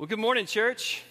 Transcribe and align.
Well, 0.00 0.06
good 0.06 0.18
morning, 0.18 0.46
church. 0.46 1.02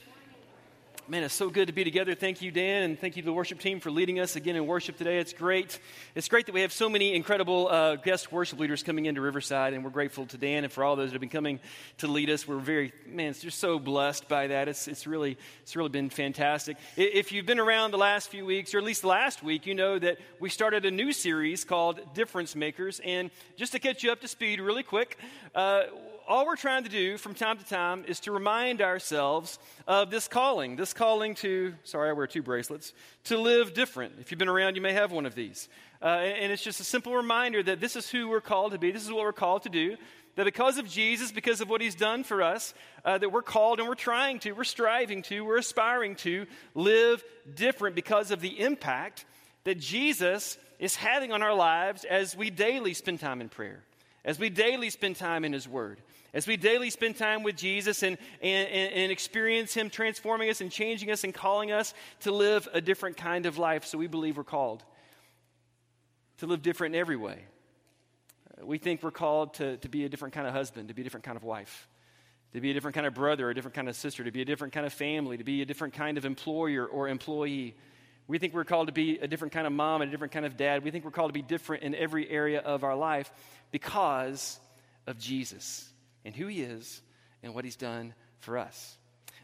Man, 1.07 1.23
it's 1.23 1.35
so 1.35 1.51
good 1.51 1.67
to 1.67 1.73
be 1.73 1.83
together. 1.83 2.15
Thank 2.15 2.41
you, 2.41 2.49
Dan, 2.49 2.81
and 2.81 2.99
thank 2.99 3.15
you 3.15 3.21
to 3.21 3.27
the 3.27 3.33
worship 3.33 3.59
team 3.59 3.79
for 3.79 3.91
leading 3.91 4.19
us 4.19 4.35
again 4.35 4.55
in 4.55 4.65
worship 4.65 4.97
today. 4.97 5.19
It's 5.19 5.31
great. 5.31 5.79
It's 6.15 6.27
great 6.27 6.47
that 6.47 6.53
we 6.53 6.61
have 6.61 6.73
so 6.73 6.89
many 6.89 7.13
incredible 7.13 7.67
uh, 7.67 7.97
guest 7.97 8.31
worship 8.31 8.57
leaders 8.57 8.81
coming 8.81 9.05
into 9.05 9.21
Riverside, 9.21 9.75
and 9.75 9.83
we're 9.83 9.91
grateful 9.91 10.25
to 10.25 10.39
Dan 10.39 10.63
and 10.63 10.73
for 10.73 10.83
all 10.83 10.95
those 10.95 11.09
that 11.09 11.13
have 11.13 11.21
been 11.21 11.29
coming 11.29 11.59
to 11.99 12.07
lead 12.07 12.31
us. 12.31 12.47
We're 12.47 12.57
very, 12.57 12.91
man, 13.05 13.29
it's 13.29 13.41
just 13.41 13.59
so 13.59 13.77
blessed 13.77 14.27
by 14.27 14.47
that. 14.47 14.67
It's, 14.67 14.87
it's 14.87 15.05
really, 15.05 15.37
it's 15.61 15.75
really 15.75 15.89
been 15.89 16.09
fantastic. 16.09 16.77
If 16.97 17.31
you've 17.31 17.45
been 17.45 17.59
around 17.59 17.91
the 17.91 17.99
last 17.99 18.29
few 18.29 18.43
weeks, 18.43 18.73
or 18.73 18.79
at 18.79 18.83
least 18.83 19.03
last 19.03 19.43
week, 19.43 19.67
you 19.67 19.75
know 19.75 19.99
that 19.99 20.17
we 20.39 20.49
started 20.49 20.83
a 20.85 20.91
new 20.91 21.11
series 21.11 21.63
called 21.63 21.99
Difference 22.15 22.55
Makers. 22.55 22.99
And 23.05 23.29
just 23.55 23.71
to 23.73 23.79
catch 23.79 24.01
you 24.01 24.11
up 24.11 24.21
to 24.21 24.27
speed, 24.27 24.59
really 24.59 24.81
quick. 24.81 25.19
Uh, 25.53 25.83
all 26.29 26.45
we're 26.45 26.55
trying 26.55 26.83
to 26.83 26.89
do 26.91 27.17
from 27.17 27.33
time 27.33 27.57
to 27.57 27.65
time 27.65 28.05
is 28.07 28.19
to 28.19 28.31
remind 28.31 28.83
ourselves 28.83 29.57
of 29.87 30.11
this 30.11 30.27
calling, 30.27 30.75
this 30.75 30.93
calling 30.93 31.33
to, 31.33 31.73
sorry, 31.83 32.11
I 32.11 32.13
wear 32.13 32.27
two 32.27 32.43
bracelets, 32.43 32.93
to 33.25 33.37
live 33.39 33.73
different. 33.73 34.13
If 34.21 34.29
you've 34.29 34.37
been 34.37 34.47
around, 34.47 34.75
you 34.75 34.81
may 34.81 34.93
have 34.93 35.11
one 35.11 35.25
of 35.25 35.33
these. 35.33 35.67
Uh, 35.99 36.05
and 36.05 36.51
it's 36.51 36.63
just 36.63 36.79
a 36.79 36.83
simple 36.83 37.15
reminder 37.15 37.63
that 37.63 37.79
this 37.79 37.95
is 37.95 38.07
who 38.11 38.29
we're 38.29 38.41
called 38.41 38.73
to 38.73 38.77
be, 38.77 38.91
this 38.91 39.03
is 39.03 39.11
what 39.11 39.23
we're 39.23 39.33
called 39.33 39.63
to 39.63 39.69
do. 39.69 39.97
That 40.35 40.45
because 40.45 40.77
of 40.77 40.87
Jesus, 40.87 41.31
because 41.31 41.61
of 41.61 41.69
what 41.69 41.81
he's 41.81 41.95
done 41.95 42.23
for 42.23 42.43
us, 42.43 42.75
uh, 43.03 43.17
that 43.17 43.31
we're 43.31 43.41
called 43.41 43.79
and 43.79 43.89
we're 43.89 43.95
trying 43.95 44.37
to, 44.39 44.51
we're 44.51 44.63
striving 44.65 45.23
to, 45.23 45.43
we're 45.43 45.57
aspiring 45.57 46.15
to 46.17 46.45
live 46.75 47.23
different 47.55 47.95
because 47.95 48.29
of 48.29 48.39
the 48.39 48.59
impact 48.59 49.25
that 49.63 49.79
Jesus 49.79 50.59
is 50.77 50.95
having 50.95 51.31
on 51.31 51.41
our 51.41 51.55
lives 51.55 52.03
as 52.03 52.37
we 52.37 52.51
daily 52.51 52.93
spend 52.93 53.19
time 53.19 53.41
in 53.41 53.49
prayer, 53.49 53.83
as 54.23 54.37
we 54.37 54.51
daily 54.51 54.91
spend 54.91 55.15
time 55.15 55.43
in 55.43 55.53
his 55.53 55.67
word. 55.67 55.99
As 56.33 56.45
we 56.45 56.57
daily 56.57 56.91
spend 56.91 57.15
time 57.15 57.41
with 57.41 57.55
Jesus 57.55 58.03
and, 58.03 58.17
and, 58.41 58.69
and, 58.69 59.11
experience 59.11 59.73
Him 59.73 59.89
transforming 59.89 60.49
us 60.49 60.61
and 60.61 60.71
changing 60.71 61.09
us 61.09 61.23
and 61.23 61.33
calling 61.33 61.71
us 61.71 61.93
to 62.21 62.31
live 62.31 62.67
a 62.71 62.81
different 62.81 63.17
kind 63.17 63.47
of 63.47 63.57
life. 63.57 63.85
So 63.85 63.97
we 63.97 64.07
believe 64.07 64.37
we're 64.37 64.43
called 64.43 64.83
to 66.37 66.45
live 66.45 66.61
different 66.61 66.93
in 66.93 67.01
every 67.01 67.15
way. 67.15 67.39
Uh, 68.61 68.65
we 68.65 68.77
think 68.77 69.01
we're 69.01 69.11
called 69.11 69.55
to, 69.55 69.77
to 69.77 69.89
be 69.89 70.05
a 70.05 70.09
different 70.09 70.35
kind 70.35 70.45
of 70.45 70.53
husband, 70.53 70.89
to 70.89 70.93
be 70.93 71.01
a 71.01 71.03
different 71.03 71.23
kind 71.23 71.35
of 71.35 71.43
wife, 71.43 71.87
to 72.53 72.61
be 72.61 72.69
a 72.69 72.73
different 72.75 72.93
kind 72.93 73.07
of 73.07 73.15
brother, 73.15 73.49
a 73.49 73.55
different 73.55 73.73
kind 73.73 73.89
of 73.89 73.95
sister, 73.95 74.23
to 74.23 74.31
be 74.31 74.43
a 74.43 74.45
different 74.45 74.71
kind 74.71 74.85
of 74.85 74.93
family, 74.93 75.37
to 75.37 75.43
be 75.43 75.63
a 75.63 75.65
different 75.65 75.95
kind 75.95 76.19
of 76.19 76.25
employer 76.25 76.85
or 76.85 77.07
employee. 77.07 77.75
We 78.27 78.37
think 78.37 78.53
we're 78.53 78.65
called 78.65 78.85
to 78.85 78.93
be 78.93 79.17
a 79.17 79.27
different 79.27 79.51
kind 79.51 79.65
of 79.65 79.73
mom 79.73 80.03
and 80.03 80.09
a 80.09 80.11
different 80.11 80.33
kind 80.33 80.45
of 80.45 80.57
dad. 80.57 80.83
We 80.83 80.91
think 80.91 81.05
we're 81.05 81.11
called 81.11 81.29
to 81.29 81.33
be 81.33 81.41
different 81.41 81.81
in 81.81 81.95
every 81.95 82.29
area 82.29 82.59
of 82.59 82.83
our 82.83 82.95
life 82.95 83.31
because 83.71 84.59
of 85.07 85.17
Jesus 85.17 85.89
and 86.25 86.35
who 86.35 86.47
He 86.47 86.61
is 86.61 87.01
and 87.43 87.53
what 87.53 87.65
He's 87.65 87.75
done 87.75 88.13
for 88.39 88.57
us. 88.57 88.97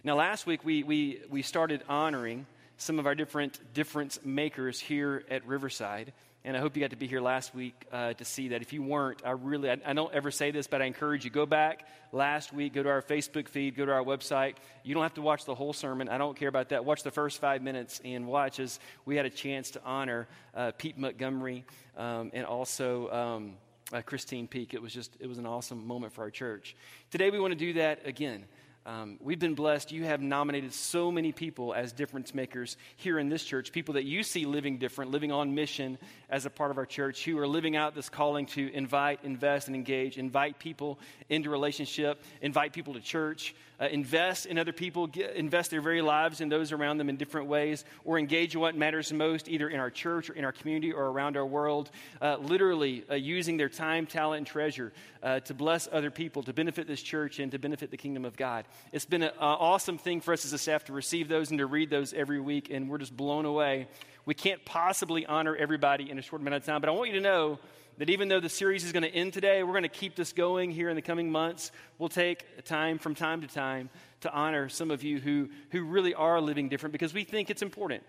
Now, 0.03 0.15
last 0.15 0.45
week 0.45 0.63
we, 0.63 0.83
we, 0.83 1.21
we 1.29 1.41
started 1.41 1.83
honoring 1.89 2.45
some 2.77 2.99
of 2.99 3.05
our 3.05 3.15
different 3.15 3.59
difference 3.73 4.19
makers 4.23 4.79
here 4.79 5.23
at 5.29 5.47
Riverside. 5.47 6.13
And 6.43 6.55
I 6.55 6.59
hope 6.59 6.75
you 6.75 6.81
got 6.81 6.91
to 6.91 6.95
be 6.95 7.07
here 7.07 7.21
last 7.21 7.55
week 7.55 7.73
uh, 7.91 8.13
to 8.13 8.23
see 8.23 8.49
that. 8.49 8.61
If 8.61 8.71
you 8.71 8.83
weren't, 8.83 9.23
I 9.25 9.31
really, 9.31 9.71
I, 9.71 9.77
I, 9.83 9.93
don't 9.93 10.13
ever 10.13 10.29
say 10.29 10.51
this, 10.51 10.67
but 10.67 10.79
I 10.79 10.85
encourage 10.85 11.25
you 11.25 11.31
go 11.31 11.47
back 11.47 11.87
last 12.11 12.53
week, 12.53 12.73
go 12.73 12.83
to 12.83 12.89
our 12.89 13.01
Facebook 13.01 13.47
feed, 13.47 13.75
go 13.75 13.83
to 13.83 13.91
our 13.91 14.03
website. 14.03 14.53
You 14.83 14.93
don't 14.93 15.01
have 15.01 15.15
to 15.15 15.23
watch 15.23 15.45
the 15.45 15.55
whole 15.55 15.73
sermon. 15.73 16.07
I 16.07 16.19
don't 16.19 16.37
care 16.37 16.49
about 16.49 16.69
that. 16.69 16.85
Watch 16.85 17.01
the 17.01 17.09
first 17.09 17.41
five 17.41 17.63
minutes 17.63 17.99
and 18.05 18.27
watch 18.27 18.59
as 18.59 18.79
we 19.05 19.15
had 19.15 19.25
a 19.25 19.31
chance 19.31 19.71
to 19.71 19.81
honor 19.83 20.27
uh, 20.53 20.71
Pete 20.77 20.99
Montgomery 20.99 21.65
um, 21.97 22.29
and 22.31 22.45
also 22.45 23.09
um, 23.09 23.53
uh, 23.93 24.01
Christine 24.01 24.47
Peak. 24.47 24.73
It 24.73 24.81
was 24.81 24.93
just, 24.93 25.15
it 25.19 25.27
was 25.27 25.37
an 25.37 25.45
awesome 25.45 25.85
moment 25.85 26.13
for 26.13 26.21
our 26.21 26.31
church. 26.31 26.75
Today 27.11 27.29
we 27.29 27.39
want 27.39 27.51
to 27.51 27.59
do 27.59 27.73
that 27.73 28.05
again. 28.05 28.45
Um, 28.87 29.17
we've 29.19 29.39
been 29.39 29.55
blessed. 29.55 29.91
You 29.91 30.03
have 30.03 30.21
nominated 30.21 30.71
so 30.71 31.11
many 31.11 31.31
people 31.31 31.73
as 31.73 31.91
difference 31.91 32.35
makers 32.35 32.77
here 32.97 33.17
in 33.17 33.29
this 33.29 33.43
church, 33.43 33.71
people 33.71 33.95
that 33.95 34.03
you 34.03 34.21
see 34.21 34.45
living 34.45 34.77
different, 34.77 35.09
living 35.09 35.31
on 35.31 35.55
mission 35.55 35.97
as 36.29 36.45
a 36.45 36.51
part 36.51 36.69
of 36.69 36.77
our 36.77 36.85
church, 36.85 37.25
who 37.25 37.39
are 37.39 37.47
living 37.47 37.75
out 37.75 37.95
this 37.95 38.09
calling 38.09 38.45
to 38.47 38.71
invite, 38.75 39.21
invest, 39.23 39.65
and 39.67 39.75
engage, 39.75 40.19
invite 40.19 40.59
people 40.59 40.99
into 41.29 41.49
relationship, 41.49 42.21
invite 42.43 42.73
people 42.73 42.93
to 42.93 42.99
church, 42.99 43.55
uh, 43.79 43.87
invest 43.87 44.45
in 44.45 44.57
other 44.57 44.71
people, 44.73 45.07
get, 45.07 45.35
invest 45.35 45.71
their 45.71 45.81
very 45.81 46.01
lives 46.01 46.41
in 46.41 46.49
those 46.49 46.71
around 46.71 46.97
them 46.97 47.09
in 47.09 47.17
different 47.17 47.47
ways, 47.47 47.85
or 48.03 48.19
engage 48.19 48.55
in 48.55 48.61
what 48.61 48.75
matters 48.75 49.11
most, 49.11 49.49
either 49.49 49.69
in 49.69 49.79
our 49.79 49.89
church 49.89 50.29
or 50.29 50.33
in 50.33 50.45
our 50.45 50.51
community 50.51 50.91
or 50.91 51.05
around 51.05 51.37
our 51.37 51.45
world, 51.45 51.89
uh, 52.21 52.37
literally 52.37 53.03
uh, 53.09 53.15
using 53.15 53.57
their 53.57 53.69
time, 53.69 54.05
talent, 54.05 54.39
and 54.39 54.47
treasure 54.47 54.93
uh, 55.23 55.39
to 55.41 55.53
bless 55.53 55.87
other 55.91 56.11
people, 56.11 56.43
to 56.43 56.53
benefit 56.53 56.87
this 56.87 57.01
church, 57.01 57.39
and 57.39 57.51
to 57.51 57.59
benefit 57.59 57.91
the 57.91 57.97
kingdom 57.97 58.25
of 58.25 58.37
God. 58.37 58.65
It's 58.91 59.05
been 59.05 59.23
an 59.23 59.31
awesome 59.39 59.97
thing 59.97 60.21
for 60.21 60.33
us 60.33 60.45
as 60.45 60.53
a 60.53 60.57
staff 60.57 60.85
to 60.85 60.93
receive 60.93 61.27
those 61.27 61.49
and 61.49 61.59
to 61.59 61.65
read 61.65 61.89
those 61.89 62.13
every 62.13 62.39
week, 62.39 62.69
and 62.69 62.89
we're 62.89 62.97
just 62.97 63.15
blown 63.15 63.45
away. 63.45 63.87
We 64.25 64.33
can't 64.33 64.63
possibly 64.65 65.25
honor 65.25 65.55
everybody 65.55 66.09
in 66.09 66.17
a 66.17 66.21
short 66.21 66.41
amount 66.41 66.55
of 66.55 66.65
time, 66.65 66.81
but 66.81 66.89
I 66.89 66.93
want 66.93 67.09
you 67.09 67.15
to 67.15 67.21
know 67.21 67.59
that 67.97 68.09
even 68.09 68.27
though 68.27 68.39
the 68.39 68.49
series 68.49 68.83
is 68.83 68.91
going 68.91 69.03
to 69.03 69.13
end 69.13 69.33
today, 69.33 69.63
we're 69.63 69.71
going 69.71 69.83
to 69.83 69.89
keep 69.89 70.15
this 70.15 70.33
going 70.33 70.71
here 70.71 70.89
in 70.89 70.95
the 70.95 71.01
coming 71.01 71.31
months. 71.31 71.71
We'll 71.97 72.09
take 72.09 72.65
time 72.65 72.97
from 72.97 73.15
time 73.15 73.41
to 73.41 73.47
time 73.47 73.89
to 74.21 74.33
honor 74.33 74.67
some 74.67 74.91
of 74.91 75.03
you 75.03 75.19
who, 75.19 75.49
who 75.69 75.83
really 75.83 76.13
are 76.13 76.41
living 76.41 76.69
different 76.69 76.91
because 76.91 77.13
we 77.13 77.23
think 77.23 77.49
it's 77.49 77.61
important. 77.61 78.03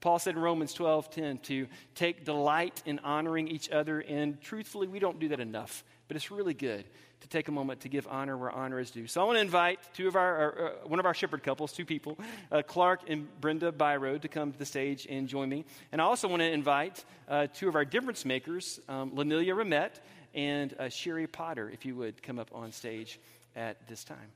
Paul 0.00 0.18
said 0.18 0.34
in 0.36 0.42
Romans 0.42 0.74
12 0.74 1.10
10 1.10 1.38
to 1.38 1.66
take 1.94 2.26
delight 2.26 2.82
in 2.84 2.98
honoring 2.98 3.48
each 3.48 3.70
other, 3.70 4.00
and 4.00 4.38
truthfully, 4.40 4.86
we 4.86 4.98
don't 4.98 5.18
do 5.18 5.28
that 5.28 5.40
enough, 5.40 5.82
but 6.08 6.16
it's 6.16 6.30
really 6.30 6.52
good 6.52 6.84
to 7.20 7.28
take 7.28 7.48
a 7.48 7.52
moment 7.52 7.80
to 7.80 7.88
give 7.88 8.06
honor 8.08 8.36
where 8.36 8.50
honor 8.50 8.78
is 8.78 8.90
due. 8.90 9.06
So 9.06 9.20
I 9.20 9.24
want 9.24 9.36
to 9.36 9.40
invite 9.40 9.80
two 9.94 10.08
of 10.08 10.16
our, 10.16 10.82
uh, 10.84 10.88
one 10.88 11.00
of 11.00 11.06
our 11.06 11.14
shepherd 11.14 11.42
couples, 11.42 11.72
two 11.72 11.84
people, 11.84 12.18
uh, 12.52 12.62
Clark 12.62 13.08
and 13.08 13.28
Brenda 13.40 13.72
Byrode, 13.72 14.22
to 14.22 14.28
come 14.28 14.52
to 14.52 14.58
the 14.58 14.66
stage 14.66 15.06
and 15.08 15.28
join 15.28 15.48
me. 15.48 15.64
And 15.92 16.00
I 16.00 16.04
also 16.04 16.28
want 16.28 16.40
to 16.40 16.50
invite 16.50 17.04
uh, 17.28 17.46
two 17.52 17.68
of 17.68 17.74
our 17.74 17.84
difference 17.84 18.24
makers, 18.24 18.80
um, 18.88 19.12
Lanelia 19.12 19.54
Ramette 19.54 20.00
and 20.34 20.74
uh, 20.78 20.88
Sherry 20.88 21.26
Potter, 21.26 21.70
if 21.70 21.86
you 21.86 21.94
would 21.96 22.22
come 22.22 22.38
up 22.38 22.50
on 22.52 22.72
stage 22.72 23.20
at 23.56 23.86
this 23.88 24.04
time. 24.04 24.32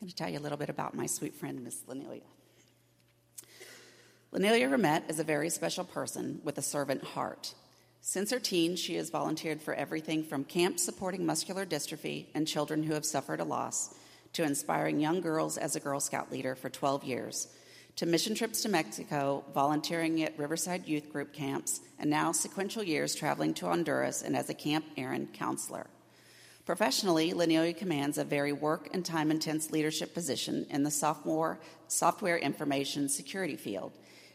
I'm 0.00 0.06
going 0.06 0.10
to 0.10 0.16
tell 0.16 0.30
you 0.30 0.38
a 0.38 0.40
little 0.40 0.58
bit 0.58 0.68
about 0.68 0.94
my 0.94 1.06
sweet 1.06 1.34
friend, 1.34 1.64
Miss 1.64 1.82
Lanelia. 1.88 2.22
Lanelia 4.32 4.70
Ramette 4.70 5.10
is 5.10 5.18
a 5.18 5.24
very 5.24 5.50
special 5.50 5.82
person 5.82 6.40
with 6.44 6.56
a 6.56 6.62
servant 6.62 7.02
heart. 7.02 7.52
Since 8.00 8.30
her 8.30 8.38
teens, 8.38 8.78
she 8.78 8.94
has 8.94 9.10
volunteered 9.10 9.60
for 9.60 9.74
everything 9.74 10.22
from 10.22 10.44
camps 10.44 10.84
supporting 10.84 11.26
muscular 11.26 11.66
dystrophy 11.66 12.26
and 12.32 12.46
children 12.46 12.84
who 12.84 12.94
have 12.94 13.04
suffered 13.04 13.40
a 13.40 13.44
loss 13.44 13.92
to 14.34 14.44
inspiring 14.44 15.00
young 15.00 15.20
girls 15.20 15.58
as 15.58 15.74
a 15.74 15.80
Girl 15.80 15.98
Scout 15.98 16.30
leader 16.30 16.54
for 16.54 16.70
12 16.70 17.02
years, 17.02 17.48
to 17.96 18.06
mission 18.06 18.36
trips 18.36 18.62
to 18.62 18.68
Mexico, 18.68 19.44
volunteering 19.52 20.22
at 20.22 20.38
Riverside 20.38 20.86
Youth 20.86 21.10
Group 21.10 21.32
camps, 21.32 21.80
and 21.98 22.08
now 22.08 22.30
sequential 22.30 22.84
years 22.84 23.16
traveling 23.16 23.52
to 23.54 23.66
Honduras 23.66 24.22
and 24.22 24.36
as 24.36 24.48
a 24.48 24.54
Camp 24.54 24.84
Aaron 24.96 25.26
counselor. 25.32 25.88
Professionally, 26.68 27.32
Lanelia 27.32 27.74
commands 27.74 28.18
a 28.18 28.24
very 28.24 28.52
work 28.52 28.90
and 28.92 29.02
time 29.02 29.30
intense 29.30 29.70
leadership 29.70 30.12
position 30.12 30.66
in 30.68 30.82
the 30.82 30.90
sophomore 30.90 31.58
software 31.86 32.36
information 32.36 33.08
security 33.08 33.56
field 33.56 33.90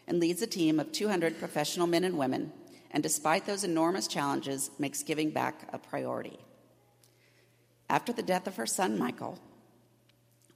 and 0.08 0.20
leads 0.20 0.42
a 0.42 0.48
team 0.48 0.80
of 0.80 0.92
200 0.92 1.38
professional 1.38 1.86
men 1.86 2.04
and 2.04 2.18
women, 2.18 2.52
and 2.90 3.04
despite 3.04 3.46
those 3.46 3.64
enormous 3.64 4.08
challenges, 4.08 4.72
makes 4.80 5.04
giving 5.04 5.30
back 5.30 5.70
a 5.74 5.78
priority. 5.78 6.40
After 7.88 8.12
the 8.12 8.24
death 8.24 8.48
of 8.48 8.56
her 8.56 8.66
son, 8.66 8.98
Michael, 8.98 9.38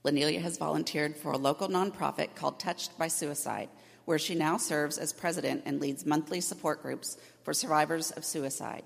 Lanelia 0.03 0.41
has 0.41 0.57
volunteered 0.57 1.15
for 1.15 1.31
a 1.31 1.37
local 1.37 1.67
nonprofit 1.67 2.33
called 2.33 2.59
Touched 2.59 2.97
by 2.97 3.07
Suicide, 3.07 3.69
where 4.05 4.17
she 4.17 4.33
now 4.33 4.57
serves 4.57 4.97
as 4.97 5.13
president 5.13 5.61
and 5.67 5.79
leads 5.79 6.07
monthly 6.07 6.41
support 6.41 6.81
groups 6.81 7.17
for 7.43 7.53
survivors 7.53 8.09
of 8.09 8.25
suicide. 8.25 8.81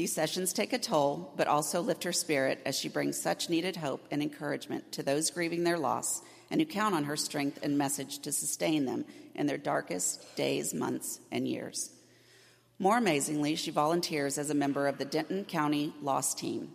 These 0.00 0.14
sessions 0.14 0.54
take 0.54 0.72
a 0.72 0.78
toll, 0.78 1.30
but 1.36 1.46
also 1.46 1.82
lift 1.82 2.04
her 2.04 2.12
spirit 2.14 2.62
as 2.64 2.74
she 2.74 2.88
brings 2.88 3.20
such 3.20 3.50
needed 3.50 3.76
hope 3.76 4.08
and 4.10 4.22
encouragement 4.22 4.92
to 4.92 5.02
those 5.02 5.30
grieving 5.30 5.62
their 5.62 5.76
loss 5.76 6.22
and 6.50 6.58
who 6.58 6.66
count 6.66 6.94
on 6.94 7.04
her 7.04 7.18
strength 7.18 7.58
and 7.62 7.76
message 7.76 8.20
to 8.20 8.32
sustain 8.32 8.86
them 8.86 9.04
in 9.34 9.46
their 9.46 9.58
darkest 9.58 10.36
days, 10.36 10.72
months, 10.72 11.20
and 11.30 11.46
years. 11.46 11.90
More 12.78 12.96
amazingly, 12.96 13.56
she 13.56 13.70
volunteers 13.70 14.38
as 14.38 14.48
a 14.48 14.54
member 14.54 14.88
of 14.88 14.96
the 14.96 15.04
Denton 15.04 15.44
County 15.44 15.92
Loss 16.00 16.32
Team, 16.36 16.70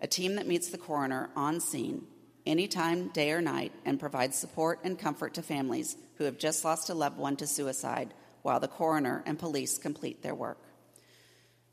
a 0.00 0.06
team 0.06 0.36
that 0.36 0.48
meets 0.48 0.68
the 0.70 0.78
coroner 0.78 1.28
on 1.36 1.60
scene 1.60 2.06
anytime, 2.46 3.08
day 3.08 3.32
or 3.32 3.42
night, 3.42 3.72
and 3.84 4.00
provides 4.00 4.38
support 4.38 4.80
and 4.84 4.98
comfort 4.98 5.34
to 5.34 5.42
families 5.42 5.98
who 6.16 6.24
have 6.24 6.38
just 6.38 6.64
lost 6.64 6.88
a 6.88 6.94
loved 6.94 7.18
one 7.18 7.36
to 7.36 7.46
suicide 7.46 8.14
while 8.40 8.58
the 8.58 8.68
coroner 8.68 9.22
and 9.26 9.38
police 9.38 9.76
complete 9.76 10.22
their 10.22 10.34
work. 10.34 10.63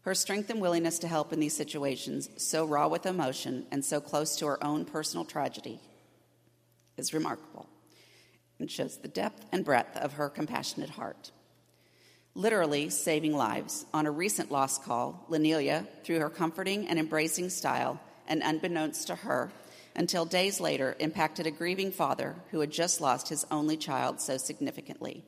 Her 0.03 0.15
strength 0.15 0.49
and 0.49 0.59
willingness 0.59 0.97
to 0.99 1.07
help 1.07 1.31
in 1.31 1.39
these 1.39 1.55
situations, 1.55 2.29
so 2.37 2.65
raw 2.65 2.87
with 2.87 3.05
emotion 3.05 3.67
and 3.71 3.85
so 3.85 4.01
close 4.01 4.35
to 4.37 4.47
her 4.47 4.63
own 4.63 4.85
personal 4.85 5.25
tragedy, 5.25 5.79
is 6.97 7.13
remarkable. 7.13 7.67
and 8.59 8.69
shows 8.69 8.97
the 8.97 9.07
depth 9.07 9.43
and 9.51 9.65
breadth 9.65 9.97
of 9.97 10.13
her 10.13 10.29
compassionate 10.29 10.91
heart. 10.91 11.31
Literally 12.35 12.89
saving 12.89 13.35
lives. 13.35 13.85
On 13.93 14.05
a 14.05 14.11
recent 14.11 14.51
lost 14.51 14.83
call, 14.83 15.25
Lenelia, 15.29 15.87
through 16.03 16.19
her 16.19 16.29
comforting 16.29 16.87
and 16.87 16.99
embracing 16.99 17.49
style, 17.49 17.99
and 18.27 18.41
unbeknownst 18.43 19.07
to 19.07 19.15
her, 19.15 19.51
until 19.95 20.25
days 20.25 20.59
later, 20.61 20.95
impacted 20.99 21.47
a 21.47 21.51
grieving 21.51 21.91
father 21.91 22.35
who 22.51 22.59
had 22.59 22.71
just 22.71 23.01
lost 23.01 23.29
his 23.29 23.45
only 23.51 23.75
child 23.75 24.21
so 24.21 24.37
significantly. 24.37 25.23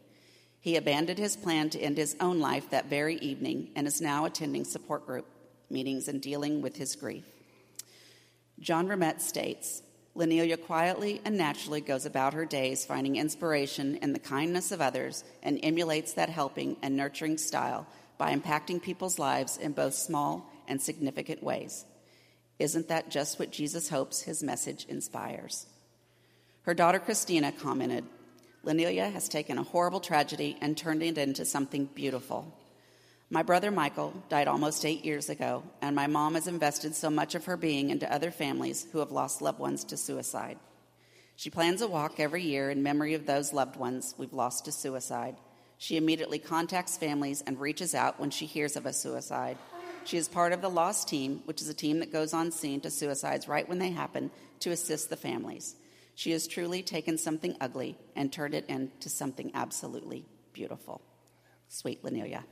He 0.63 0.77
abandoned 0.77 1.19
his 1.19 1.35
plan 1.35 1.69
to 1.71 1.79
end 1.79 1.97
his 1.97 2.15
own 2.21 2.39
life 2.39 2.69
that 2.69 2.89
very 2.89 3.17
evening 3.17 3.71
and 3.75 3.85
is 3.85 3.99
now 3.99 4.23
attending 4.23 4.63
support 4.63 5.05
group 5.05 5.25
meetings 5.69 6.07
and 6.07 6.21
dealing 6.21 6.61
with 6.61 6.77
his 6.77 6.95
grief. 6.95 7.25
John 8.61 8.87
Ramette 8.87 9.19
states 9.19 9.83
Lenelia 10.15 10.55
quietly 10.55 11.19
and 11.25 11.37
naturally 11.37 11.81
goes 11.81 12.05
about 12.05 12.33
her 12.33 12.45
days 12.45 12.85
finding 12.85 13.17
inspiration 13.17 13.97
in 13.97 14.13
the 14.13 14.19
kindness 14.19 14.71
of 14.71 14.79
others 14.79 15.25
and 15.41 15.59
emulates 15.63 16.13
that 16.13 16.29
helping 16.29 16.77
and 16.81 16.95
nurturing 16.95 17.37
style 17.37 17.85
by 18.17 18.33
impacting 18.33 18.81
people's 18.81 19.19
lives 19.19 19.57
in 19.57 19.73
both 19.73 19.93
small 19.93 20.49
and 20.69 20.81
significant 20.81 21.43
ways. 21.43 21.83
Isn't 22.57 22.87
that 22.87 23.11
just 23.11 23.37
what 23.37 23.51
Jesus 23.51 23.89
hopes 23.89 24.21
his 24.21 24.41
message 24.41 24.85
inspires? 24.87 25.65
Her 26.61 26.73
daughter 26.73 26.99
Christina 26.99 27.51
commented 27.51 28.05
Lenelia 28.63 29.09
has 29.09 29.27
taken 29.27 29.57
a 29.57 29.63
horrible 29.63 29.99
tragedy 29.99 30.57
and 30.61 30.77
turned 30.77 31.03
it 31.03 31.17
into 31.17 31.43
something 31.43 31.85
beautiful. 31.85 32.47
My 33.29 33.43
brother 33.43 33.71
Michael 33.71 34.13
died 34.29 34.47
almost 34.47 34.85
eight 34.85 35.03
years 35.03 35.29
ago, 35.29 35.63
and 35.81 35.95
my 35.95 36.07
mom 36.07 36.35
has 36.35 36.47
invested 36.47 36.95
so 36.95 37.09
much 37.09 37.35
of 37.35 37.45
her 37.45 37.57
being 37.57 37.89
into 37.89 38.11
other 38.11 38.31
families 38.31 38.87
who 38.91 38.99
have 38.99 39.11
lost 39.11 39.41
loved 39.41 39.59
ones 39.59 39.83
to 39.85 39.97
suicide. 39.97 40.57
She 41.35 41.49
plans 41.49 41.81
a 41.81 41.87
walk 41.87 42.19
every 42.19 42.43
year 42.43 42.69
in 42.69 42.83
memory 42.83 43.15
of 43.15 43.25
those 43.25 43.51
loved 43.51 43.75
ones 43.75 44.15
we've 44.17 44.33
lost 44.33 44.65
to 44.65 44.71
suicide. 44.71 45.35
She 45.77 45.97
immediately 45.97 46.39
contacts 46.39 46.95
families 46.95 47.43
and 47.45 47.59
reaches 47.59 47.93
out 47.93 48.19
when 48.19 48.29
she 48.29 48.45
hears 48.45 48.77
of 48.77 48.85
a 48.85 48.93
suicide. 48.93 49.57
She 50.05 50.17
is 50.17 50.27
part 50.27 50.53
of 50.53 50.61
the 50.61 50.69
Loss 50.69 51.05
Team, 51.05 51.41
which 51.45 51.61
is 51.61 51.67
a 51.67 51.73
team 51.73 51.99
that 51.99 52.13
goes 52.13 52.33
on 52.33 52.51
scene 52.51 52.79
to 52.81 52.89
suicides 52.89 53.47
right 53.47 53.67
when 53.67 53.79
they 53.79 53.89
happen 53.89 54.31
to 54.59 54.71
assist 54.71 55.09
the 55.09 55.17
families. 55.17 55.75
She 56.15 56.31
has 56.31 56.47
truly 56.47 56.83
taken 56.83 57.17
something 57.17 57.55
ugly 57.59 57.97
and 58.15 58.31
turned 58.31 58.53
it 58.53 58.65
into 58.67 59.09
something 59.09 59.51
absolutely 59.53 60.25
beautiful. 60.53 61.01
Sweet 61.67 62.03
Lenelia. 62.03 62.43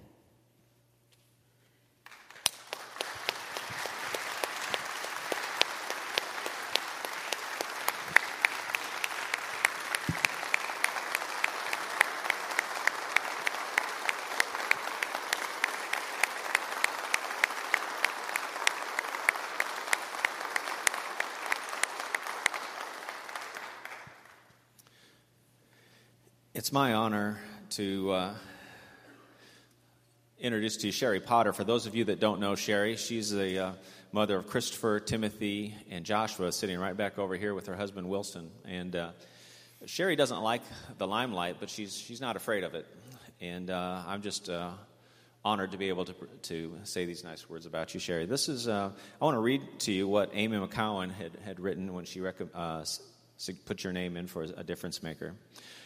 It's 26.62 26.72
my 26.72 26.94
honor 26.94 27.40
to 27.72 28.12
uh, 28.12 28.34
introduce 30.40 30.78
to 30.78 30.86
you 30.86 30.92
Sherry 30.92 31.20
Potter. 31.20 31.54
For 31.54 31.64
those 31.64 31.88
of 31.88 31.96
you 31.96 32.04
that 32.04 32.20
don't 32.20 32.40
know 32.40 32.54
Sherry, 32.54 32.98
she's 32.98 33.32
the 33.32 33.58
uh, 33.58 33.72
mother 34.12 34.38
of 34.38 34.46
Christopher, 34.46 35.00
Timothy, 35.00 35.74
and 35.90 36.06
Joshua, 36.06 36.52
sitting 36.52 36.78
right 36.78 36.96
back 36.96 37.18
over 37.18 37.36
here 37.36 37.56
with 37.56 37.66
her 37.66 37.76
husband 37.76 38.08
Wilson. 38.08 38.52
And 38.64 38.96
uh, 38.96 39.10
Sherry 39.88 40.16
doesn't 40.16 40.40
like 40.40 40.62
the 41.00 41.08
limelight, 41.08 41.56
but 41.60 41.72
she's 41.72 41.98
she's 41.98 42.22
not 42.22 42.36
afraid 42.36 42.64
of 42.64 42.76
it. 42.76 42.86
And 43.42 43.72
uh, 43.72 44.04
I'm 44.06 44.22
just 44.22 44.48
uh, 44.48 44.70
honored 45.44 45.72
to 45.72 45.80
be 45.80 45.90
able 45.90 46.06
to 46.06 46.14
to 46.44 46.78
say 46.84 47.06
these 47.06 47.24
nice 47.24 47.50
words 47.50 47.66
about 47.66 47.96
you, 47.96 48.00
Sherry. 48.00 48.28
This 48.28 48.50
is 48.50 48.68
uh, 48.68 48.92
I 49.20 49.26
want 49.26 49.34
to 49.34 49.42
read 49.42 49.64
to 49.80 49.92
you 49.92 50.08
what 50.08 50.30
Amy 50.34 50.58
McCowan 50.58 51.12
had 51.12 51.32
had 51.44 51.60
written 51.60 51.92
when 51.92 52.06
she 52.06 52.22
rec- 52.22 52.54
put 53.66 53.84
your 53.84 53.94
name 53.94 54.18
in 54.18 54.28
for 54.28 54.44
a 54.44 54.64
difference 54.64 55.02
maker. 55.04 55.34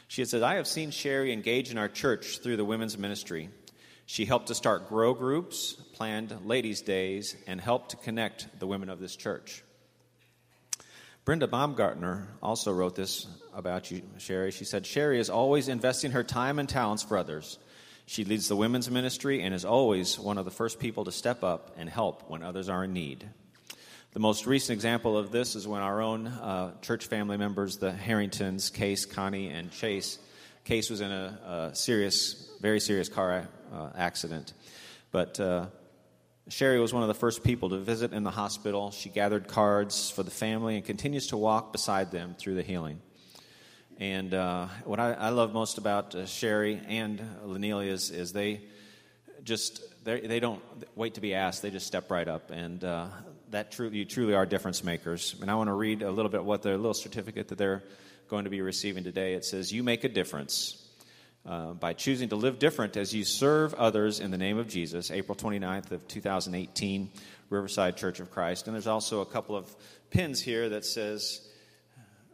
She 0.07 0.23
said, 0.25 0.43
I 0.43 0.55
have 0.55 0.67
seen 0.67 0.91
Sherry 0.91 1.31
engage 1.31 1.71
in 1.71 1.77
our 1.77 1.89
church 1.89 2.39
through 2.39 2.57
the 2.57 2.65
women's 2.65 2.97
ministry. 2.97 3.49
She 4.05 4.25
helped 4.25 4.47
to 4.47 4.55
start 4.55 4.87
grow 4.87 5.13
groups, 5.13 5.73
planned 5.93 6.45
ladies' 6.45 6.81
days, 6.81 7.35
and 7.47 7.59
helped 7.59 7.91
to 7.91 7.97
connect 7.97 8.59
the 8.59 8.67
women 8.67 8.89
of 8.89 8.99
this 8.99 9.15
church. 9.15 9.63
Brenda 11.25 11.47
Baumgartner 11.47 12.27
also 12.43 12.71
wrote 12.71 12.95
this 12.95 13.25
about 13.51 13.89
you, 13.89 14.03
Sherry. 14.19 14.51
She 14.51 14.63
said, 14.63 14.85
Sherry 14.85 15.19
is 15.19 15.31
always 15.31 15.69
investing 15.69 16.11
her 16.11 16.23
time 16.23 16.59
and 16.59 16.69
talents 16.69 17.01
for 17.01 17.17
others. 17.17 17.57
She 18.05 18.25
leads 18.25 18.47
the 18.47 18.55
women's 18.55 18.91
ministry 18.91 19.41
and 19.41 19.55
is 19.55 19.65
always 19.65 20.19
one 20.19 20.37
of 20.37 20.45
the 20.45 20.51
first 20.51 20.79
people 20.79 21.05
to 21.05 21.11
step 21.11 21.43
up 21.43 21.73
and 21.77 21.89
help 21.89 22.29
when 22.29 22.43
others 22.43 22.69
are 22.69 22.83
in 22.83 22.93
need. 22.93 23.27
The 24.15 24.21
most 24.21 24.45
recent 24.45 24.77
example 24.77 25.17
of 25.17 25.29
this 25.29 25.57
is 25.57 25.67
when 25.67 25.81
our 25.81 25.99
own 26.01 26.27
uh, 26.27 26.79
church 26.79 27.07
family 27.07 27.35
members, 27.35 27.79
the 27.79 27.91
Harringtons, 27.91 28.69
Case, 28.69 29.05
Connie, 29.05 29.49
and 29.49 29.69
Chase, 29.73 30.19
Case 30.63 30.89
was 30.89 31.01
in 31.01 31.11
a, 31.11 31.69
a 31.71 31.75
serious, 31.75 32.49
very 32.61 32.79
serious 32.79 33.09
car 33.09 33.49
uh, 33.73 33.89
accident. 33.93 34.53
But 35.11 35.37
uh, 35.37 35.65
Sherry 36.47 36.79
was 36.79 36.93
one 36.93 37.03
of 37.03 37.09
the 37.09 37.13
first 37.13 37.43
people 37.43 37.71
to 37.71 37.77
visit 37.77 38.13
in 38.13 38.23
the 38.23 38.31
hospital. 38.31 38.91
She 38.91 39.09
gathered 39.09 39.49
cards 39.49 40.09
for 40.09 40.23
the 40.23 40.31
family 40.31 40.77
and 40.77 40.85
continues 40.85 41.27
to 41.27 41.37
walk 41.37 41.73
beside 41.73 42.11
them 42.11 42.37
through 42.39 42.55
the 42.55 42.63
healing. 42.63 43.01
And 43.97 44.33
uh, 44.33 44.67
what 44.85 45.01
I, 45.01 45.11
I, 45.11 45.29
love 45.31 45.51
most 45.51 45.77
about 45.77 46.15
uh, 46.15 46.25
Sherry 46.25 46.79
and 46.87 47.21
Lenelia 47.43 47.91
is, 47.91 48.11
is 48.11 48.31
they 48.31 48.61
just 49.43 49.81
they 50.05 50.39
don't 50.39 50.63
wait 50.95 51.15
to 51.15 51.21
be 51.21 51.33
asked; 51.33 51.61
they 51.61 51.69
just 51.69 51.85
step 51.85 52.09
right 52.09 52.27
up. 52.27 52.49
And 52.51 52.81
uh, 52.81 53.07
that 53.51 53.71
truly, 53.71 53.97
you 53.97 54.05
truly 54.05 54.33
are 54.33 54.45
difference 54.45 54.83
makers. 54.83 55.35
And 55.41 55.49
I 55.49 55.55
want 55.55 55.67
to 55.69 55.73
read 55.73 56.01
a 56.01 56.11
little 56.11 56.31
bit 56.31 56.43
what 56.43 56.61
their 56.61 56.77
little 56.77 56.93
certificate 56.93 57.49
that 57.49 57.57
they're 57.57 57.83
going 58.27 58.45
to 58.45 58.49
be 58.49 58.61
receiving 58.61 59.03
today. 59.03 59.33
It 59.33 59.45
says, 59.45 59.71
"You 59.71 59.83
make 59.83 60.03
a 60.03 60.09
difference." 60.09 60.81
Uh, 61.45 61.73
by 61.73 61.93
choosing 61.93 62.29
to 62.29 62.35
live 62.35 62.57
different 62.57 62.97
as 62.97 63.13
you 63.13 63.23
serve 63.23 63.75
others 63.75 64.19
in 64.19 64.31
the 64.31 64.37
name 64.37 64.57
of 64.57 64.67
Jesus, 64.67 65.11
April 65.11 65.35
29th 65.35 65.91
of 65.91 66.07
2018, 66.07 67.11
Riverside 67.51 67.97
Church 67.97 68.19
of 68.19 68.31
Christ. 68.31 68.65
And 68.65 68.73
there's 68.73 68.87
also 68.87 69.21
a 69.21 69.27
couple 69.27 69.55
of 69.55 69.73
pins 70.09 70.41
here 70.41 70.69
that 70.69 70.85
says, 70.85 71.47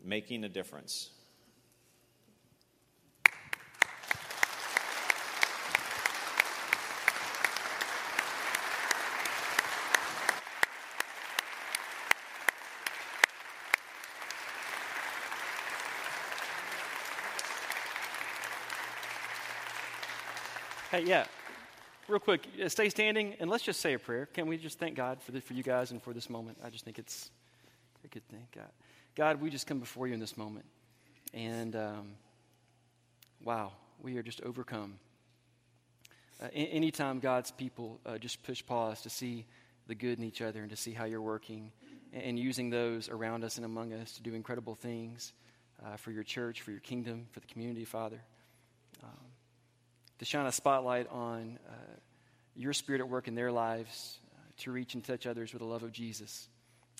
making 0.03 0.43
a 0.43 0.49
difference. 0.49 1.09
Hey, 20.91 21.05
yeah, 21.05 21.23
real 22.09 22.19
quick, 22.19 22.45
uh, 22.61 22.67
stay 22.67 22.89
standing 22.89 23.35
and 23.39 23.49
let's 23.49 23.63
just 23.63 23.79
say 23.79 23.93
a 23.93 23.99
prayer. 23.99 24.25
Can 24.25 24.47
we 24.47 24.57
just 24.57 24.77
thank 24.77 24.97
God 24.97 25.21
for, 25.21 25.31
the, 25.31 25.39
for 25.39 25.53
you 25.53 25.63
guys 25.63 25.91
and 25.91 26.03
for 26.03 26.11
this 26.11 26.29
moment? 26.29 26.57
I 26.61 26.69
just 26.69 26.83
think 26.83 26.99
it's 26.99 27.31
a 28.03 28.09
good 28.09 28.27
thing. 28.27 28.45
God, 28.53 28.67
God 29.15 29.41
we 29.41 29.49
just 29.49 29.67
come 29.67 29.79
before 29.79 30.07
you 30.07 30.13
in 30.13 30.19
this 30.19 30.35
moment. 30.35 30.65
And 31.33 31.77
um, 31.77 32.07
wow, 33.41 33.71
we 34.01 34.17
are 34.17 34.21
just 34.21 34.41
overcome. 34.41 34.95
Uh, 36.43 36.47
anytime 36.53 37.21
God's 37.21 37.51
people 37.51 38.01
uh, 38.05 38.17
just 38.17 38.43
push 38.43 38.61
pause 38.61 39.01
to 39.03 39.09
see 39.09 39.45
the 39.87 39.95
good 39.95 40.19
in 40.19 40.25
each 40.25 40.41
other 40.41 40.59
and 40.59 40.71
to 40.71 40.75
see 40.75 40.91
how 40.91 41.05
you're 41.05 41.21
working 41.21 41.71
and, 42.11 42.21
and 42.21 42.37
using 42.37 42.69
those 42.69 43.07
around 43.07 43.45
us 43.45 43.55
and 43.55 43.63
among 43.63 43.93
us 43.93 44.11
to 44.15 44.21
do 44.21 44.33
incredible 44.33 44.75
things 44.75 45.31
uh, 45.85 45.95
for 45.95 46.11
your 46.11 46.23
church, 46.23 46.61
for 46.61 46.71
your 46.71 46.81
kingdom, 46.81 47.27
for 47.31 47.39
the 47.39 47.47
community, 47.47 47.85
Father. 47.85 48.19
Um, 49.01 49.30
to 50.21 50.25
shine 50.25 50.45
a 50.45 50.51
spotlight 50.51 51.09
on 51.09 51.57
uh, 51.67 51.71
your 52.55 52.73
spirit 52.73 53.01
at 53.01 53.09
work 53.09 53.27
in 53.27 53.33
their 53.33 53.51
lives 53.51 54.19
uh, 54.35 54.51
to 54.55 54.71
reach 54.71 54.93
and 54.93 55.03
touch 55.03 55.25
others 55.25 55.51
with 55.51 55.61
the 55.61 55.67
love 55.67 55.81
of 55.81 55.91
Jesus. 55.91 56.47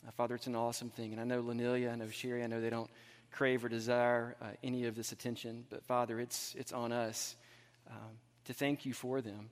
Uh, 0.08 0.10
Father, 0.10 0.34
it's 0.34 0.48
an 0.48 0.56
awesome 0.56 0.90
thing. 0.90 1.12
And 1.12 1.22
I 1.22 1.24
know 1.24 1.40
Lenelia, 1.40 1.92
I 1.92 1.96
know 1.96 2.10
Sherry, 2.10 2.44
I 2.44 2.48
know 2.48 2.60
they 2.60 2.72
don't 2.72 2.90
crave 3.30 3.64
or 3.64 3.70
desire 3.70 4.36
uh, 4.42 4.48
any 4.64 4.88
of 4.88 4.96
this 4.96 5.12
attention, 5.12 5.66
but 5.70 5.84
Father, 5.84 6.20
it's, 6.20 6.56
it's 6.58 6.74
on 6.74 6.92
us 6.92 7.36
um, 7.92 8.18
to 8.46 8.56
thank 8.56 8.88
you 8.88 8.94
for 8.94 9.22
them 9.22 9.52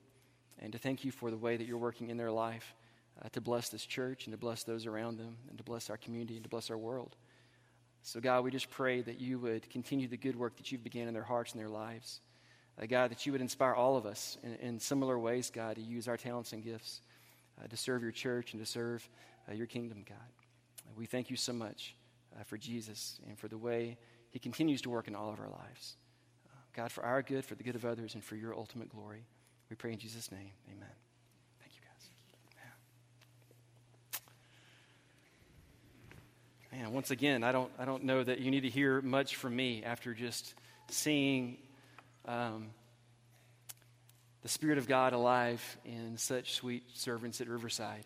and 0.58 0.72
to 0.72 0.78
thank 0.80 1.04
you 1.04 1.12
for 1.12 1.30
the 1.30 1.38
way 1.38 1.56
that 1.56 1.64
you're 1.68 1.78
working 1.78 2.10
in 2.10 2.16
their 2.16 2.32
life 2.32 2.74
uh, 3.24 3.28
to 3.28 3.40
bless 3.40 3.68
this 3.68 3.86
church 3.86 4.26
and 4.26 4.32
to 4.32 4.36
bless 4.36 4.64
those 4.64 4.84
around 4.84 5.16
them 5.16 5.36
and 5.48 5.58
to 5.58 5.62
bless 5.62 5.90
our 5.90 5.96
community 5.96 6.34
and 6.34 6.42
to 6.42 6.50
bless 6.50 6.72
our 6.72 6.78
world. 6.78 7.14
So, 8.02 8.18
God, 8.18 8.42
we 8.42 8.50
just 8.50 8.68
pray 8.68 9.00
that 9.00 9.20
you 9.20 9.38
would 9.38 9.70
continue 9.70 10.08
the 10.08 10.16
good 10.16 10.34
work 10.34 10.56
that 10.56 10.72
you've 10.72 10.82
began 10.82 11.06
in 11.06 11.14
their 11.14 11.22
hearts 11.22 11.52
and 11.52 11.60
their 11.60 11.68
lives. 11.68 12.20
Uh, 12.80 12.86
God, 12.86 13.10
that 13.10 13.26
you 13.26 13.32
would 13.32 13.40
inspire 13.40 13.74
all 13.74 13.96
of 13.96 14.06
us 14.06 14.38
in, 14.42 14.54
in, 14.56 14.80
similar 14.80 15.18
ways, 15.18 15.50
God, 15.50 15.76
to 15.76 15.82
use 15.82 16.08
our 16.08 16.16
talents 16.16 16.52
and 16.52 16.64
gifts 16.64 17.02
uh, 17.62 17.66
to 17.66 17.76
serve 17.76 18.02
your 18.02 18.12
church 18.12 18.54
and 18.54 18.64
to 18.64 18.70
serve 18.70 19.06
uh, 19.48 19.54
your 19.54 19.66
kingdom, 19.66 20.04
God. 20.08 20.16
we 20.96 21.06
thank 21.06 21.30
you 21.30 21.36
so 21.36 21.52
much 21.52 21.94
uh, 22.38 22.42
for 22.44 22.56
Jesus 22.56 23.20
and 23.28 23.38
for 23.38 23.48
the 23.48 23.58
way 23.58 23.98
He 24.30 24.38
continues 24.38 24.80
to 24.82 24.90
work 24.90 25.08
in 25.08 25.14
all 25.14 25.30
of 25.30 25.40
our 25.40 25.48
lives. 25.48 25.96
Uh, 26.46 26.56
God, 26.74 26.90
for 26.90 27.04
our 27.04 27.22
good, 27.22 27.44
for 27.44 27.54
the 27.54 27.64
good 27.64 27.74
of 27.74 27.84
others, 27.84 28.14
and 28.14 28.24
for 28.24 28.36
your 28.36 28.54
ultimate 28.54 28.88
glory. 28.88 29.26
We 29.68 29.76
pray 29.76 29.92
in 29.92 29.98
Jesus' 29.98 30.32
name. 30.32 30.50
Amen. 30.68 30.88
Thank 31.60 31.72
you, 31.74 31.80
guys. 36.72 36.80
Man, 36.80 36.92
once 36.92 37.10
again, 37.10 37.44
I 37.44 37.52
don't, 37.52 37.70
I 37.78 37.84
don't 37.84 38.04
know 38.04 38.24
that 38.24 38.38
you 38.38 38.50
need 38.50 38.62
to 38.62 38.70
hear 38.70 39.02
much 39.02 39.36
from 39.36 39.54
me 39.54 39.82
after 39.84 40.14
just 40.14 40.54
seeing 40.88 41.58
um, 42.30 42.70
the 44.42 44.48
Spirit 44.48 44.78
of 44.78 44.86
God 44.86 45.12
alive 45.12 45.78
in 45.84 46.16
such 46.16 46.52
sweet 46.52 46.84
servants 46.94 47.40
at 47.40 47.48
Riverside. 47.48 48.04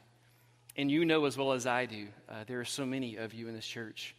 And 0.77 0.91
you 0.91 1.05
know 1.05 1.27
as 1.27 1.37
well 1.37 1.53
as 1.53 1.67
I 1.67 1.87
do, 1.87 2.07
uh, 2.29 2.45
there 2.47 2.59
are 2.59 2.65
so 2.65 2.87
many 2.87 3.17
of 3.17 3.35
you 3.35 3.49
in 3.49 3.55
this 3.55 3.67
church 3.67 4.17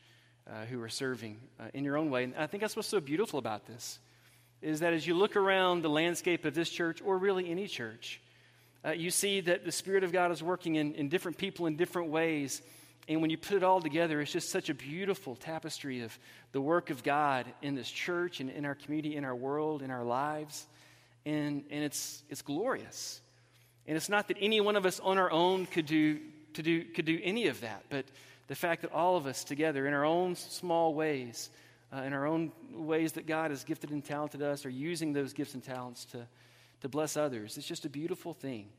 uh, 0.48 0.66
who 0.66 0.82
are 0.82 0.90
serving 0.90 1.40
uh, 1.60 1.66
in 1.74 1.84
your 1.84 1.98
own 1.98 2.12
way. 2.12 2.24
And 2.24 2.36
I 2.38 2.46
think 2.46 2.62
that's 2.62 2.76
what's 2.76 2.88
so 2.88 3.00
beautiful 3.00 3.40
about 3.40 3.66
this, 3.66 4.00
is 4.62 4.80
that 4.82 4.94
as 4.94 5.06
you 5.08 5.16
look 5.16 5.36
around 5.36 5.82
the 5.82 5.90
landscape 5.90 6.46
of 6.46 6.54
this 6.54 6.70
church, 6.70 7.02
or 7.04 7.18
really 7.18 7.50
any 7.50 7.68
church, 7.68 8.22
uh, 8.86 8.92
you 8.92 9.10
see 9.10 9.42
that 9.42 9.66
the 9.66 9.72
Spirit 9.72 10.04
of 10.04 10.12
God 10.12 10.32
is 10.32 10.44
working 10.44 10.76
in, 10.76 10.94
in 10.94 11.10
different 11.10 11.38
people 11.38 11.66
in 11.66 11.76
different 11.76 12.10
ways. 12.10 12.62
And 13.08 13.22
when 13.22 13.30
you 13.30 13.38
put 13.38 13.56
it 13.56 13.64
all 13.64 13.82
together, 13.82 14.20
it's 14.20 14.32
just 14.32 14.50
such 14.50 14.70
a 14.70 14.74
beautiful 14.74 15.36
tapestry 15.36 16.02
of 16.02 16.18
the 16.52 16.62
work 16.62 16.90
of 16.90 17.04
God 17.04 17.46
in 17.62 17.76
this 17.76 17.90
church 17.90 18.40
and 18.40 18.50
in 18.50 18.66
our 18.66 18.76
community, 18.76 19.16
in 19.16 19.24
our 19.24 19.36
world, 19.36 19.82
in 19.82 19.92
our 19.92 20.04
lives. 20.04 20.66
And, 21.26 21.64
and 21.70 21.84
it's, 21.84 22.24
it's 22.30 22.42
glorious. 22.42 23.22
And 23.88 23.96
it's 23.96 24.10
not 24.10 24.28
that 24.30 24.38
any 24.40 24.62
one 24.62 24.76
of 24.76 24.86
us 24.86 25.00
on 25.00 25.18
our 25.20 25.32
own 25.32 25.68
could 25.68 25.86
do 25.86 26.20
to 26.56 26.64
do, 26.64 26.84
could 26.86 27.06
do 27.06 27.20
any 27.24 27.48
of 27.48 27.62
that, 27.62 27.84
but 27.90 28.06
the 28.48 28.56
fact 28.56 28.82
that 28.82 28.92
all 28.92 29.18
of 29.18 29.26
us 29.26 29.44
together, 29.44 29.88
in 29.88 29.94
our 29.94 30.06
own 30.06 30.36
small 30.36 30.94
ways, 30.94 31.50
uh, 31.94 32.02
in 32.02 32.14
our 32.14 32.26
own 32.26 32.52
ways 32.72 33.14
that 33.14 33.28
God 33.28 33.52
has 33.52 33.64
gifted 33.64 33.92
and 33.92 34.04
talented 34.04 34.42
us, 34.42 34.66
are 34.66 34.70
using 34.70 35.14
those 35.14 35.34
gifts 35.34 35.54
and 35.54 35.64
talents 35.64 36.06
to, 36.06 36.28
to 36.82 36.90
bless 36.90 37.18
others. 37.18 37.58
It's 37.58 37.68
just 37.68 37.86
a 37.86 37.90
beautiful 37.90 38.34
thing. 38.34 38.70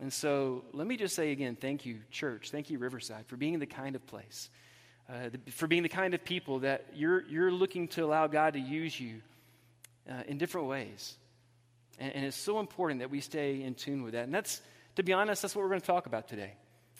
And 0.00 0.12
so 0.12 0.64
let 0.72 0.86
me 0.86 0.96
just 0.96 1.14
say 1.14 1.32
again 1.32 1.56
thank 1.56 1.84
you, 1.84 1.98
church. 2.10 2.50
Thank 2.50 2.70
you, 2.70 2.78
Riverside, 2.78 3.26
for 3.26 3.36
being 3.36 3.58
the 3.58 3.66
kind 3.66 3.94
of 3.94 4.06
place, 4.06 4.48
uh, 5.08 5.28
the, 5.30 5.50
for 5.52 5.66
being 5.66 5.82
the 5.82 5.88
kind 5.88 6.14
of 6.14 6.24
people 6.24 6.60
that 6.60 6.86
you're, 6.94 7.26
you're 7.28 7.52
looking 7.52 7.88
to 7.88 8.04
allow 8.04 8.26
God 8.26 8.54
to 8.54 8.60
use 8.60 8.98
you 8.98 9.20
uh, 10.10 10.22
in 10.26 10.38
different 10.38 10.68
ways. 10.68 11.16
And, 11.98 12.14
and 12.14 12.24
it's 12.24 12.36
so 12.36 12.58
important 12.58 13.00
that 13.00 13.10
we 13.10 13.20
stay 13.20 13.62
in 13.62 13.74
tune 13.74 14.02
with 14.02 14.14
that. 14.14 14.24
And 14.24 14.34
that's, 14.34 14.60
to 14.96 15.02
be 15.02 15.12
honest, 15.12 15.42
that's 15.42 15.54
what 15.54 15.62
we're 15.62 15.68
going 15.68 15.80
to 15.80 15.86
talk 15.86 16.06
about 16.06 16.28
today. 16.28 16.54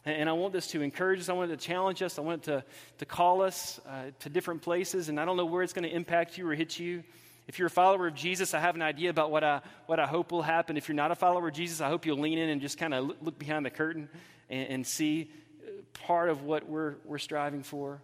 And 0.04 0.28
I 0.28 0.32
want 0.32 0.52
this 0.52 0.66
to 0.68 0.82
encourage 0.82 1.20
us. 1.20 1.28
I 1.28 1.32
want 1.32 1.52
it 1.52 1.60
to 1.60 1.64
challenge 1.64 2.02
us. 2.02 2.18
I 2.18 2.22
want 2.22 2.42
it 2.42 2.44
to, 2.46 2.64
to 2.98 3.04
call 3.04 3.40
us 3.40 3.80
uh, 3.88 4.10
to 4.20 4.28
different 4.28 4.62
places. 4.62 5.08
And 5.08 5.20
I 5.20 5.24
don't 5.24 5.36
know 5.36 5.46
where 5.46 5.62
it's 5.62 5.72
going 5.72 5.88
to 5.88 5.94
impact 5.94 6.36
you 6.36 6.48
or 6.48 6.54
hit 6.54 6.78
you. 6.78 7.04
If 7.52 7.58
you're 7.58 7.66
a 7.66 7.70
follower 7.70 8.06
of 8.06 8.14
Jesus, 8.14 8.54
I 8.54 8.60
have 8.60 8.76
an 8.76 8.82
idea 8.82 9.10
about 9.10 9.30
what 9.30 9.44
I, 9.44 9.60
what 9.84 10.00
I 10.00 10.06
hope 10.06 10.32
will 10.32 10.40
happen. 10.40 10.78
If 10.78 10.88
you're 10.88 10.96
not 10.96 11.10
a 11.10 11.14
follower 11.14 11.48
of 11.48 11.54
Jesus, 11.54 11.82
I 11.82 11.88
hope 11.88 12.06
you'll 12.06 12.18
lean 12.18 12.38
in 12.38 12.48
and 12.48 12.62
just 12.62 12.78
kind 12.78 12.94
of 12.94 13.12
look 13.20 13.38
behind 13.38 13.66
the 13.66 13.70
curtain 13.70 14.08
and, 14.48 14.68
and 14.68 14.86
see 14.86 15.30
uh, 15.62 15.70
part 16.06 16.30
of 16.30 16.42
what 16.42 16.68
we're, 16.68 16.94
we're 17.04 17.18
striving 17.18 17.62
for. 17.62 18.00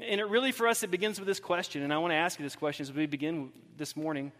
And 0.00 0.20
it 0.20 0.24
really, 0.24 0.50
for 0.50 0.66
us, 0.66 0.82
it 0.82 0.90
begins 0.90 1.20
with 1.20 1.28
this 1.28 1.38
question. 1.38 1.82
And 1.82 1.92
I 1.92 1.98
want 1.98 2.10
to 2.10 2.16
ask 2.16 2.38
you 2.38 2.44
this 2.44 2.56
question 2.56 2.82
as 2.82 2.92
we 2.92 3.06
begin 3.06 3.52
this 3.76 3.96
morning. 3.96 4.32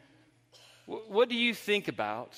What 0.87 1.29
do 1.29 1.37
you 1.37 1.55
think 1.55 1.87
about? 1.87 2.37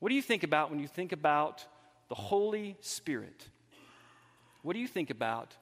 What 0.00 0.08
do 0.08 0.16
you 0.16 0.22
think 0.22 0.42
about 0.42 0.70
when 0.70 0.80
you 0.80 0.88
think 0.88 1.12
about 1.12 1.64
the 2.08 2.14
Holy 2.14 2.76
Spirit. 2.80 3.48
What 4.62 4.72
do 4.72 4.80
you 4.80 4.88
think 4.88 5.10
about 5.10 5.54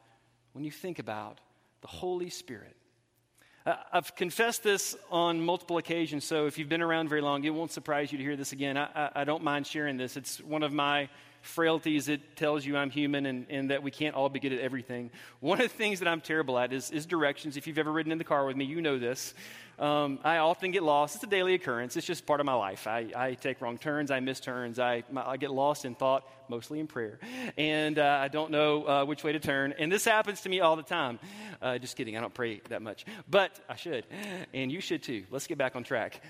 when 0.53 0.65
you 0.65 0.71
think 0.71 0.99
about 0.99 1.41
the 1.81 1.89
Holy 1.89 2.31
Spirit? 2.31 2.77
Uh, 3.67 3.75
I've 3.93 4.15
confessed 4.15 4.63
this 4.63 4.95
on 5.11 5.41
multiple 5.41 5.79
occasions, 5.79 6.25
so 6.25 6.47
if 6.47 6.57
you've 6.57 6.69
been 6.69 6.83
around 6.83 7.09
very 7.09 7.21
long, 7.21 7.43
it 7.43 7.51
won't 7.51 7.73
surprise 7.73 8.13
you 8.13 8.19
to 8.19 8.23
hear 8.23 8.37
this 8.37 8.53
again. 8.53 8.77
I, 8.77 8.89
I, 8.95 9.11
I 9.17 9.25
don't 9.25 9.43
mind 9.43 9.67
sharing 9.67 9.97
this. 9.97 10.17
It's 10.17 10.41
one 10.41 10.63
of 10.63 10.73
my 10.73 11.09
frailties. 11.43 12.09
It 12.09 12.37
tells 12.37 12.65
you 12.65 12.77
I'm 12.77 12.91
human 12.91 13.27
and, 13.27 13.47
and, 13.51 13.71
that 13.71 13.83
we 13.83 13.91
can't 13.91 14.15
all 14.15 14.29
be 14.29 14.41
good 14.41 14.53
at 14.53 14.61
everything. 14.61 15.11
One 15.41 15.61
of 15.61 15.69
the 15.69 15.77
things 15.77 16.01
that 16.01 16.09
I'm 16.09 16.21
terrible 16.21 16.59
at 16.59 16.73
is, 16.73 16.91
is 16.91 17.07
directions. 17.07 17.57
If 17.57 17.67
you've 17.67 17.79
ever 17.79 17.93
ridden 17.93 18.13
in 18.13 18.19
the 18.19 18.25
car 18.25 18.47
with 18.47 18.57
me, 18.57 18.65
you 18.65 18.81
know 18.81 18.99
this. 18.99 19.35
Um, 19.79 20.21
I 20.25 20.39
often 20.39 20.71
get 20.71 20.83
lost. 20.83 21.17
It's 21.17 21.25
a 21.25 21.27
daily 21.27 21.55
occurrence. 21.55 21.97
It's 21.97 22.07
just 22.07 22.25
part 22.25 22.41
of 22.41 22.47
my 22.47 22.55
life. 22.55 22.87
I, 22.87 23.09
I 23.15 23.35
take 23.35 23.61
wrong 23.61 23.77
turns. 23.77 24.11
I 24.11 24.21
miss 24.21 24.41
turns. 24.41 24.79
I, 24.79 25.05
my, 25.11 25.27
I 25.27 25.37
get 25.37 25.51
lost 25.51 25.85
in 25.85 25.95
thought, 25.95 26.27
mostly 26.49 26.81
in 26.81 26.87
prayer. 26.87 27.19
And 27.59 27.99
uh, 27.99 28.19
I 28.21 28.29
don't 28.29 28.51
know 28.51 28.85
uh, 28.85 29.05
which 29.05 29.23
way 29.23 29.33
to 29.33 29.41
turn. 29.41 29.75
And 29.79 29.93
this 29.93 30.05
happens 30.05 30.41
to 30.43 30.49
me 30.49 30.61
all 30.61 30.77
the 30.77 30.83
time. 30.83 31.19
Uh, 31.61 31.79
just 31.79 31.97
kidding. 31.97 32.17
I 32.17 32.21
don't 32.21 32.35
pray 32.35 32.63
that 32.71 32.81
much. 32.81 33.05
But 33.29 33.59
I 33.69 33.77
should. 33.77 34.07
And 34.55 34.73
you 34.73 34.81
should 34.81 35.03
too. 35.03 35.25
Let's 35.31 35.47
get 35.47 35.59
back 35.59 35.77
on 35.77 35.85
track. 35.85 36.23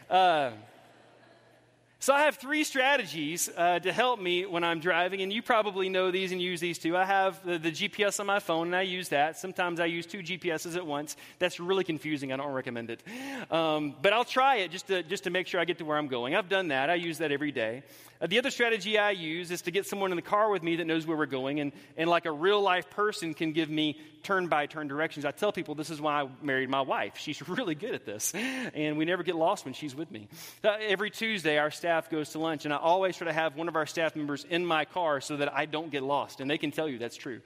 So 2.06 2.14
I 2.14 2.20
have 2.20 2.36
three 2.36 2.62
strategies 2.62 3.50
uh, 3.56 3.80
to 3.80 3.92
help 3.92 4.20
me 4.20 4.46
when 4.46 4.62
I'm 4.62 4.78
driving, 4.78 5.22
and 5.22 5.32
you 5.32 5.42
probably 5.42 5.88
know 5.88 6.12
these 6.12 6.30
and 6.30 6.40
use 6.40 6.60
these 6.60 6.78
too. 6.78 6.96
I 6.96 7.04
have 7.04 7.44
the, 7.44 7.58
the, 7.58 7.72
GPS 7.72 8.20
on 8.20 8.26
my 8.26 8.38
phone, 8.38 8.68
and 8.68 8.76
I 8.76 8.82
use 8.82 9.08
that. 9.08 9.36
Sometimes 9.38 9.80
I 9.80 9.86
use 9.86 10.06
two 10.06 10.18
GPSs 10.18 10.76
at 10.76 10.86
once. 10.86 11.16
That's 11.40 11.58
really 11.58 11.82
confusing. 11.82 12.32
I 12.32 12.36
don't 12.36 12.52
recommend 12.52 12.90
it. 12.90 13.02
Um, 13.50 13.96
but 14.02 14.12
I'll 14.12 14.25
try 14.25 14.58
it 14.58 14.70
just 14.70 14.86
to, 14.86 15.02
just 15.02 15.25
to 15.25 15.30
make 15.30 15.48
sure 15.48 15.58
I 15.58 15.64
get 15.64 15.78
to 15.78 15.84
where 15.84 15.98
I'm 15.98 16.06
going. 16.06 16.36
I've 16.36 16.48
done 16.48 16.68
that. 16.68 16.90
I 16.90 16.94
use 16.94 17.18
that 17.18 17.32
every 17.32 17.50
day. 17.50 17.82
Uh, 18.20 18.28
the 18.28 18.38
other 18.38 18.52
strategy 18.52 18.98
I 18.98 19.10
use 19.10 19.50
is 19.50 19.62
to 19.62 19.72
get 19.72 19.84
someone 19.84 20.12
in 20.12 20.16
the 20.16 20.22
car 20.22 20.48
with 20.48 20.62
me 20.62 20.76
that 20.76 20.86
knows 20.86 21.08
where 21.08 21.16
we're 21.16 21.26
going, 21.26 21.58
and, 21.58 21.72
and 21.96 22.08
like 22.08 22.26
a 22.26 22.30
real 22.30 22.60
life 22.60 22.88
person 22.88 23.34
can 23.34 23.50
give 23.50 23.68
me 23.68 23.98
turn 24.26 24.49
by 24.49 24.66
turn 24.66 24.88
directions. 24.88 25.25
I 25.25 25.30
tell 25.30 25.52
people 25.52 25.76
this 25.76 25.88
is 25.88 26.00
why 26.00 26.23
I 26.23 26.28
married 26.42 26.68
my 26.68 26.80
wife. 26.80 27.16
She's 27.16 27.49
really 27.49 27.76
good 27.76 27.95
at 27.95 28.04
this, 28.04 28.35
and 28.35 28.99
we 28.99 29.04
never 29.04 29.23
get 29.23 29.37
lost 29.37 29.64
when 29.64 29.73
she's 29.73 29.95
with 29.95 30.11
me. 30.11 30.28
Uh, 30.64 30.76
every 30.80 31.11
Tuesday, 31.11 31.59
our 31.59 31.71
staff 31.71 32.11
goes 32.11 32.30
to 32.30 32.40
lunch, 32.40 32.64
and 32.64 32.75
I 32.75 32.78
always 32.78 33.16
try 33.16 33.26
to 33.26 33.33
have 33.33 33.56
one 33.56 33.68
of 33.68 33.76
our 33.76 33.87
staff 33.87 34.16
members 34.16 34.45
in 34.45 34.66
my 34.66 34.85
car 34.85 35.21
so 35.21 35.37
that 35.37 35.54
I 35.54 35.66
don't 35.66 35.92
get 35.92 36.02
lost, 36.02 36.40
and 36.40 36.50
they 36.50 36.59
can 36.59 36.73
tell 36.73 36.88
you 36.88 36.99
that's 36.99 37.16
true. 37.16 37.40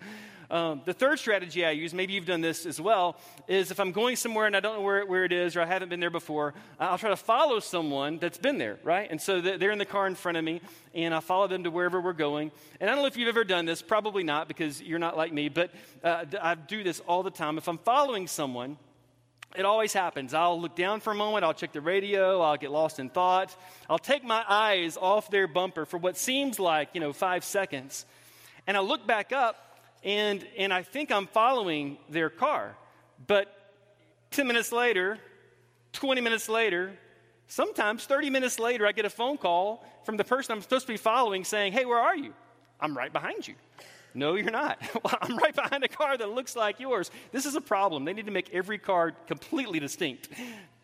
Um, 0.51 0.83
the 0.85 0.93
third 0.93 1.21
strategy 1.21 1.65
I 1.65 1.71
use, 1.71 1.95
maybe 1.95 2.13
you've 2.13 2.27
done 2.27 2.41
this 2.41 2.67
as 2.67 2.81
well, 2.81 3.17
is 3.47 3.71
if 3.71 3.79
I'm 3.79 3.93
going 3.93 4.17
somewhere 4.17 4.47
and 4.47 4.57
I 4.57 4.61
don't 4.61 4.75
know 4.75 4.81
where, 4.83 5.07
where 5.07 5.25
it 5.25 5.33
is 5.33 5.57
or 5.57 5.63
I 5.63 5.67
haven't 5.67 5.91
been 5.91 6.01
there 6.01 6.11
before, 6.11 6.55
I'll 6.81 6.99
try 6.99 7.11
to 7.11 7.17
follow 7.17 7.61
someone 7.61 8.19
that's 8.19 8.39
been 8.39 8.59
there, 8.59 8.79
right? 8.83 9.09
And 9.09 9.21
so 9.21 9.41
they're 9.41 9.71
in 9.71 9.79
the 9.79 9.85
car 9.85 10.09
in 10.09 10.17
front 10.17 10.39
of 10.39 10.43
me, 10.45 10.61
and 10.93 11.15
I 11.15 11.21
follow 11.21 11.47
them 11.47 11.63
to 11.65 11.71
wherever 11.71 12.01
we're 12.01 12.13
going. 12.13 12.51
And 12.81 12.91
I 12.91 12.95
don't 12.95 13.03
know 13.03 13.07
if 13.07 13.17
you've 13.17 13.29
ever 13.29 13.45
done 13.45 13.65
this, 13.65 13.81
probably 13.81 14.25
not 14.25 14.49
because 14.49 14.83
you're 14.83 14.99
not 14.99 15.17
like 15.17 15.33
me, 15.33 15.49
but 15.49 15.71
uh, 16.03 16.25
I 16.43 16.57
do 16.57 16.83
this 16.83 16.99
all 17.07 17.23
the 17.23 17.31
time. 17.31 17.57
If 17.57 17.69
I'm 17.69 17.79
following 17.79 18.27
someone, 18.27 18.77
it 19.57 19.65
always 19.65 19.93
happens. 19.93 20.35
I'll 20.35 20.61
look 20.61 20.75
down 20.75 21.01
for 21.01 21.13
a 21.13 21.17
moment, 21.17 21.45
I'll 21.45 21.55
check 21.55 21.73
the 21.73 21.81
radio, 21.81 22.41
I'll 22.41 22.57
get 22.57 22.73
lost 22.73 22.99
in 22.99 23.09
thought. 23.09 23.55
I'll 23.89 23.99
take 23.99 24.25
my 24.25 24.45
eyes 24.49 24.97
off 24.97 25.31
their 25.31 25.47
bumper 25.47 25.85
for 25.85 25.99
what 25.99 26.17
seems 26.17 26.59
like, 26.59 26.91
you 26.93 27.01
know, 27.01 27.13
five 27.13 27.45
seconds. 27.45 28.05
And 28.67 28.77
I'll 28.77 28.87
look 28.87 29.07
back 29.07 29.33
up 29.33 29.70
and, 30.03 30.47
and 30.57 30.73
I 30.73 30.83
think 30.83 31.11
I'm 31.13 31.27
following 31.27 31.99
their 32.09 32.31
car. 32.31 32.77
But 33.27 33.55
10 34.31 34.47
minutes 34.47 34.73
later, 34.73 35.19
20 35.93 36.21
minutes 36.21 36.49
later, 36.49 36.93
sometimes 37.49 38.05
30 38.07 38.31
minutes 38.31 38.59
later, 38.59 38.87
I 38.87 38.93
get 38.93 39.05
a 39.05 39.11
phone 39.11 39.37
call 39.37 39.85
from 40.05 40.17
the 40.17 40.25
person 40.25 40.53
I'm 40.53 40.63
supposed 40.63 40.87
to 40.87 40.93
be 40.93 40.97
following 40.97 41.45
saying, 41.45 41.73
Hey, 41.73 41.85
where 41.85 41.99
are 41.99 42.17
you? 42.17 42.33
I'm 42.81 42.97
right 42.97 43.13
behind 43.13 43.47
you. 43.47 43.55
No, 44.15 44.35
you're 44.35 44.51
not. 44.51 44.81
well, 45.05 45.19
I'm 45.21 45.37
right 45.37 45.55
behind 45.55 45.85
a 45.85 45.89
car 45.89 46.17
that 46.17 46.31
looks 46.31 46.57
like 46.57 46.81
yours. 46.81 47.11
This 47.33 47.47
is 47.47 47.55
a 47.55 47.61
problem. 47.61 48.05
They 48.05 48.13
need 48.13 48.27
to 48.27 48.33
make 48.33 48.51
every 48.53 48.79
car 48.79 49.13
completely 49.27 49.79
distinct 49.79 50.29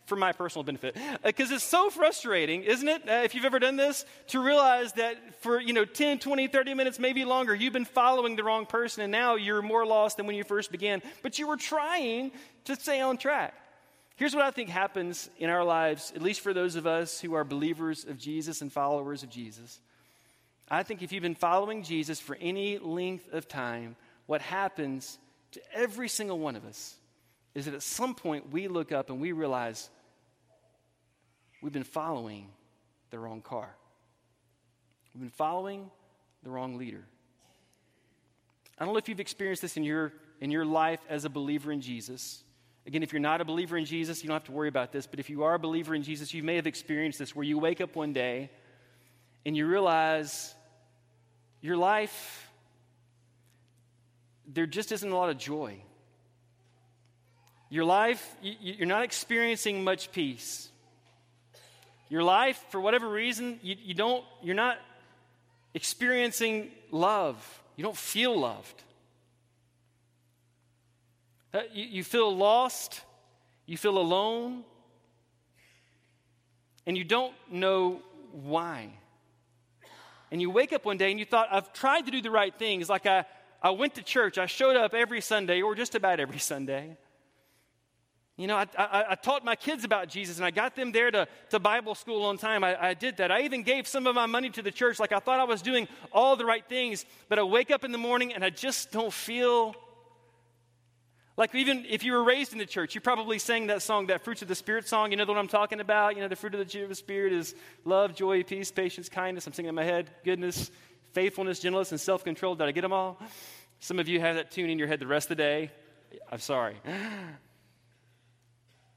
for 0.07 0.17
my 0.17 0.33
personal 0.33 0.65
benefit. 0.65 0.97
Because 1.23 1.53
uh, 1.53 1.57
it's 1.57 1.65
so 1.65 1.91
frustrating, 1.91 2.63
isn't 2.63 2.89
it, 2.89 3.09
uh, 3.09 3.23
if 3.25 3.35
you've 3.35 3.45
ever 3.45 3.59
done 3.59 3.77
this, 3.77 4.05
to 4.29 4.41
realize 4.41 4.93
that 4.95 5.43
for, 5.43 5.61
you 5.61 5.73
know, 5.73 5.85
10, 5.85 6.21
20, 6.21 6.49
30 6.49 6.75
minutes, 6.75 6.99
maybe 6.99 7.25
longer, 7.25 7.55
you've 7.55 7.73
been 7.73 7.85
following 7.85 8.37
the 8.37 8.45
wrong 8.45 8.67
person 8.67 9.03
and 9.03 9.13
now 9.13 9.35
you're 9.35 9.63
more 9.63 9.85
lost 9.85 10.17
than 10.17 10.27
when 10.27 10.37
you 10.37 10.45
first 10.45 10.71
began. 10.71 11.03
But 11.23 11.39
you 11.39 11.47
were 11.47 11.57
trying 11.57 12.33
to 12.65 12.77
stay 12.77 13.01
on 13.01 13.19
track. 13.19 13.55
Here's 14.17 14.35
what 14.35 14.45
I 14.45 14.51
think 14.51 14.71
happens 14.71 15.29
in 15.39 15.51
our 15.51 15.63
lives, 15.65 16.13
at 16.17 16.23
least 16.23 16.41
for 16.41 16.55
those 16.55 16.75
of 16.77 16.87
us 16.87 17.21
who 17.21 17.35
are 17.35 17.45
believers 17.45 18.05
of 18.05 18.19
Jesus 18.19 18.63
and 18.63 18.73
followers 18.73 19.23
of 19.23 19.29
Jesus. 19.29 19.79
I 20.71 20.83
think 20.83 21.03
if 21.03 21.13
you've 21.13 21.23
been 21.23 21.35
following 21.35 21.83
Jesus 21.83 22.19
for 22.19 22.37
any 22.41 22.79
length 22.79 23.33
of 23.33 23.47
time, 23.47 23.95
what 24.25 24.41
happens 24.41 25.19
to 25.53 25.61
every 25.73 26.09
single 26.09 26.39
one 26.39 26.57
of 26.57 26.65
us 26.65 26.97
is 27.55 27.65
that 27.65 27.75
at 27.75 27.83
some 27.83 28.15
point 28.15 28.53
we 28.53 28.69
look 28.69 28.93
up 28.93 29.11
and 29.11 29.21
we 29.21 29.33
realize 29.33 29.89
we've 31.61 31.73
been 31.73 31.85
following 31.85 32.49
the 33.11 33.19
wrong 33.19 33.41
car. 33.41 33.75
We've 35.15 35.23
been 35.23 35.31
following 35.31 35.91
the 36.43 36.51
wrong 36.51 36.77
leader. 36.77 37.05
I 38.79 38.85
don't 38.85 38.93
know 38.93 38.99
if 38.99 39.09
you've 39.09 39.21
experienced 39.21 39.63
this 39.63 39.77
in 39.77 39.85
your, 39.85 40.13
in 40.41 40.51
your 40.51 40.65
life 40.65 41.01
as 41.09 41.25
a 41.25 41.31
believer 41.31 41.73
in 41.73 41.81
Jesus. 41.81 42.43
Again, 42.87 43.03
if 43.03 43.13
you're 43.13 43.21
not 43.21 43.41
a 43.41 43.45
believer 43.45 43.77
in 43.77 43.85
Jesus, 43.85 44.23
you 44.23 44.29
don't 44.29 44.35
have 44.35 44.45
to 44.45 44.53
worry 44.53 44.69
about 44.69 44.93
this. 44.93 45.07
But 45.07 45.19
if 45.19 45.31
you 45.31 45.45
are 45.45 45.55
a 45.55 45.59
believer 45.59 45.95
in 45.95 46.03
Jesus, 46.03 46.35
you 46.35 46.43
may 46.43 46.57
have 46.57 46.67
experienced 46.67 47.19
this 47.19 47.35
where 47.35 47.45
you 47.45 47.59
wake 47.59 47.81
up 47.81 47.97
one 47.97 48.13
day 48.13 48.51
and 49.45 49.57
you 49.57 49.67
realize 49.67 50.55
your 51.63 51.77
life, 51.77 52.49
there 54.47 54.67
just 54.67 54.93
isn't 54.93 55.11
a 55.11 55.17
lot 55.17 55.31
of 55.31 55.39
joy. 55.39 55.83
Your 57.69 57.85
life, 57.85 58.37
you're 58.43 58.87
not 58.87 59.03
experiencing 59.03 59.83
much 59.83 60.13
peace. 60.13 60.69
Your 62.09 62.23
life, 62.23 62.63
for 62.71 62.81
whatever 62.81 63.09
reason, 63.09 63.59
you, 63.63 63.77
you 63.83 63.95
don't, 63.95 64.25
you're 64.43 64.55
not 64.55 64.79
experiencing 65.75 66.71
love. 66.91 67.37
You 67.77 67.85
don't 67.85 67.97
feel 67.97 68.39
loved. 68.39 68.83
Uh, 71.53 71.61
you, 71.73 71.85
you 71.85 72.05
feel 72.05 72.35
lost. 72.35 73.01
You 73.67 73.77
feel 73.77 73.99
alone. 73.99 74.65
And 76.87 76.97
you 76.97 77.05
don't 77.05 77.35
know 77.51 78.01
why. 78.33 78.91
And 80.31 80.41
you 80.41 80.51
wake 80.51 80.73
up 80.73 80.85
one 80.85 80.97
day 80.97 81.11
and 81.11 81.19
you 81.19 81.27
thought, 81.27 81.49
I've 81.51 81.73
tried 81.73 82.07
to 82.07 82.11
do 82.11 82.21
the 82.21 82.31
right 82.31 82.57
things. 82.57 82.89
Like 82.89 83.07
I, 83.07 83.25
I 83.63 83.71
went 83.71 83.95
to 83.97 84.03
church, 84.03 84.39
I 84.39 84.47
showed 84.47 84.77
up 84.77 84.95
every 84.95 85.21
Sunday, 85.21 85.63
or 85.63 85.75
just 85.75 85.95
about 85.95 86.21
every 86.21 86.39
Sunday. 86.53 86.97
You 88.37 88.47
know, 88.47 88.57
I, 88.57 88.67
I, 88.77 89.05
I, 89.11 89.15
taught 89.15 89.47
my 89.47 89.57
kids 89.57 89.85
about 89.85 90.09
Jesus 90.09 90.37
and 90.37 90.45
I 90.45 90.51
got 90.51 90.77
them 90.77 90.93
there 90.93 91.11
to, 91.11 91.27
to 91.51 91.59
Bible 91.59 91.95
school 91.95 92.25
on 92.25 92.37
time. 92.37 92.65
I, 92.65 92.89
I 92.89 92.95
did 92.95 93.17
that. 93.17 93.33
I 93.33 93.43
even 93.43 93.63
gave 93.63 93.89
some 93.89 94.07
of 94.07 94.15
my 94.15 94.27
money 94.27 94.51
to 94.51 94.61
the 94.61 94.71
church, 94.71 95.01
like 95.01 95.13
I 95.13 95.21
thought 95.21 95.41
I 95.41 95.45
was 95.45 95.63
doing 95.63 95.89
all 96.13 96.37
the 96.37 96.45
right 96.45 96.63
things. 96.69 97.07
But 97.31 97.39
I 97.39 97.45
wake 97.45 97.71
up 97.71 97.83
in 97.83 97.93
the 97.93 97.99
morning 97.99 98.35
and 98.35 98.45
I 98.45 98.51
just 98.51 98.93
don't 98.93 99.13
feel 99.13 99.75
like 101.39 101.55
even 101.55 101.87
if 101.89 102.05
you 102.05 102.13
were 102.13 102.25
raised 102.25 102.53
in 102.53 102.59
the 102.59 102.67
church, 102.67 102.95
you 102.95 103.01
probably 103.01 103.39
sang 103.39 103.67
that 103.69 103.83
song, 103.83 104.07
that 104.07 104.23
Fruits 104.23 104.43
of 104.43 104.49
the 104.49 104.55
Spirit 104.55 104.89
song. 104.89 105.11
You 105.11 105.17
know 105.17 105.25
the 105.25 105.33
what 105.33 105.39
I'm 105.39 105.49
talking 105.49 105.81
about? 105.81 106.15
You 106.15 106.23
know, 106.23 106.29
the 106.29 106.37
fruit 106.37 106.55
of 106.55 106.67
the 106.67 106.95
Spirit 106.95 107.33
is 107.33 107.55
love, 107.85 108.15
joy, 108.15 108.43
peace, 108.43 108.71
patience, 108.71 109.09
kindness. 109.09 109.47
I'm 109.47 109.53
singing 109.53 109.71
in 109.71 109.75
my 109.75 109.85
head. 109.85 110.11
Goodness, 110.25 110.71
faithfulness, 111.13 111.61
gentleness, 111.61 111.91
and 111.91 112.01
self 112.01 112.25
control. 112.25 112.55
Did 112.55 112.69
I 112.69 112.73
get 112.73 112.83
them 112.83 112.93
all? 112.93 113.19
Some 113.81 113.99
of 113.99 114.09
you 114.09 114.21
have 114.21 114.37
that 114.37 114.51
tune 114.51 114.71
in 114.71 114.79
your 114.79 114.89
head 114.89 114.99
the 114.99 115.07
rest 115.07 115.27
of 115.27 115.37
the 115.37 115.43
day. 115.43 115.71
I'm 116.31 116.39
sorry. 116.39 116.77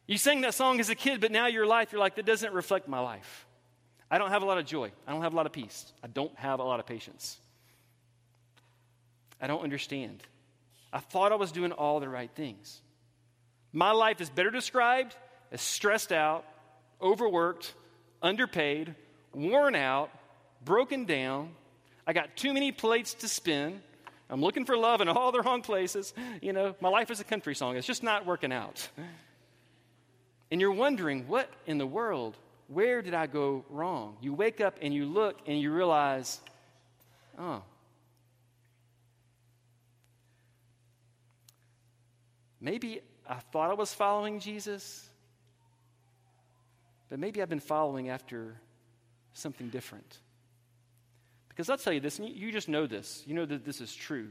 You 0.09 0.17
sang 0.17 0.41
that 0.41 0.55
song 0.55 0.79
as 0.79 0.89
a 0.89 0.95
kid, 0.95 1.21
but 1.21 1.31
now 1.31 1.45
your 1.45 1.67
life, 1.67 1.91
you're 1.91 2.01
like, 2.01 2.15
that 2.15 2.25
doesn't 2.25 2.51
reflect 2.51 2.87
my 2.87 2.99
life. 2.99 3.45
I 4.09 4.17
don't 4.17 4.31
have 4.31 4.41
a 4.41 4.45
lot 4.45 4.57
of 4.57 4.65
joy. 4.65 4.91
I 5.05 5.11
don't 5.11 5.21
have 5.21 5.33
a 5.33 5.35
lot 5.35 5.45
of 5.45 5.51
peace. 5.51 5.93
I 6.03 6.07
don't 6.07 6.35
have 6.39 6.59
a 6.59 6.63
lot 6.63 6.79
of 6.79 6.87
patience. 6.87 7.37
I 9.39 9.45
don't 9.45 9.61
understand. 9.61 10.23
I 10.91 10.97
thought 10.97 11.31
I 11.31 11.35
was 11.35 11.51
doing 11.51 11.71
all 11.71 11.99
the 11.99 12.09
right 12.09 12.31
things. 12.33 12.81
My 13.71 13.91
life 13.91 14.19
is 14.19 14.31
better 14.31 14.49
described 14.49 15.15
as 15.51 15.61
stressed 15.61 16.11
out, 16.11 16.43
overworked, 16.99 17.75
underpaid, 18.19 18.95
worn 19.31 19.75
out, 19.75 20.09
broken 20.65 21.05
down. 21.05 21.51
I 22.07 22.13
got 22.13 22.35
too 22.35 22.51
many 22.51 22.71
plates 22.71 23.13
to 23.13 23.27
spin. 23.27 23.79
I'm 24.27 24.41
looking 24.41 24.65
for 24.65 24.75
love 24.75 25.01
in 25.01 25.07
all 25.07 25.31
the 25.31 25.41
wrong 25.41 25.61
places. 25.61 26.15
You 26.41 26.53
know, 26.53 26.75
my 26.81 26.89
life 26.89 27.11
is 27.11 27.19
a 27.19 27.23
country 27.23 27.53
song. 27.53 27.77
It's 27.77 27.85
just 27.85 28.01
not 28.01 28.25
working 28.25 28.51
out. 28.51 28.89
And 30.51 30.59
you're 30.59 30.71
wondering, 30.71 31.27
what 31.27 31.49
in 31.65 31.77
the 31.77 31.85
world? 31.85 32.35
Where 32.67 33.01
did 33.01 33.13
I 33.13 33.27
go 33.27 33.65
wrong? 33.69 34.17
You 34.21 34.33
wake 34.33 34.61
up 34.61 34.77
and 34.81 34.93
you 34.93 35.05
look 35.05 35.37
and 35.45 35.59
you 35.59 35.71
realize, 35.71 36.39
oh, 37.37 37.61
maybe 42.59 43.01
I 43.27 43.35
thought 43.51 43.69
I 43.69 43.73
was 43.73 43.93
following 43.93 44.39
Jesus, 44.39 45.07
but 47.09 47.19
maybe 47.19 47.41
I've 47.41 47.49
been 47.49 47.59
following 47.59 48.09
after 48.09 48.59
something 49.33 49.69
different. 49.69 50.17
Because 51.49 51.69
I'll 51.69 51.77
tell 51.77 51.93
you 51.93 51.99
this, 51.99 52.19
and 52.19 52.29
you 52.29 52.51
just 52.51 52.69
know 52.69 52.87
this. 52.87 53.23
You 53.25 53.35
know 53.35 53.45
that 53.45 53.65
this 53.65 53.81
is 53.81 53.93
true 53.93 54.29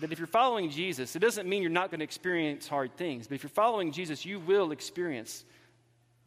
that 0.00 0.12
if 0.12 0.18
you're 0.18 0.26
following 0.26 0.70
Jesus, 0.70 1.14
it 1.14 1.20
doesn't 1.20 1.48
mean 1.48 1.62
you're 1.62 1.70
not 1.70 1.90
going 1.90 2.00
to 2.00 2.04
experience 2.04 2.66
hard 2.66 2.96
things, 2.96 3.26
but 3.26 3.36
if 3.36 3.42
you're 3.42 3.50
following 3.50 3.92
Jesus, 3.92 4.24
you 4.24 4.40
will 4.40 4.72
experience 4.72 5.44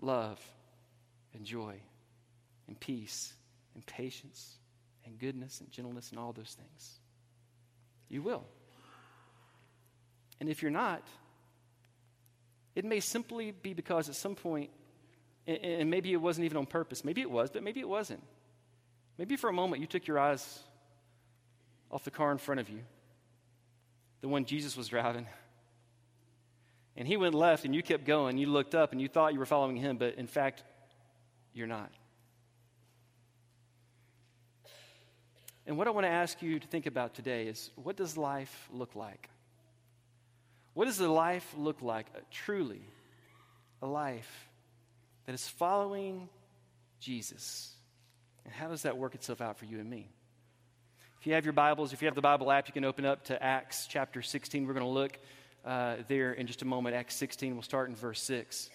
love 0.02 0.40
and 1.34 1.46
joy 1.46 1.76
and 2.68 2.80
peace 2.80 3.34
and 3.76 3.86
patience 3.86 4.56
and 5.06 5.20
goodness 5.20 5.60
and 5.60 5.72
gentleness 5.72 6.12
and 6.12 6.20
all 6.20 6.34
those 6.34 6.56
things. 6.58 7.00
You 8.10 8.22
will. 8.22 8.44
And 10.40 10.50
if 10.50 10.62
you're 10.62 10.72
not, 10.72 11.04
it 12.76 12.86
may 12.86 13.00
simply 13.00 13.52
be 13.52 13.74
because 13.74 14.08
at 14.08 14.16
some 14.16 14.36
point, 14.36 14.70
and 15.46 15.90
maybe 15.90 16.14
it 16.14 16.22
wasn't 16.22 16.46
even 16.46 16.58
on 16.58 16.66
purpose, 16.66 17.04
maybe 17.04 17.22
it 17.22 17.32
was, 17.32 17.50
but 17.50 17.64
maybe 17.64 17.80
it 17.80 17.90
wasn't. 17.90 18.22
Maybe 19.18 19.36
for 19.36 19.50
a 19.50 19.54
moment 19.54 19.82
you 19.82 19.88
took 19.88 20.08
your 20.08 20.20
eyes 20.20 20.60
off 21.90 22.04
the 22.04 22.12
car 22.12 22.32
in 22.32 22.38
front 22.38 22.60
of 22.60 22.70
you 22.70 22.80
the 24.22 24.28
one 24.28 24.46
Jesus 24.46 24.76
was 24.76 24.88
driving. 24.88 25.28
And 26.96 27.08
he 27.08 27.18
went 27.18 27.36
left 27.36 27.66
and 27.66 27.76
you 27.76 27.84
kept 27.84 28.06
going. 28.06 28.38
You 28.38 28.48
looked 28.48 28.74
up 28.74 28.92
and 28.92 29.00
you 29.00 29.08
thought 29.08 29.34
you 29.34 29.40
were 29.40 29.46
following 29.46 29.76
him, 29.76 29.98
but 29.98 30.16
in 30.16 30.28
fact, 30.28 30.64
you're 31.54 31.68
not. 31.68 31.92
And 35.68 35.78
what 35.78 35.88
I 35.88 35.92
want 35.92 36.06
to 36.06 36.12
ask 36.12 36.42
you 36.42 36.60
to 36.60 36.68
think 36.68 36.86
about 36.86 37.14
today 37.14 37.48
is 37.48 37.72
what 37.76 37.98
does 37.98 38.18
life 38.18 38.70
look 38.72 38.96
like? 38.96 39.30
What 40.74 40.86
does 40.86 40.98
the 40.98 41.10
life 41.10 41.54
look 41.58 41.82
like, 41.82 42.08
uh, 42.16 42.20
truly? 42.32 42.82
A 43.82 43.88
life 43.88 44.48
that 45.26 45.34
is 45.34 45.48
following 45.48 46.30
Jesus. 47.00 47.76
And 48.46 48.54
how 48.54 48.70
does 48.70 48.84
that 48.84 48.98
work 48.98 49.14
itself 49.14 49.42
out 49.42 49.58
for 49.58 49.66
you 49.66 49.80
and 49.80 49.90
me? 49.90 50.10
You 51.28 51.34
have 51.34 51.44
your 51.44 51.52
Bibles, 51.52 51.92
if 51.92 52.02
you 52.02 52.06
have 52.06 52.16
the 52.16 52.22
Bible 52.22 52.50
app, 52.50 52.70
you 52.70 52.74
can 52.74 52.86
open 52.86 53.04
up 53.04 53.26
to 53.26 53.44
Acts 53.44 53.86
chapter 53.86 54.22
16. 54.22 54.66
We're 54.66 54.74
going 54.74 54.86
to 54.86 54.90
look 54.90 55.20
uh, 55.66 55.98
there 56.08 56.32
in 56.32 56.48
just 56.48 56.62
a 56.62 56.66
moment. 56.66 56.96
Acts 56.96 57.18
16, 57.18 57.54
we'll 57.54 57.64
start 57.64 57.90
in 57.90 57.98
verse 57.98 58.22
6. 58.22 58.70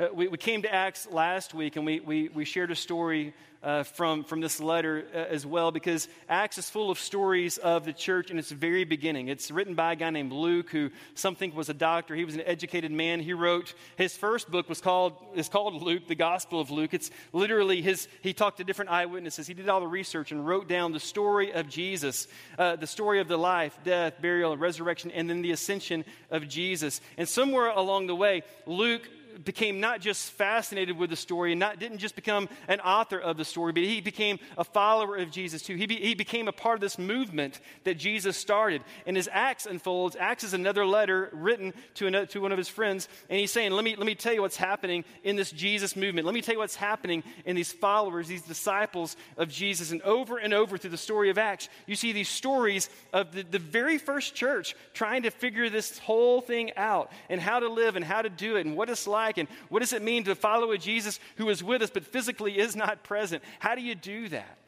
Uh, 0.00 0.06
we, 0.14 0.28
we 0.28 0.38
came 0.38 0.62
to 0.62 0.72
Acts 0.72 1.08
last 1.10 1.54
week 1.54 1.74
and 1.74 1.84
we, 1.84 1.98
we, 1.98 2.28
we 2.28 2.44
shared 2.44 2.70
a 2.70 2.76
story 2.76 3.34
uh, 3.64 3.82
from, 3.82 4.22
from 4.22 4.40
this 4.40 4.60
letter 4.60 5.04
uh, 5.12 5.16
as 5.16 5.44
well 5.44 5.72
because 5.72 6.06
Acts 6.28 6.56
is 6.56 6.70
full 6.70 6.92
of 6.92 7.00
stories 7.00 7.58
of 7.58 7.84
the 7.84 7.92
church 7.92 8.30
in 8.30 8.38
its 8.38 8.52
very 8.52 8.84
beginning. 8.84 9.26
It's 9.26 9.50
written 9.50 9.74
by 9.74 9.94
a 9.94 9.96
guy 9.96 10.10
named 10.10 10.30
Luke 10.30 10.70
who 10.70 10.90
some 11.16 11.34
think 11.34 11.56
was 11.56 11.68
a 11.68 11.74
doctor. 11.74 12.14
He 12.14 12.24
was 12.24 12.36
an 12.36 12.42
educated 12.42 12.92
man. 12.92 13.18
He 13.18 13.32
wrote, 13.32 13.74
his 13.96 14.16
first 14.16 14.48
book 14.48 14.68
was 14.68 14.80
called, 14.80 15.14
is 15.34 15.48
called 15.48 15.82
Luke, 15.82 16.06
the 16.06 16.14
Gospel 16.14 16.60
of 16.60 16.70
Luke. 16.70 16.94
It's 16.94 17.10
literally 17.32 17.82
his, 17.82 18.06
he 18.22 18.32
talked 18.32 18.58
to 18.58 18.64
different 18.64 18.92
eyewitnesses. 18.92 19.48
He 19.48 19.54
did 19.54 19.68
all 19.68 19.80
the 19.80 19.88
research 19.88 20.30
and 20.30 20.46
wrote 20.46 20.68
down 20.68 20.92
the 20.92 21.00
story 21.00 21.52
of 21.52 21.68
Jesus, 21.68 22.28
uh, 22.56 22.76
the 22.76 22.86
story 22.86 23.18
of 23.18 23.26
the 23.26 23.36
life, 23.36 23.76
death, 23.82 24.22
burial, 24.22 24.56
resurrection, 24.56 25.10
and 25.10 25.28
then 25.28 25.42
the 25.42 25.50
ascension 25.50 26.04
of 26.30 26.46
Jesus. 26.46 27.00
And 27.16 27.28
somewhere 27.28 27.70
along 27.70 28.06
the 28.06 28.14
way, 28.14 28.44
Luke 28.64 29.08
became 29.44 29.80
not 29.80 30.00
just 30.00 30.30
fascinated 30.32 30.96
with 30.96 31.10
the 31.10 31.16
story 31.16 31.52
and 31.52 31.60
not, 31.60 31.78
didn't 31.78 31.98
just 31.98 32.16
become 32.16 32.48
an 32.66 32.80
author 32.80 33.18
of 33.18 33.36
the 33.36 33.44
story, 33.44 33.72
but 33.72 33.82
he 33.82 34.00
became 34.00 34.38
a 34.56 34.64
follower 34.64 35.16
of 35.16 35.30
Jesus 35.30 35.62
too. 35.62 35.76
He, 35.76 35.86
be, 35.86 35.96
he 35.96 36.14
became 36.14 36.48
a 36.48 36.52
part 36.52 36.74
of 36.76 36.80
this 36.80 36.98
movement 36.98 37.60
that 37.84 37.94
Jesus 37.94 38.36
started. 38.36 38.82
And 39.06 39.16
as 39.16 39.28
Acts 39.30 39.66
unfolds, 39.66 40.16
Acts 40.18 40.44
is 40.44 40.54
another 40.54 40.86
letter 40.86 41.30
written 41.32 41.74
to, 41.94 42.06
another, 42.06 42.26
to 42.26 42.40
one 42.40 42.52
of 42.52 42.58
his 42.58 42.68
friends, 42.68 43.08
and 43.28 43.38
he's 43.38 43.52
saying, 43.52 43.72
let 43.72 43.84
me, 43.84 43.96
let 43.96 44.06
me 44.06 44.14
tell 44.14 44.32
you 44.32 44.42
what's 44.42 44.56
happening 44.56 45.04
in 45.22 45.36
this 45.36 45.50
Jesus 45.50 45.96
movement. 45.96 46.26
Let 46.26 46.34
me 46.34 46.42
tell 46.42 46.54
you 46.54 46.60
what's 46.60 46.76
happening 46.76 47.22
in 47.44 47.54
these 47.54 47.72
followers, 47.72 48.28
these 48.28 48.42
disciples 48.42 49.16
of 49.36 49.48
Jesus. 49.48 49.92
And 49.92 50.02
over 50.02 50.38
and 50.38 50.52
over 50.52 50.78
through 50.78 50.90
the 50.90 50.96
story 50.96 51.30
of 51.30 51.38
Acts, 51.38 51.68
you 51.86 51.94
see 51.94 52.12
these 52.12 52.28
stories 52.28 52.90
of 53.12 53.32
the, 53.32 53.42
the 53.42 53.58
very 53.58 53.98
first 53.98 54.34
church 54.34 54.74
trying 54.94 55.22
to 55.22 55.30
figure 55.30 55.70
this 55.70 55.98
whole 55.98 56.40
thing 56.40 56.72
out 56.76 57.12
and 57.28 57.40
how 57.40 57.60
to 57.60 57.68
live 57.68 57.96
and 57.96 58.04
how 58.04 58.22
to 58.22 58.30
do 58.30 58.56
it 58.56 58.66
and 58.66 58.76
what 58.76 58.88
it's 58.88 59.06
like 59.06 59.27
like 59.28 59.38
and 59.38 59.48
what 59.68 59.80
does 59.80 59.92
it 59.92 60.02
mean 60.02 60.24
to 60.24 60.34
follow 60.34 60.72
a 60.72 60.78
Jesus 60.78 61.20
who 61.36 61.48
is 61.50 61.62
with 61.62 61.82
us 61.82 61.90
but 61.90 62.04
physically 62.04 62.58
is 62.58 62.74
not 62.74 63.04
present? 63.04 63.42
How 63.58 63.74
do 63.74 63.82
you 63.82 63.94
do 63.94 64.28
that? 64.30 64.58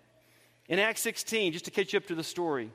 In 0.69 0.79
Acts 0.79 1.01
16, 1.01 1.53
just 1.53 1.65
to 1.65 1.71
catch 1.71 1.93
you 1.93 1.97
up 1.97 2.07
to 2.07 2.15
the 2.15 2.23
story, 2.23 2.71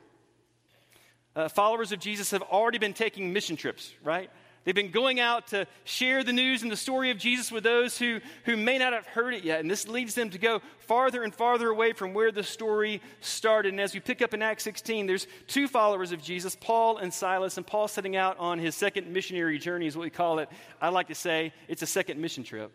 uh, 1.35 1.47
followers 1.47 1.91
of 1.91 1.99
Jesus 1.99 2.31
have 2.31 2.41
already 2.41 2.77
been 2.77 2.93
taking 2.93 3.31
mission 3.31 3.55
trips, 3.55 3.93
right? 4.03 4.29
They've 4.65 4.73
been 4.73 4.89
going 4.89 5.19
out 5.19 5.47
to 5.47 5.67
share 5.83 6.23
the 6.23 6.33
news 6.33 6.63
and 6.63 6.71
the 6.71 6.75
story 6.75 7.11
of 7.11 7.19
Jesus 7.19 7.51
with 7.51 7.63
those 7.63 7.99
who, 7.99 8.19
who 8.45 8.57
may 8.57 8.79
not 8.79 8.93
have 8.93 9.05
heard 9.05 9.35
it 9.35 9.43
yet. 9.43 9.59
And 9.59 9.69
this 9.69 9.87
leads 9.87 10.15
them 10.15 10.31
to 10.31 10.39
go 10.39 10.59
farther 10.79 11.23
and 11.23 11.33
farther 11.33 11.69
away 11.69 11.93
from 11.93 12.15
where 12.15 12.31
the 12.31 12.41
story 12.41 12.99
started. 13.21 13.73
And 13.73 13.79
as 13.79 13.93
we 13.93 13.99
pick 13.99 14.23
up 14.23 14.33
in 14.33 14.41
Acts 14.41 14.63
16, 14.63 15.05
there's 15.05 15.27
two 15.45 15.67
followers 15.67 16.11
of 16.11 16.21
Jesus, 16.21 16.57
Paul 16.59 16.97
and 16.97 17.13
Silas. 17.13 17.57
And 17.57 17.65
Paul 17.65 17.87
setting 17.87 18.15
out 18.15 18.39
on 18.39 18.57
his 18.57 18.73
second 18.73 19.07
missionary 19.13 19.59
journey, 19.59 19.85
is 19.85 19.95
what 19.95 20.03
we 20.03 20.09
call 20.09 20.39
it. 20.39 20.49
I 20.81 20.89
like 20.89 21.09
to 21.09 21.15
say 21.15 21.53
it's 21.67 21.83
a 21.83 21.87
second 21.87 22.19
mission 22.19 22.43
trip. 22.43 22.71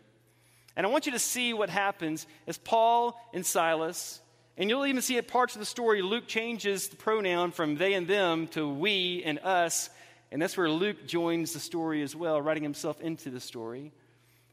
And 0.77 0.85
I 0.85 0.89
want 0.89 1.07
you 1.07 1.11
to 1.11 1.19
see 1.19 1.53
what 1.53 1.69
happens 1.69 2.25
as 2.47 2.57
Paul 2.57 3.19
and 3.33 3.45
Silas 3.45 4.21
and 4.57 4.69
you'll 4.69 4.85
even 4.85 5.01
see 5.01 5.17
at 5.17 5.27
parts 5.27 5.55
of 5.55 5.59
the 5.59 5.65
story, 5.65 6.01
Luke 6.01 6.27
changes 6.27 6.89
the 6.89 6.95
pronoun 6.95 7.51
from 7.51 7.77
they 7.77 7.93
and 7.93 8.07
them 8.07 8.47
to 8.49 8.67
we 8.67 9.23
and 9.25 9.39
us 9.39 9.89
and 10.31 10.41
that's 10.41 10.55
where 10.55 10.69
Luke 10.69 11.05
joins 11.07 11.53
the 11.53 11.59
story 11.59 12.01
as 12.01 12.15
well, 12.15 12.41
writing 12.41 12.63
himself 12.63 13.01
into 13.01 13.29
the 13.29 13.39
story. 13.39 13.91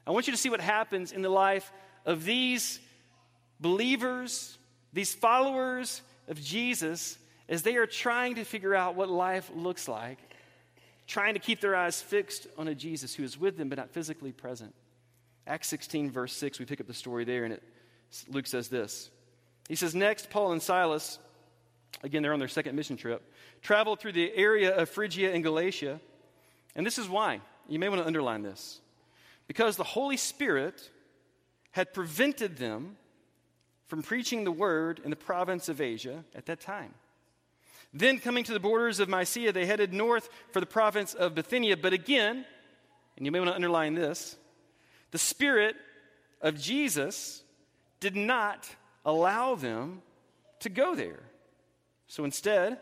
I 0.07 0.11
want 0.11 0.27
you 0.27 0.33
to 0.33 0.37
see 0.37 0.51
what 0.51 0.61
happens 0.61 1.13
in 1.13 1.23
the 1.23 1.29
life 1.29 1.71
of 2.05 2.25
these 2.25 2.81
believers, 3.61 4.59
these 4.93 5.15
followers 5.15 6.03
of 6.27 6.41
Jesus, 6.41 7.19
as 7.49 7.63
they 7.63 7.77
are 7.77 7.87
trying 7.87 8.37
to 8.37 8.45
figure 8.45 8.75
out 8.75 8.97
what 8.97 9.09
life 9.09 9.51
looks 9.55 9.89
like. 9.89 10.19
trying 11.07 11.33
to 11.33 11.41
keep 11.41 11.63
their 11.63 11.75
eyes 11.75 12.03
fixed 12.03 12.47
on 12.59 12.69
a 12.69 12.75
Jesus 12.75 13.15
who 13.15 13.25
is 13.25 13.39
with 13.41 13.57
them 13.57 13.71
but 13.71 13.79
not 13.79 13.89
physically 13.91 14.31
present. 14.31 14.75
Acts 15.47 15.69
16, 15.69 16.11
verse 16.11 16.35
6, 16.35 16.59
we 16.59 16.67
pick 16.67 16.83
up 16.83 16.87
the 16.87 16.93
story 16.93 17.25
there, 17.25 17.45
and 17.45 17.55
it, 17.55 17.63
Luke 18.29 18.47
says 18.47 18.69
this. 18.69 19.09
He 19.71 19.75
says, 19.75 19.95
Next, 19.95 20.29
Paul 20.29 20.53
and 20.53 20.61
Silas, 20.61 21.19
again, 22.03 22.23
they're 22.23 22.33
on 22.33 22.39
their 22.39 22.49
second 22.49 22.77
mission 22.77 22.97
trip, 22.97 23.23
traveled 23.63 24.01
through 24.01 24.13
the 24.13 24.35
area 24.35 24.77
of 24.77 24.89
Phrygia 24.89 25.33
and 25.33 25.43
Galatia. 25.43 26.01
And 26.75 26.87
this 26.87 26.99
is 26.99 27.09
why. 27.09 27.41
You 27.69 27.79
may 27.79 27.89
want 27.89 28.01
to 28.01 28.07
underline 28.07 28.43
this. 28.43 28.81
Because 29.47 29.77
the 29.77 29.85
Holy 29.85 30.17
Spirit 30.17 30.91
had 31.73 31.93
prevented 31.93 32.57
them 32.57 32.97
from 33.87 34.03
preaching 34.03 34.45
the 34.45 34.53
word 34.53 35.01
in 35.03 35.11
the 35.11 35.17
province 35.17 35.69
of 35.69 35.81
Asia 35.81 36.25
at 36.35 36.47
that 36.47 36.61
time. 36.61 36.95
Then, 37.95 38.19
coming 38.19 38.45
to 38.45 38.53
the 38.53 38.61
borders 38.61 39.01
of 39.01 39.09
Mysia, 39.09 39.51
they 39.53 39.65
headed 39.65 39.95
north 39.95 40.29
for 40.53 40.61
the 40.61 40.67
province 40.67 41.15
of 41.15 41.35
Bithynia. 41.35 41.79
But 41.79 41.95
again, 41.95 42.45
and 43.17 43.27
you 43.27 43.33
may 43.33 43.39
want 43.39 43.51
to 43.51 43.55
underline 43.55 43.95
this, 43.95 44.37
the 45.11 45.19
Spirit 45.19 45.75
of 46.43 46.61
Jesus 46.61 47.43
did 48.01 48.15
not 48.15 48.69
allow 49.05 49.55
them 49.55 50.03
to 50.61 50.69
go 50.69 50.95
there. 50.95 51.21
So 52.09 52.25
instead, 52.25 52.79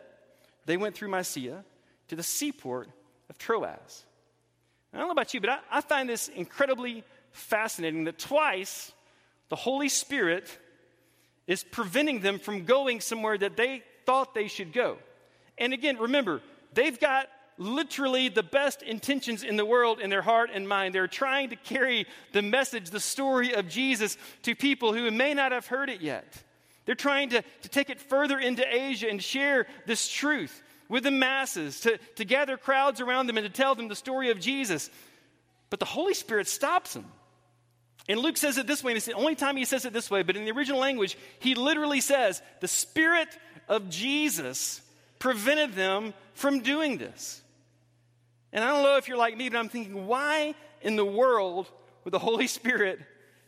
they 0.65 0.77
went 0.77 0.95
through 0.95 1.09
Mysia 1.09 1.65
to 2.09 2.17
the 2.17 2.23
seaport 2.23 2.89
of 3.29 3.39
Troas. 3.39 4.05
I 4.93 4.99
don't 4.99 5.09
know 5.09 5.13
about 5.13 5.35
you, 5.35 5.41
but 5.41 5.51
I, 5.51 5.59
I 5.71 5.81
find 5.81 6.09
this 6.09 6.29
incredibly 6.29 7.05
fascinating 7.33 8.05
that 8.05 8.19
twice 8.19 8.93
the 9.49 9.57
Holy 9.57 9.89
Spirit 9.89 10.59
is 11.47 11.63
preventing 11.63 12.21
them 12.21 12.39
from 12.39 12.65
going 12.65 13.01
somewhere 13.01 13.37
that 13.39 13.57
they 13.57 13.83
thought 14.07 14.35
they 14.35 14.49
should 14.49 14.73
go. 14.73 14.99
And 15.59 15.73
again, 15.73 15.99
remember, 15.99 16.41
they've 16.75 16.99
got 16.99 17.29
literally 17.59 18.29
the 18.29 18.43
best 18.43 18.83
intentions 18.83 19.43
in 19.43 19.57
the 19.57 19.65
world 19.65 20.01
in 20.01 20.11
their 20.11 20.23
heart 20.23 20.51
and 20.53 20.69
mind. 20.69 20.95
They're 20.95 21.09
trying 21.09 21.51
to 21.51 21.57
carry 21.57 22.07
the 22.33 22.43
message, 22.43 22.91
the 22.91 23.01
story 23.01 23.55
of 23.55 23.69
Jesus 23.69 24.19
to 24.43 24.55
people 24.55 24.93
who 24.93 25.11
may 25.11 25.35
not 25.35 25.53
have 25.53 25.67
heard 25.67 25.89
it 25.89 26.01
yet. 26.01 26.43
They're 26.87 26.95
trying 26.95 27.31
to, 27.31 27.43
to 27.63 27.69
take 27.69 27.91
it 27.91 28.01
further 28.01 28.39
into 28.39 28.65
Asia 28.67 29.09
and 29.09 29.23
share 29.23 29.67
this 29.87 30.09
truth 30.09 30.63
with 30.89 31.03
the 31.03 31.11
masses, 31.11 31.81
to, 31.81 31.99
to 32.15 32.25
gather 32.25 32.57
crowds 32.57 33.01
around 33.01 33.27
them 33.27 33.37
and 33.37 33.47
to 33.47 33.53
tell 33.53 33.75
them 33.75 33.89
the 33.89 33.97
story 33.97 34.31
of 34.31 34.41
Jesus. 34.41 34.89
But 35.69 35.81
the 35.81 35.87
Holy 35.87 36.15
Spirit 36.15 36.47
stops 36.47 36.95
them. 36.95 37.07
And 38.09 38.21
Luke 38.21 38.37
says 38.37 38.57
it 38.57 38.69
this 38.69 38.85
way, 38.85 38.93
and 38.93 38.97
it's 38.97 39.07
the 39.07 39.15
only 39.15 39.35
time 39.35 39.57
he 39.57 39.65
says 39.65 39.85
it 39.85 39.93
this 39.93 40.11
way, 40.11 40.23
but 40.23 40.37
in 40.37 40.45
the 40.45 40.53
original 40.53 40.79
language, 40.79 41.19
he 41.41 41.57
literally 41.57 42.01
says, 42.01 42.41
The 42.61 42.69
Spirit 42.69 43.29
of 43.69 43.91
Jesus 43.91 44.81
prevented 45.19 45.75
them 45.75 46.15
from 46.35 46.61
doing 46.61 46.99
this. 46.99 47.43
And 48.53 48.63
I 48.63 48.69
don't 48.69 48.85
know 48.85 48.97
if 48.97 49.09
you're 49.09 49.17
like 49.17 49.37
me, 49.37 49.49
but 49.49 49.59
I'm 49.59 49.69
thinking, 49.69 50.07
why 50.07 50.55
in 50.83 50.95
the 50.95 51.05
world 51.05 51.69
would 52.05 52.15
the 52.15 52.21
Holy 52.21 52.47
Spirit 52.47 53.01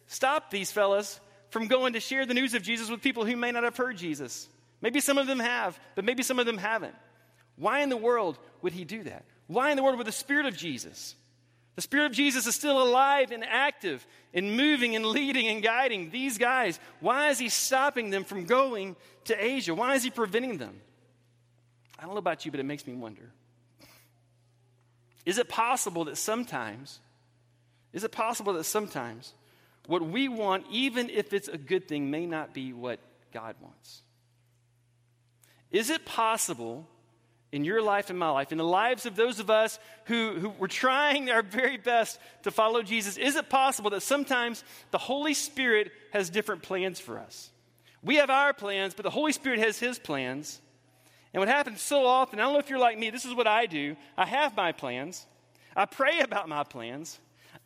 stop 0.09 0.51
these 0.51 0.73
fellas 0.73 1.21
from 1.51 1.67
going 1.67 1.95
to 1.95 2.01
share 2.01 2.27
the 2.27 2.35
news 2.35 2.55
of 2.55 2.63
Jesus 2.63 2.91
with 2.91 3.03
people 3.03 3.25
who 3.25 3.37
may 3.37 3.53
not 3.53 3.65
have 3.65 3.77
heard 3.77 3.97
Jesus? 3.97 4.49
Maybe 4.81 5.01
some 5.01 5.19
of 5.19 5.27
them 5.27 5.41
have, 5.41 5.79
but 5.95 6.05
maybe 6.05 6.23
some 6.23 6.39
of 6.39 6.47
them 6.47 6.59
haven't. 6.59 6.95
Why 7.57 7.81
in 7.81 7.89
the 7.89 7.97
world 7.97 8.39
would 8.63 8.73
he 8.73 8.85
do 8.85 9.03
that? 9.05 9.25
Why 9.47 9.71
in 9.71 9.77
the 9.77 9.83
world 9.83 9.99
would 9.99 10.07
the 10.07 10.13
Spirit 10.13 10.47
of 10.47 10.57
Jesus? 10.57 11.15
The 11.75 11.83
Spirit 11.83 12.07
of 12.07 12.13
Jesus 12.13 12.47
is 12.47 12.55
still 12.55 12.83
alive 12.83 13.31
and 13.31 13.45
active 13.45 14.07
and 14.35 14.57
moving 14.57 14.97
and 14.97 15.07
leading 15.07 15.47
and 15.47 15.63
guiding 15.63 16.11
these 16.11 16.39
guys. 16.39 16.79
Why 17.01 17.31
is 17.31 17.39
he 17.39 17.49
stopping 17.49 18.11
them 18.11 18.25
from 18.25 18.45
going 18.45 18.97
to 19.25 19.45
Asia? 19.45 19.75
Why 19.75 19.95
is 19.95 20.03
he 20.03 20.11
preventing 20.11 20.59
them? 20.59 20.81
I 21.99 22.03
don't 22.03 22.13
know 22.13 22.19
about 22.19 22.45
you, 22.45 22.51
but 22.51 22.61
it 22.61 22.65
makes 22.65 22.87
me 22.87 22.95
wonder. 22.95 23.31
Is 25.25 25.39
it 25.39 25.49
possible 25.49 26.05
that 26.07 26.17
sometimes, 26.17 27.01
is 27.93 28.05
it 28.05 28.13
possible 28.13 28.55
that 28.55 28.65
sometimes 28.65 29.35
what 29.89 30.03
we 30.03 30.29
want, 30.29 30.67
even 30.71 31.09
if 31.09 31.33
it's 31.33 31.49
a 31.49 31.57
good 31.57 31.89
thing, 31.89 32.11
may 32.11 32.27
not 32.27 32.53
be 32.53 32.75
what 32.75 33.01
God 33.33 33.57
wants? 33.63 34.03
Is 35.71 35.89
it 35.89 36.05
possible 36.05 36.87
in 37.53 37.65
your 37.65 37.81
life 37.81 38.11
and 38.11 38.19
my 38.19 38.29
life, 38.29 38.53
in 38.53 38.59
the 38.59 38.65
lives 38.65 39.07
of 39.07 39.17
those 39.17 39.41
of 39.41 39.49
us 39.49 39.79
who, 40.05 40.35
who 40.35 40.51
were 40.51 40.69
trying 40.69 41.31
our 41.31 41.41
very 41.41 41.79
best 41.79 42.21
to 42.43 42.51
follow 42.51 42.83
Jesus, 42.83 43.17
is 43.17 43.37
it 43.37 43.49
possible 43.49 43.89
that 43.89 44.03
sometimes 44.03 44.63
the 44.91 44.99
Holy 44.99 45.33
Spirit 45.33 45.91
has 46.13 46.29
different 46.29 46.63
plans 46.63 47.01
for 47.01 47.19
us? 47.19 47.51
We 48.03 48.17
have 48.17 48.29
our 48.29 48.53
plans, 48.53 48.93
but 48.93 49.05
the 49.05 49.11
Holy 49.11 49.33
Spirit 49.33 49.59
has 49.61 49.79
His 49.79 49.99
plans. 49.99 50.61
And 51.33 51.41
what 51.41 51.49
happens 51.49 51.81
so 51.81 52.05
often, 52.05 52.39
I 52.39 52.43
don't 52.43 52.53
know 52.53 52.59
if 52.59 52.69
you're 52.69 52.79
like 52.79 52.99
me, 52.99 53.09
this 53.09 53.25
is 53.25 53.35
what 53.35 53.47
I 53.47 53.65
do. 53.65 53.97
I 54.19 54.27
have 54.27 54.55
my 54.55 54.73
plans, 54.73 55.27
I 55.75 55.87
pray 55.87 56.21
about 56.21 56.47
my 56.47 56.63
plans. 56.63 57.19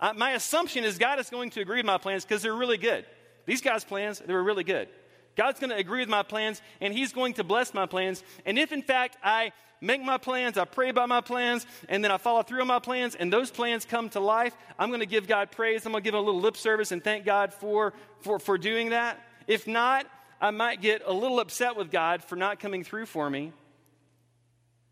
I, 0.02 0.12
my 0.12 0.32
assumption 0.32 0.82
is 0.82 0.98
God 0.98 1.20
is 1.20 1.30
going 1.30 1.50
to 1.50 1.60
agree 1.60 1.76
with 1.76 1.86
my 1.86 1.96
plans 1.96 2.24
because 2.24 2.42
they're 2.42 2.54
really 2.54 2.76
good. 2.76 3.06
These 3.46 3.62
guys' 3.62 3.84
plans, 3.84 4.18
they 4.18 4.32
were 4.32 4.42
really 4.42 4.64
good. 4.64 4.88
God's 5.36 5.60
going 5.60 5.70
to 5.70 5.76
agree 5.76 6.00
with 6.00 6.08
my 6.08 6.24
plans, 6.24 6.60
and 6.80 6.92
He's 6.92 7.12
going 7.12 7.34
to 7.34 7.44
bless 7.44 7.72
my 7.72 7.86
plans. 7.86 8.22
And 8.44 8.58
if, 8.58 8.72
in 8.72 8.82
fact, 8.82 9.16
I 9.22 9.52
make 9.80 10.02
my 10.02 10.18
plans, 10.18 10.58
I 10.58 10.64
pray 10.64 10.90
about 10.90 11.08
my 11.08 11.20
plans, 11.20 11.66
and 11.88 12.02
then 12.04 12.10
I 12.10 12.16
follow 12.16 12.42
through 12.42 12.60
on 12.60 12.66
my 12.66 12.80
plans, 12.80 13.14
and 13.14 13.32
those 13.32 13.50
plans 13.50 13.84
come 13.84 14.10
to 14.10 14.20
life, 14.20 14.54
I'm 14.78 14.90
going 14.90 15.00
to 15.00 15.06
give 15.06 15.28
God 15.28 15.52
praise. 15.52 15.86
I'm 15.86 15.92
going 15.92 16.02
to 16.02 16.04
give 16.04 16.14
a 16.14 16.20
little 16.20 16.40
lip 16.40 16.56
service 16.56 16.90
and 16.90 17.02
thank 17.02 17.24
God 17.24 17.54
for, 17.54 17.94
for, 18.20 18.38
for 18.40 18.58
doing 18.58 18.90
that. 18.90 19.24
If 19.46 19.66
not, 19.68 20.06
I 20.40 20.50
might 20.50 20.82
get 20.82 21.02
a 21.06 21.12
little 21.12 21.38
upset 21.38 21.76
with 21.76 21.92
God 21.92 22.24
for 22.24 22.34
not 22.34 22.58
coming 22.58 22.82
through 22.82 23.06
for 23.06 23.30
me. 23.30 23.52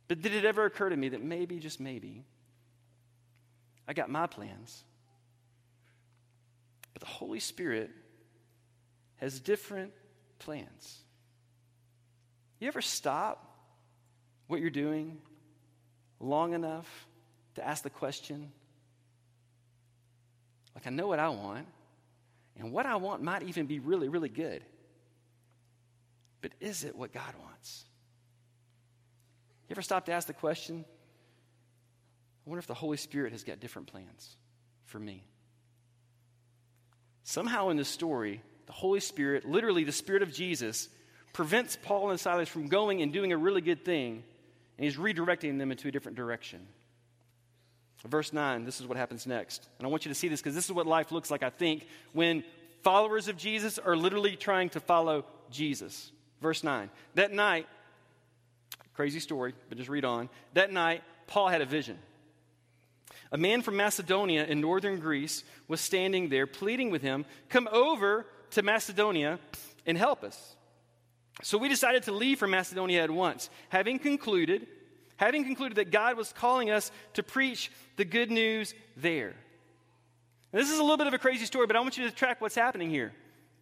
But 0.07 0.23
did 0.23 0.35
it 0.35 0.45
ever 0.45 0.65
occur 0.65 0.89
to 0.89 0.97
me 0.97 1.11
that 1.11 1.23
maybe, 1.23 1.59
just 1.59 1.81
maybe, 1.81 2.25
I 3.87 3.93
got 3.93 4.09
my 4.09 4.27
plans, 4.27 4.85
but 7.01 7.09
the 7.09 7.15
Holy 7.15 7.41
Spirit 7.41 7.91
has 9.17 9.41
different 9.41 9.93
plans? 10.39 10.99
You 12.59 12.69
ever 12.69 12.83
stop 12.83 13.47
what 14.47 14.61
you're 14.61 14.71
doing 14.71 15.19
long 16.21 16.53
enough 16.53 16.87
to 17.55 17.67
ask 17.67 17.83
the 17.83 17.91
question, 17.91 18.53
like, 20.75 20.87
I 20.87 20.91
know 20.91 21.09
what 21.09 21.19
I 21.19 21.31
want, 21.31 21.67
and 22.59 22.73
what 22.73 22.87
I 22.87 22.97
want 22.97 23.23
might 23.23 23.43
even 23.45 23.67
be 23.67 23.79
really, 23.79 24.09
really 24.09 24.29
good. 24.29 24.63
But 26.43 26.53
is 26.61 26.85
it 26.85 26.95
what 26.95 27.13
God 27.13 27.35
wants? 27.43 27.85
You 29.69 29.75
ever 29.75 29.83
stop 29.83 30.07
to 30.07 30.13
ask 30.13 30.27
the 30.27 30.33
question? 30.33 30.85
I 32.47 32.51
wonder 32.51 32.59
if 32.61 32.67
the 32.67 32.75
Holy 32.75 32.97
Spirit 32.97 33.33
has 33.33 33.45
got 33.45 33.61
different 33.61 33.89
plans 33.89 34.37
for 34.85 34.99
me. 34.99 35.25
Somehow 37.25 37.69
in 37.69 37.77
this 37.77 37.89
story, 37.89 38.43
the 38.67 38.73
Holy 38.73 39.01
Spirit, 39.01 39.45
literally 39.45 39.85
the 39.85 39.93
Spirit 39.93 40.23
of 40.23 40.33
Jesus, 40.33 40.89
prevents 41.33 41.77
Paul 41.81 42.11
and 42.11 42.19
Silas 42.19 42.49
from 42.49 42.69
going 42.69 43.03
and 43.03 43.13
doing 43.13 43.33
a 43.33 43.37
really 43.37 43.61
good 43.61 43.85
thing 43.85 44.25
and 44.81 44.87
he's 44.87 44.97
redirecting 44.97 45.59
them 45.59 45.71
into 45.71 45.89
a 45.89 45.91
different 45.91 46.17
direction. 46.17 46.67
Verse 48.07 48.33
9, 48.33 48.65
this 48.65 48.81
is 48.81 48.87
what 48.87 48.97
happens 48.97 49.27
next. 49.27 49.69
And 49.79 49.87
I 49.87 49.91
want 49.91 50.07
you 50.07 50.09
to 50.09 50.15
see 50.15 50.29
this 50.29 50.41
because 50.41 50.55
this 50.55 50.65
is 50.65 50.73
what 50.73 50.87
life 50.87 51.13
looks 51.13 51.31
like, 51.31 51.43
I 51.43 51.51
think, 51.51 51.87
when 52.15 52.45
followers 52.83 53.29
of 53.29 53.37
Jesus 53.37 53.79
are 53.79 53.95
literally 53.95 54.37
trying 54.37 54.71
to 54.71 54.81
follow 54.81 55.27
Jesus. 55.51 56.11
Verse 56.41 56.65
9. 56.65 56.89
That 57.15 57.31
night, 57.31 57.67
crazy 58.95 59.21
story, 59.21 59.53
but 59.69 59.77
just 59.77 59.91
read 59.91 60.07
on. 60.07 60.31
That 60.55 60.73
night, 60.73 61.03
Paul 61.27 61.49
had 61.49 61.61
a 61.61 61.67
vision. 61.67 61.99
A 63.33 63.39
man 63.39 63.63
from 63.63 63.77
Macedonia 63.77 64.45
in 64.45 64.61
northern 64.61 64.99
Greece 64.99 65.45
was 65.69 65.81
standing 65.81 66.29
there 66.29 66.47
pleading 66.47 66.91
with 66.91 67.03
him, 67.03 67.25
Come 67.49 67.69
over 67.71 68.27
to 68.53 68.63
Macedonia 68.63 69.39
and 69.87 69.97
help 69.97 70.25
us. 70.25 70.57
So 71.43 71.57
we 71.57 71.69
decided 71.69 72.03
to 72.05 72.13
leave 72.13 72.39
for 72.39 72.49
Macedonia 72.49 73.03
at 73.03 73.11
once, 73.11 73.49
having 73.69 73.99
concluded, 73.99 74.67
having 75.17 75.45
concluded 75.45 75.77
that 75.77 75.91
God 75.91 76.17
was 76.17 76.33
calling 76.33 76.71
us 76.71 76.91
to 77.15 77.23
preach 77.23 77.71
the 77.97 78.05
good 78.05 78.31
news 78.31 78.75
there. 78.97 79.35
Now, 80.53 80.59
this 80.59 80.71
is 80.71 80.79
a 80.79 80.83
little 80.83 80.99
bit 80.99 81.07
of 81.07 81.15
a 81.15 81.19
crazy 81.19 81.47
story, 81.47 81.67
but 81.67 81.77
I 81.77 81.81
want 81.81 81.97
you 81.97 82.09
to 82.09 82.15
track 82.15 82.41
what's 82.41 82.57
happening 82.57 82.91
here. 82.91 83.13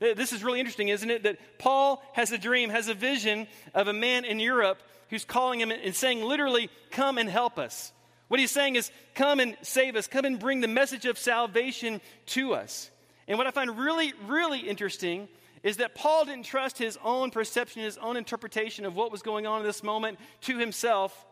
This 0.01 0.33
is 0.33 0.43
really 0.43 0.61
interesting, 0.61 0.89
isn't 0.89 1.11
it? 1.11 1.25
That 1.25 1.39
Paul 1.59 2.03
has 2.15 2.33
a 2.33 2.39
dream, 2.39 2.71
has 2.71 2.89
a 2.89 2.95
vision 2.95 3.47
of 3.75 3.89
a 3.89 3.93
man 3.93 4.25
in 4.25 4.41
Europe 4.41 4.81
who's 5.11 5.25
calling 5.25 5.61
him 5.61 5.71
and 5.71 5.95
saying, 5.95 6.23
literally, 6.23 6.71
come 6.91 7.19
and 7.19 7.29
help 7.29 7.59
us. 7.59 7.93
What 8.29 8.41
he's 8.41 8.51
saying 8.51 8.77
is, 8.77 8.91
come 9.15 9.41
and 9.41 9.57
save 9.63 9.97
us, 9.97 10.07
come 10.07 10.25
and 10.25 10.39
bring 10.39 10.61
the 10.61 10.69
message 10.69 11.07
of 11.07 11.19
salvation 11.19 12.01
to 12.27 12.55
us. 12.55 12.91
And 13.27 13.39
what 13.39 13.47
I 13.47 13.51
find 13.51 13.79
really, 13.79 14.13
really 14.27 14.61
interesting 14.61 15.29
is 15.63 15.79
that 15.79 15.95
Paul 15.95 16.27
didn't 16.27 16.45
trust 16.45 16.79
his 16.79 16.99
own 17.03 17.31
perception, 17.31 17.83
his 17.83 17.99
own 17.99 18.17
interpretation 18.17 18.85
of 18.85 18.95
what 18.95 19.11
was 19.11 19.23
going 19.23 19.47
on 19.47 19.61
in 19.61 19.67
this 19.67 19.83
moment 19.83 20.19
to 20.43 20.59
himself. 20.59 21.27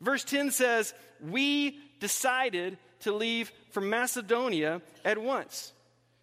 Verse 0.00 0.24
10 0.24 0.50
says, 0.50 0.94
We 1.20 1.78
decided 2.00 2.78
to 3.00 3.12
leave 3.12 3.50
for 3.70 3.80
Macedonia 3.80 4.80
at 5.04 5.18
once. 5.18 5.72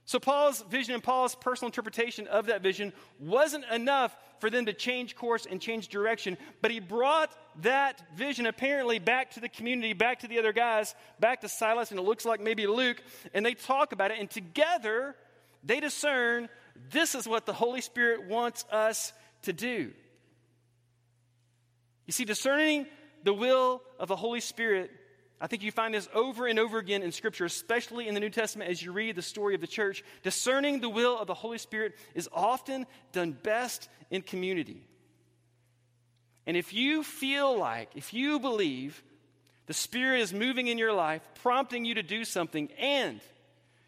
So, 0.06 0.20
Paul's 0.20 0.62
vision 0.64 0.94
and 0.94 1.04
Paul's 1.04 1.36
personal 1.36 1.68
interpretation 1.68 2.28
of 2.28 2.48
that 2.48 2.62
vision 2.62 2.92
wasn't 3.20 3.66
enough 3.72 4.16
for 4.40 4.50
them 4.50 4.66
to 4.66 4.74
change 4.74 5.16
course 5.16 5.46
and 5.46 5.62
change 5.62 5.88
direction, 5.88 6.38
but 6.62 6.72
he 6.72 6.80
brought 6.80 7.32
that 7.62 8.02
vision 8.18 8.48
apparently 8.48 8.98
back 8.98 9.32
to 9.32 9.40
the 9.40 9.48
community, 9.48 9.94
back 9.94 10.20
to 10.20 10.28
the 10.28 10.40
other 10.40 10.52
guys, 10.52 10.96
back 11.20 11.42
to 11.42 11.50
Silas, 11.50 11.92
and 11.92 12.00
it 12.00 12.04
looks 12.04 12.26
like 12.26 12.42
maybe 12.42 12.66
Luke, 12.66 13.02
and 13.34 13.46
they 13.46 13.54
talk 13.54 13.92
about 13.92 14.10
it, 14.10 14.20
and 14.20 14.30
together 14.30 15.16
they 15.64 15.80
discern 15.80 16.50
this 16.90 17.14
is 17.14 17.28
what 17.28 17.46
the 17.46 17.54
Holy 17.54 17.82
Spirit 17.82 18.28
wants 18.28 18.66
us 18.72 19.14
to 19.44 19.54
do. 19.54 19.92
You 22.08 22.14
see, 22.14 22.26
discerning 22.26 22.88
the 23.24 23.34
will 23.34 23.82
of 24.00 24.08
the 24.08 24.16
Holy 24.16 24.40
Spirit 24.40 24.90
I 25.42 25.48
think 25.48 25.64
you 25.64 25.72
find 25.72 25.96
this 25.96 26.08
over 26.14 26.46
and 26.46 26.60
over 26.60 26.78
again 26.78 27.02
in 27.02 27.12
Scripture, 27.12 27.46
especially 27.46 28.08
in 28.08 28.14
the 28.14 28.20
New 28.20 28.30
Testament 28.30 28.70
as 28.70 28.82
you 28.82 28.92
read 28.92 29.16
the 29.16 29.24
story 29.24 29.56
of 29.56 29.62
the 29.62 29.66
church. 29.66 30.04
Discerning 30.22 30.80
the 30.80 30.90
will 30.90 31.18
of 31.18 31.26
the 31.26 31.34
Holy 31.34 31.58
Spirit 31.58 31.96
is 32.14 32.30
often 32.32 32.86
done 33.12 33.32
best 33.32 33.90
in 34.12 34.22
community. 34.22 34.86
And 36.46 36.56
if 36.56 36.74
you 36.74 37.04
feel 37.04 37.58
like, 37.58 37.90
if 37.96 38.14
you 38.14 38.40
believe 38.40 39.02
the 39.66 39.74
Spirit 39.74 40.22
is 40.22 40.32
moving 40.32 40.68
in 40.68 40.78
your 40.78 40.94
life, 40.94 41.24
prompting 41.42 41.86
you 41.86 41.96
to 41.96 42.04
do 42.04 42.24
something, 42.24 42.70
and 42.78 43.20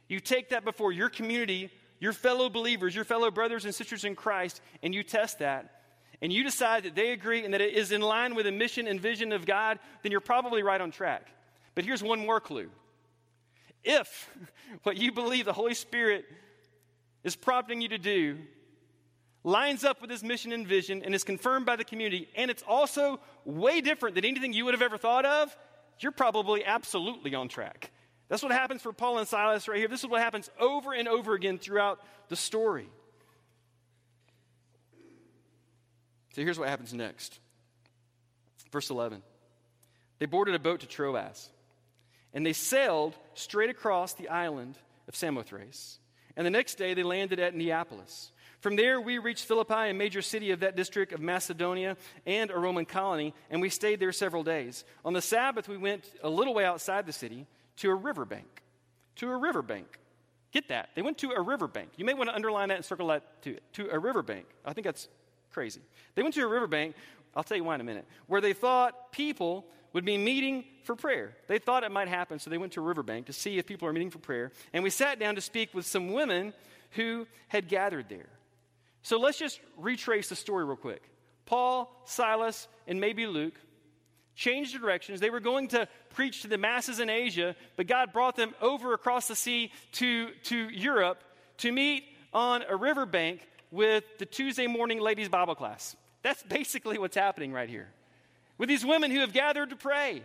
you 0.07 0.19
take 0.19 0.49
that 0.49 0.65
before 0.65 0.91
your 0.91 1.09
community, 1.09 1.69
your 1.99 2.13
fellow 2.13 2.49
believers, 2.49 2.95
your 2.95 3.05
fellow 3.05 3.29
brothers 3.29 3.65
and 3.65 3.75
sisters 3.75 4.05
in 4.05 4.15
Christ, 4.15 4.59
and 4.81 4.93
you 4.93 5.03
test 5.03 5.37
that, 5.39 5.81
and 6.19 6.33
you 6.33 6.43
decide 6.43 6.83
that 6.83 6.95
they 6.95 7.11
agree 7.11 7.45
and 7.45 7.53
that 7.53 7.61
it 7.61 7.75
is 7.75 7.91
in 7.91 8.01
line 8.01 8.33
with 8.33 8.45
the 8.45 8.51
mission 8.51 8.87
and 8.87 8.99
vision 8.99 9.31
of 9.31 9.45
God, 9.45 9.77
then 10.01 10.11
you're 10.11 10.21
probably 10.21 10.63
right 10.63 10.81
on 10.81 10.89
track. 10.89 11.27
But 11.75 11.86
here's 11.86 12.03
one 12.03 12.19
more 12.19 12.39
clue. 12.39 12.69
If 13.83 14.29
what 14.83 14.97
you 14.97 15.12
believe 15.12 15.45
the 15.45 15.53
Holy 15.53 15.73
Spirit 15.73 16.25
is 17.23 17.36
prompting 17.36 17.81
you 17.81 17.89
to 17.89 17.97
do 17.97 18.38
lines 19.43 19.83
up 19.83 20.01
with 20.01 20.09
his 20.09 20.23
mission 20.23 20.53
and 20.53 20.65
vision 20.65 21.01
and 21.03 21.13
is 21.13 21.23
confirmed 21.23 21.65
by 21.65 21.75
the 21.75 21.83
community, 21.83 22.29
and 22.36 22.49
it's 22.49 22.63
also 22.67 23.19
way 23.43 23.81
different 23.81 24.15
than 24.15 24.23
anything 24.23 24.53
you 24.53 24.65
would 24.65 24.73
have 24.73 24.81
ever 24.81 24.97
thought 24.97 25.25
of, 25.25 25.55
you're 25.99 26.12
probably 26.12 26.63
absolutely 26.63 27.36
on 27.36 27.49
track. 27.49 27.91
That's 28.29 28.41
what 28.41 28.51
happens 28.51 28.81
for 28.81 28.93
Paul 28.93 29.19
and 29.19 29.27
Silas 29.27 29.67
right 29.67 29.77
here. 29.77 29.88
This 29.88 29.99
is 30.03 30.09
what 30.09 30.21
happens 30.21 30.49
over 30.59 30.93
and 30.93 31.07
over 31.07 31.33
again 31.33 31.57
throughout 31.57 31.99
the 32.29 32.36
story. 32.36 32.89
So 36.33 36.41
here's 36.41 36.57
what 36.57 36.69
happens 36.69 36.93
next. 36.93 37.39
Verse 38.71 38.89
11. 38.89 39.21
They 40.19 40.25
boarded 40.25 40.55
a 40.55 40.59
boat 40.59 40.79
to 40.79 40.88
Troas. 40.88 41.49
And 42.33 42.45
they 42.45 42.53
sailed 42.53 43.15
straight 43.35 43.69
across 43.69 44.13
the 44.13 44.29
island 44.29 44.77
of 45.07 45.15
Samothrace. 45.15 45.99
And 46.35 46.45
the 46.45 46.51
next 46.51 46.75
day 46.75 46.93
they 46.93 47.03
landed 47.03 47.39
at 47.39 47.55
Neapolis. 47.55 48.31
From 48.59 48.77
there, 48.77 48.99
we 49.01 49.17
reached 49.17 49.45
Philippi, 49.45 49.89
a 49.89 49.93
major 49.93 50.21
city 50.21 50.51
of 50.51 50.61
that 50.61 50.77
district 50.77 51.11
of 51.11 51.19
Macedonia 51.19 51.97
and 52.25 52.49
a 52.49 52.57
Roman 52.57 52.85
colony, 52.85 53.33
and 53.49 53.61
we 53.61 53.69
stayed 53.69 53.99
there 53.99 54.13
several 54.13 54.41
days. 54.41 54.85
On 55.03 55.11
the 55.11 55.21
Sabbath, 55.21 55.67
we 55.67 55.77
went 55.77 56.09
a 56.23 56.29
little 56.29 56.53
way 56.53 56.63
outside 56.63 57.05
the 57.05 57.11
city 57.11 57.45
to 57.77 57.89
a 57.89 57.95
riverbank. 57.95 58.63
To 59.17 59.29
a 59.29 59.35
riverbank. 59.35 59.99
Get 60.53 60.69
that. 60.69 60.91
They 60.95 61.01
went 61.01 61.17
to 61.17 61.31
a 61.31 61.41
riverbank. 61.41 61.89
You 61.97 62.05
may 62.05 62.13
want 62.13 62.29
to 62.29 62.35
underline 62.35 62.69
that 62.69 62.77
and 62.77 62.85
circle 62.85 63.07
that 63.07 63.41
to, 63.41 63.57
to 63.73 63.89
a 63.91 63.99
riverbank. 63.99 64.45
I 64.63 64.71
think 64.71 64.85
that's 64.85 65.09
crazy. 65.51 65.81
They 66.15 66.23
went 66.23 66.35
to 66.35 66.43
a 66.43 66.47
riverbank, 66.47 66.95
I'll 67.35 67.43
tell 67.43 67.57
you 67.57 67.65
why 67.65 67.75
in 67.75 67.81
a 67.81 67.83
minute, 67.83 68.05
where 68.27 68.39
they 68.39 68.53
thought 68.53 69.11
people 69.11 69.65
would 69.93 70.06
be 70.06 70.17
meeting 70.17 70.65
for 70.84 70.95
prayer. 70.95 71.36
They 71.47 71.60
thought 71.60 71.84
it 71.84 71.91
might 71.91 72.08
happen, 72.08 72.39
so 72.39 72.49
they 72.49 72.58
went 72.58 72.73
to 72.73 72.82
riverbank 72.82 73.27
to 73.27 73.34
see 73.34 73.58
if 73.58 73.65
people 73.65 73.88
are 73.88 73.93
meeting 73.93 74.10
for 74.10 74.19
prayer. 74.19 74.51
And 74.73 74.84
we 74.84 74.89
sat 74.89 75.19
down 75.19 75.36
to 75.36 75.41
speak 75.41 75.73
with 75.73 75.86
some 75.86 76.12
women 76.12 76.53
who 76.91 77.27
had 77.47 77.67
gathered 77.67 78.10
there. 78.10 78.29
So 79.03 79.19
let's 79.19 79.38
just 79.38 79.60
retrace 79.77 80.29
the 80.29 80.36
story 80.36 80.65
real 80.65 80.75
quick. 80.75 81.03
Paul, 81.45 81.93
Silas, 82.06 82.67
and 82.88 82.99
maybe 82.99 83.27
Luke 83.27 83.56
changed 84.36 84.79
directions. 84.79 85.19
They 85.19 85.29
were 85.29 85.39
going 85.39 85.67
to 85.69 85.88
preach 86.15 86.41
to 86.41 86.47
the 86.47 86.58
masses 86.58 86.99
in 86.99 87.10
Asia, 87.10 87.56
but 87.75 87.86
God 87.86 88.13
brought 88.13 88.36
them 88.36 88.56
over 88.62 88.93
across 88.93 89.27
the 89.27 89.36
sea 89.36 89.71
to, 89.93 90.29
to 90.45 90.69
Europe 90.69 91.23
to 91.58 91.71
meet 91.71 92.06
on 92.34 92.63
a 92.67 92.75
riverbank 92.75 93.47
with 93.69 94.03
the 94.17 94.25
Tuesday 94.25 94.65
morning 94.65 94.99
ladies' 94.99 95.29
Bible 95.29 95.56
class. 95.56 95.95
That's 96.23 96.41
basically 96.43 96.97
what's 96.97 97.15
happening 97.15 97.51
right 97.51 97.69
here 97.69 97.89
with 98.57 98.69
these 98.69 98.85
women 98.85 99.11
who 99.11 99.19
have 99.19 99.33
gathered 99.33 99.69
to 99.71 99.75
pray. 99.75 100.23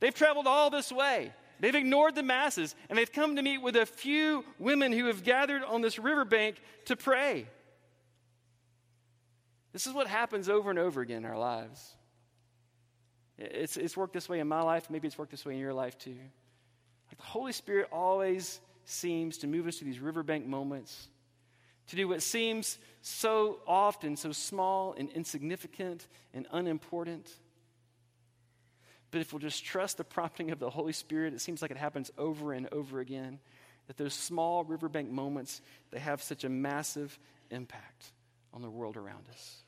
They've 0.00 0.14
traveled 0.14 0.46
all 0.46 0.70
this 0.70 0.90
way. 0.90 1.32
They've 1.60 1.74
ignored 1.74 2.14
the 2.14 2.22
masses, 2.22 2.74
and 2.88 2.98
they've 2.98 3.10
come 3.10 3.36
to 3.36 3.42
meet 3.42 3.58
with 3.58 3.76
a 3.76 3.86
few 3.86 4.44
women 4.58 4.92
who 4.92 5.06
have 5.06 5.22
gathered 5.24 5.62
on 5.62 5.80
this 5.80 5.98
riverbank 5.98 6.56
to 6.86 6.96
pray. 6.96 7.46
This 9.72 9.86
is 9.86 9.92
what 9.92 10.06
happens 10.06 10.48
over 10.48 10.70
and 10.70 10.78
over 10.78 11.00
again 11.00 11.18
in 11.18 11.24
our 11.24 11.38
lives. 11.38 11.94
It's, 13.38 13.76
it's 13.76 13.96
worked 13.96 14.12
this 14.12 14.28
way 14.28 14.40
in 14.40 14.48
my 14.48 14.62
life. 14.62 14.90
Maybe 14.90 15.08
it's 15.08 15.18
worked 15.18 15.30
this 15.30 15.44
way 15.44 15.54
in 15.54 15.60
your 15.60 15.74
life 15.74 15.98
too. 15.98 16.16
Like 17.08 17.16
the 17.16 17.24
Holy 17.24 17.52
Spirit 17.52 17.88
always 17.92 18.60
seems 18.84 19.38
to 19.38 19.46
move 19.46 19.66
us 19.66 19.78
to 19.78 19.84
these 19.84 19.98
riverbank 19.98 20.46
moments 20.46 21.08
to 21.88 21.96
do 21.96 22.08
what 22.08 22.22
seems 22.22 22.78
so 23.02 23.58
often 23.66 24.16
so 24.16 24.32
small 24.32 24.94
and 24.96 25.10
insignificant 25.10 26.06
and 26.32 26.46
unimportant. 26.52 27.30
But 29.10 29.20
if 29.20 29.32
we'll 29.32 29.40
just 29.40 29.64
trust 29.64 29.98
the 29.98 30.04
prompting 30.04 30.50
of 30.50 30.58
the 30.58 30.70
Holy 30.70 30.92
Spirit, 30.92 31.34
it 31.34 31.40
seems 31.40 31.62
like 31.62 31.70
it 31.70 31.76
happens 31.76 32.10
over 32.18 32.52
and 32.52 32.68
over 32.72 33.00
again. 33.00 33.38
That 33.86 33.98
those 33.98 34.14
small 34.14 34.64
riverbank 34.64 35.10
moments, 35.10 35.60
they 35.90 35.98
have 35.98 36.22
such 36.22 36.44
a 36.44 36.48
massive 36.48 37.18
impact 37.50 38.12
on 38.52 38.62
the 38.62 38.70
world 38.70 38.96
around 38.96 39.28
us. 39.30 39.62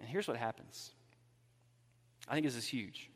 And 0.00 0.08
here's 0.08 0.26
what 0.26 0.36
happens. 0.36 0.90
I 2.26 2.34
think 2.34 2.46
this 2.46 2.56
is 2.56 2.66
huge. 2.66 3.10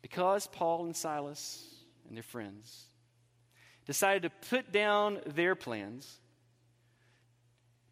Because 0.00 0.46
Paul 0.46 0.84
and 0.84 0.96
Silas 0.96 1.66
and 2.06 2.16
their 2.16 2.22
friends 2.22 2.84
decided 3.84 4.22
to 4.22 4.48
put 4.48 4.70
down 4.70 5.18
their 5.26 5.54
plans 5.54 6.20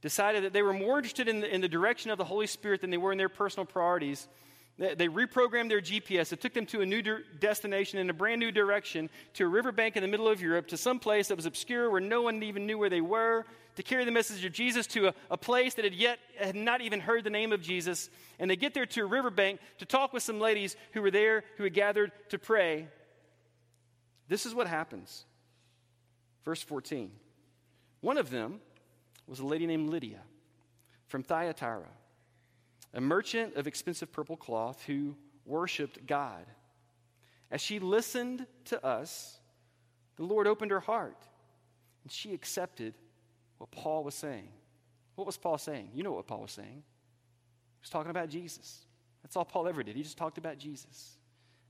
decided 0.07 0.45
that 0.45 0.53
they 0.53 0.63
were 0.63 0.73
more 0.73 0.99
interested 0.99 1.27
in 1.27 1.41
the, 1.41 1.53
in 1.53 1.61
the 1.61 1.69
direction 1.69 2.13
of 2.13 2.19
the 2.19 2.25
Holy 2.25 2.47
Spirit 2.47 2.81
than 2.81 2.91
they 2.91 2.97
were 2.97 3.11
in 3.11 3.19
their 3.19 3.29
personal 3.29 3.67
priorities. 3.67 4.29
They, 4.79 4.95
they 4.95 5.09
reprogrammed 5.09 5.69
their 5.69 5.81
GPS. 5.81 6.33
It 6.33 6.41
took 6.41 6.55
them 6.55 6.65
to 6.67 6.81
a 6.81 6.87
new 6.87 7.03
de- 7.03 7.19
destination 7.41 7.99
in 7.99 8.09
a 8.09 8.13
brand 8.13 8.39
new 8.39 8.53
direction, 8.53 9.11
to 9.35 9.45
a 9.47 9.49
riverbank 9.49 9.97
in 9.97 10.03
the 10.03 10.09
middle 10.09 10.29
of 10.29 10.41
Europe, 10.41 10.69
to 10.69 10.77
some 10.77 11.01
place 11.01 11.27
that 11.27 11.35
was 11.35 11.45
obscure 11.45 11.91
where 11.91 12.01
no 12.01 12.23
one 12.23 12.41
even 12.45 12.67
knew 12.67 12.79
where 12.79 12.89
they 12.89 13.01
were, 13.01 13.47
to 13.75 13.83
carry 13.83 14.05
the 14.05 14.13
message 14.13 14.45
of 14.45 14.53
Jesus 14.53 14.87
to 14.87 15.09
a, 15.09 15.15
a 15.29 15.37
place 15.37 15.75
that 15.75 15.85
had 15.85 15.93
yet 15.93 16.21
had 16.39 16.55
not 16.55 16.83
even 16.83 17.01
heard 17.01 17.25
the 17.25 17.31
name 17.31 17.51
of 17.51 17.61
Jesus. 17.61 18.09
And 18.39 18.49
they 18.49 18.55
get 18.55 18.75
there 18.75 18.87
to 18.87 19.01
a 19.01 19.07
riverbank 19.07 19.59
to 19.79 19.87
talk 19.87 20.13
with 20.13 20.23
some 20.23 20.39
ladies 20.39 20.77
who 20.93 21.03
were 21.03 21.11
there, 21.11 21.43
who 21.57 21.65
had 21.65 21.75
gathered 21.75 22.13
to 22.29 22.39
pray. 22.39 22.87
This 24.29 24.47
is 24.47 24.55
what 24.55 24.69
happens. 24.69 25.25
Verse 26.45 26.63
14. 26.63 27.11
One 28.03 28.19
of 28.19 28.31
them, 28.31 28.61
was 29.27 29.41
a 29.41 29.47
lady 29.47 29.67
named 29.67 29.91
Lydia 29.91 30.21
from 31.07 31.23
Thyatira, 31.23 31.89
a 32.95 33.01
merchant 33.01 33.55
of 33.57 33.67
expensive 33.67 34.13
purple 34.13 34.37
cloth 34.37 34.83
who 34.87 35.17
worshiped 35.45 36.07
God. 36.07 36.45
As 37.51 37.61
she 37.61 37.79
listened 37.79 38.47
to 38.67 38.85
us, 38.85 39.39
the 40.17 40.25
Lord 40.25 40.47
opened 40.47 40.71
her 40.71 40.81
heart 40.81 41.23
and 42.03 42.13
she 42.13 42.35
accepted 42.35 42.95
what 43.59 43.71
Paul 43.71 44.05
was 44.05 44.15
saying. 44.15 44.49
What 45.15 45.27
was 45.27 45.37
Paul 45.37 45.59
saying? 45.59 45.91
You 45.95 46.03
know 46.03 46.13
what 46.13 46.27
Paul 46.27 46.43
was 46.43 46.53
saying. 46.53 46.83
He 46.83 47.81
was 47.81 47.91
talking 47.91 48.11
about 48.11 48.29
Jesus. 48.29 48.85
That's 49.23 49.37
all 49.37 49.45
Paul 49.45 49.67
ever 49.67 49.83
did. 49.83 49.97
He 49.97 50.03
just 50.03 50.19
talked 50.19 50.39
about 50.39 50.59
Jesus. 50.59 51.17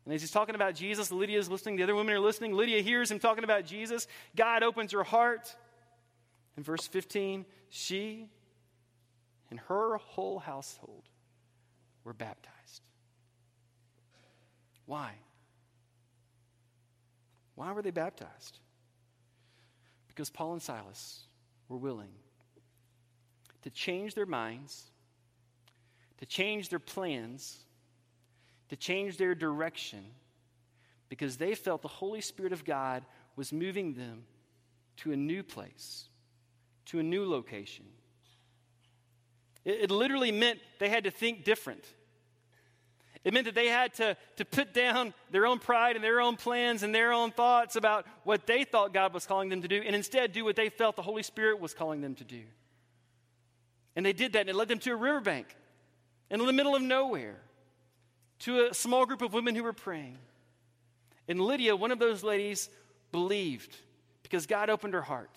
And 0.04 0.14
as 0.14 0.20
he's 0.20 0.30
talking 0.30 0.54
about 0.54 0.74
Jesus, 0.74 1.10
Lydia 1.10 1.38
is 1.38 1.48
listening. 1.48 1.76
The 1.76 1.82
other 1.82 1.94
women 1.94 2.14
are 2.14 2.20
listening. 2.20 2.52
Lydia 2.52 2.80
hears 2.80 3.10
him 3.10 3.18
talking 3.18 3.44
about 3.44 3.64
Jesus. 3.64 4.06
God 4.36 4.62
opens 4.62 4.92
her 4.92 5.02
heart. 5.02 5.54
In 6.56 6.62
verse 6.62 6.86
15, 6.86 7.44
she 7.68 8.30
and 9.50 9.60
her 9.60 9.96
whole 9.98 10.38
household 10.38 11.04
were 12.04 12.14
baptized. 12.14 12.82
Why? 14.86 15.12
Why 17.54 17.72
were 17.72 17.82
they 17.82 17.90
baptized? 17.90 18.58
Because 20.08 20.30
Paul 20.30 20.54
and 20.54 20.62
Silas 20.62 21.24
were 21.68 21.76
willing 21.76 22.12
to 23.62 23.70
change 23.70 24.14
their 24.14 24.26
minds, 24.26 24.84
to 26.18 26.26
change 26.26 26.68
their 26.68 26.78
plans, 26.78 27.64
to 28.68 28.76
change 28.76 29.16
their 29.16 29.34
direction, 29.34 30.04
because 31.08 31.36
they 31.36 31.54
felt 31.54 31.82
the 31.82 31.88
Holy 31.88 32.20
Spirit 32.20 32.52
of 32.52 32.64
God 32.64 33.04
was 33.34 33.52
moving 33.52 33.94
them 33.94 34.24
to 34.98 35.12
a 35.12 35.16
new 35.16 35.42
place 35.42 36.08
to 36.86 36.98
a 36.98 37.02
new 37.02 37.28
location. 37.28 37.84
It, 39.64 39.82
it 39.82 39.90
literally 39.90 40.32
meant 40.32 40.60
they 40.78 40.88
had 40.88 41.04
to 41.04 41.10
think 41.10 41.44
different. 41.44 41.84
It 43.24 43.34
meant 43.34 43.46
that 43.46 43.56
they 43.56 43.66
had 43.66 43.92
to, 43.94 44.16
to 44.36 44.44
put 44.44 44.72
down 44.72 45.12
their 45.32 45.46
own 45.46 45.58
pride 45.58 45.96
and 45.96 46.04
their 46.04 46.20
own 46.20 46.36
plans 46.36 46.84
and 46.84 46.94
their 46.94 47.12
own 47.12 47.32
thoughts 47.32 47.74
about 47.74 48.06
what 48.22 48.46
they 48.46 48.62
thought 48.62 48.94
God 48.94 49.12
was 49.12 49.26
calling 49.26 49.48
them 49.48 49.62
to 49.62 49.68
do 49.68 49.82
and 49.84 49.96
instead 49.96 50.32
do 50.32 50.44
what 50.44 50.54
they 50.54 50.68
felt 50.68 50.94
the 50.94 51.02
Holy 51.02 51.24
Spirit 51.24 51.58
was 51.58 51.74
calling 51.74 52.00
them 52.00 52.14
to 52.14 52.24
do. 52.24 52.42
And 53.96 54.06
they 54.06 54.12
did 54.12 54.34
that 54.34 54.42
and 54.42 54.50
it 54.50 54.54
led 54.54 54.68
them 54.68 54.78
to 54.78 54.92
a 54.92 54.96
riverbank 54.96 55.56
in 56.30 56.38
the 56.38 56.52
middle 56.52 56.76
of 56.76 56.82
nowhere 56.82 57.40
to 58.40 58.66
a 58.66 58.74
small 58.74 59.06
group 59.06 59.22
of 59.22 59.32
women 59.32 59.56
who 59.56 59.64
were 59.64 59.72
praying. 59.72 60.18
And 61.26 61.40
Lydia, 61.40 61.74
one 61.74 61.90
of 61.90 61.98
those 61.98 62.22
ladies, 62.22 62.68
believed 63.10 63.76
because 64.22 64.46
God 64.46 64.70
opened 64.70 64.94
her 64.94 65.02
heart. 65.02 65.30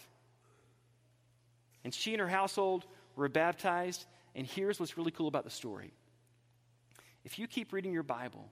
And 1.84 1.94
she 1.94 2.14
and 2.14 2.22
her 2.22 2.28
household 2.28 2.86
were 3.16 3.30
baptized. 3.30 4.06
And 4.36 4.46
here's 4.46 4.80
what's 4.80 4.98
really 4.98 5.12
cool 5.12 5.28
about 5.28 5.44
the 5.44 5.50
story 5.50 5.92
if 7.26 7.38
you 7.38 7.48
keep 7.48 7.74
reading 7.74 7.92
your 7.92 8.04
Bible, 8.04 8.50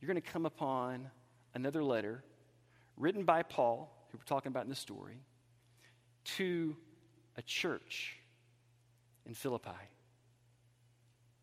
you're 0.00 0.06
going 0.06 0.20
to 0.20 0.30
come 0.30 0.46
upon 0.46 1.10
another 1.54 1.82
letter 1.82 2.22
written 2.96 3.24
by 3.24 3.42
Paul, 3.42 3.92
who 4.10 4.18
we're 4.18 4.24
talking 4.24 4.50
about 4.50 4.64
in 4.64 4.70
the 4.70 4.76
story, 4.76 5.20
to 6.24 6.76
a 7.36 7.42
church 7.42 8.16
in 9.26 9.34
Philippi. 9.34 9.70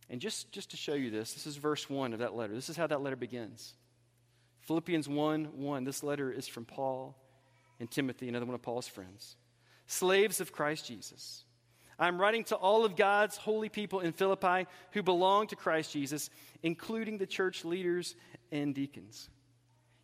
And 0.09 0.21
just, 0.21 0.51
just 0.51 0.71
to 0.71 0.77
show 0.77 0.93
you 0.93 1.11
this, 1.11 1.33
this 1.33 1.45
is 1.45 1.57
verse 1.57 1.89
1 1.89 2.13
of 2.13 2.19
that 2.19 2.35
letter. 2.35 2.53
This 2.53 2.69
is 2.69 2.77
how 2.77 2.87
that 2.87 3.01
letter 3.01 3.17
begins. 3.17 3.73
Philippians 4.61 5.07
1 5.07 5.49
1. 5.53 5.83
This 5.83 6.03
letter 6.03 6.31
is 6.31 6.47
from 6.47 6.65
Paul 6.65 7.15
and 7.79 7.89
Timothy, 7.89 8.29
another 8.29 8.45
one 8.45 8.55
of 8.55 8.61
Paul's 8.61 8.87
friends. 8.87 9.35
Slaves 9.87 10.41
of 10.41 10.51
Christ 10.51 10.85
Jesus 10.85 11.43
I'm 11.99 12.21
writing 12.21 12.43
to 12.45 12.55
all 12.55 12.85
of 12.85 12.95
God's 12.95 13.37
holy 13.37 13.69
people 13.69 14.01
in 14.01 14.11
Philippi 14.13 14.67
who 14.91 15.01
belong 15.01 15.47
to 15.47 15.55
Christ 15.55 15.93
Jesus, 15.93 16.29
including 16.61 17.17
the 17.17 17.25
church 17.25 17.65
leaders 17.65 18.15
and 18.51 18.75
deacons. 18.75 19.29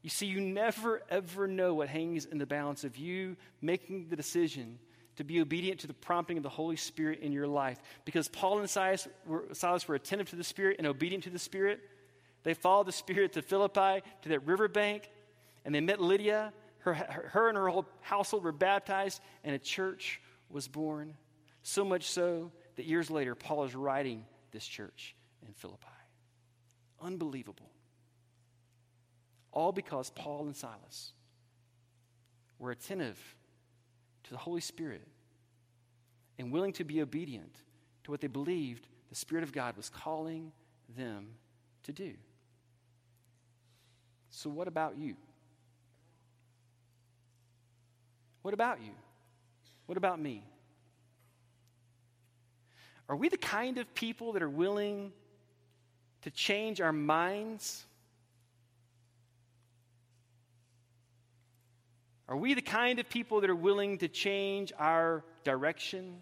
You 0.02 0.10
see, 0.10 0.26
you 0.26 0.42
never 0.42 1.02
ever 1.10 1.48
know 1.48 1.76
what 1.76 1.90
hangs 1.90 2.26
in 2.26 2.38
the 2.38 2.46
balance 2.46 2.84
of 2.84 2.98
you 2.98 3.38
making 3.62 4.10
the 4.10 4.16
decision 4.16 4.80
to 5.16 5.24
be 5.24 5.40
obedient 5.40 5.82
to 5.82 5.88
the 5.88 5.94
prompting 5.94 6.38
of 6.38 6.44
the 6.44 6.50
Holy 6.50 6.76
Spirit 6.76 7.20
in 7.20 7.32
your 7.32 7.48
life. 7.48 7.80
Because 8.04 8.28
Paul 8.28 8.60
and 8.60 8.70
Silas 8.70 9.08
were, 9.28 9.46
Silas 9.54 9.88
were 9.88 9.96
attentive 9.96 10.30
to 10.32 10.36
the 10.36 10.44
Spirit 10.44 10.78
and 10.80 10.88
obedient 10.88 11.26
to 11.26 11.30
the 11.30 11.40
Spirit. 11.40 11.80
They 12.42 12.56
followed 12.56 12.88
the 12.88 12.92
Spirit 12.92 13.34
to 13.34 13.44
Philippi, 13.44 14.02
to 14.24 14.30
that 14.30 14.46
riverbank, 14.46 15.10
and 15.64 15.74
they 15.74 15.80
met 15.80 16.02
Lydia. 16.02 16.52
Her, 16.84 16.94
her 16.94 17.48
and 17.48 17.58
her 17.58 17.70
whole 17.70 17.86
household 18.02 18.44
were 18.44 18.52
baptized, 18.52 19.22
and 19.44 19.56
a 19.56 19.60
church 19.60 20.22
was 20.50 20.68
born. 20.68 21.16
So 21.64 21.86
much 21.86 22.10
so 22.10 22.52
that 22.76 22.86
years 22.86 23.10
later, 23.10 23.36
Paul 23.36 23.64
is 23.64 23.74
writing 23.74 24.26
this 24.52 24.66
church 24.66 25.16
in 25.48 25.54
Philippi. 25.54 25.88
Unbelievable. 27.02 27.70
All 29.52 29.72
because 29.72 30.10
Paul 30.10 30.46
and 30.46 30.56
Silas 30.56 31.14
were 32.60 32.72
attentive 32.72 33.20
to 34.24 34.32
the 34.32 34.38
Holy 34.38 34.62
Spirit 34.62 35.08
and 36.38 36.52
willing 36.52 36.74
to 36.74 36.84
be 36.84 37.02
obedient 37.02 37.56
to 38.04 38.12
what 38.12 38.20
they 38.20 38.28
believed 38.28 38.88
the 39.10 39.16
Spirit 39.16 39.44
of 39.44 39.54
God 39.54 39.78
was 39.78 39.90
calling 39.90 40.52
them 40.98 41.28
to 41.84 41.94
do. 41.94 42.14
So, 44.30 44.50
what 44.50 44.68
about 44.68 44.98
you? 44.98 45.16
What 48.44 48.54
about 48.54 48.82
you? 48.82 48.92
What 49.88 49.98
about 49.98 50.20
me? 50.20 50.44
Are 53.10 53.16
we 53.16 53.30
the 53.30 53.38
kind 53.38 53.78
of 53.78 53.94
people 53.96 54.34
that 54.34 54.44
are 54.44 54.50
willing 54.50 55.12
to 56.22 56.32
change 56.32 56.80
our 56.80 56.94
minds? 56.94 57.86
Are 62.28 62.38
we 62.38 62.54
the 62.54 62.62
kind 62.62 63.00
of 63.00 63.10
people 63.10 63.42
that 63.42 63.50
are 63.50 63.56
willing 63.56 63.98
to 64.00 64.08
change 64.08 64.72
our 64.78 65.24
direction? 65.44 66.22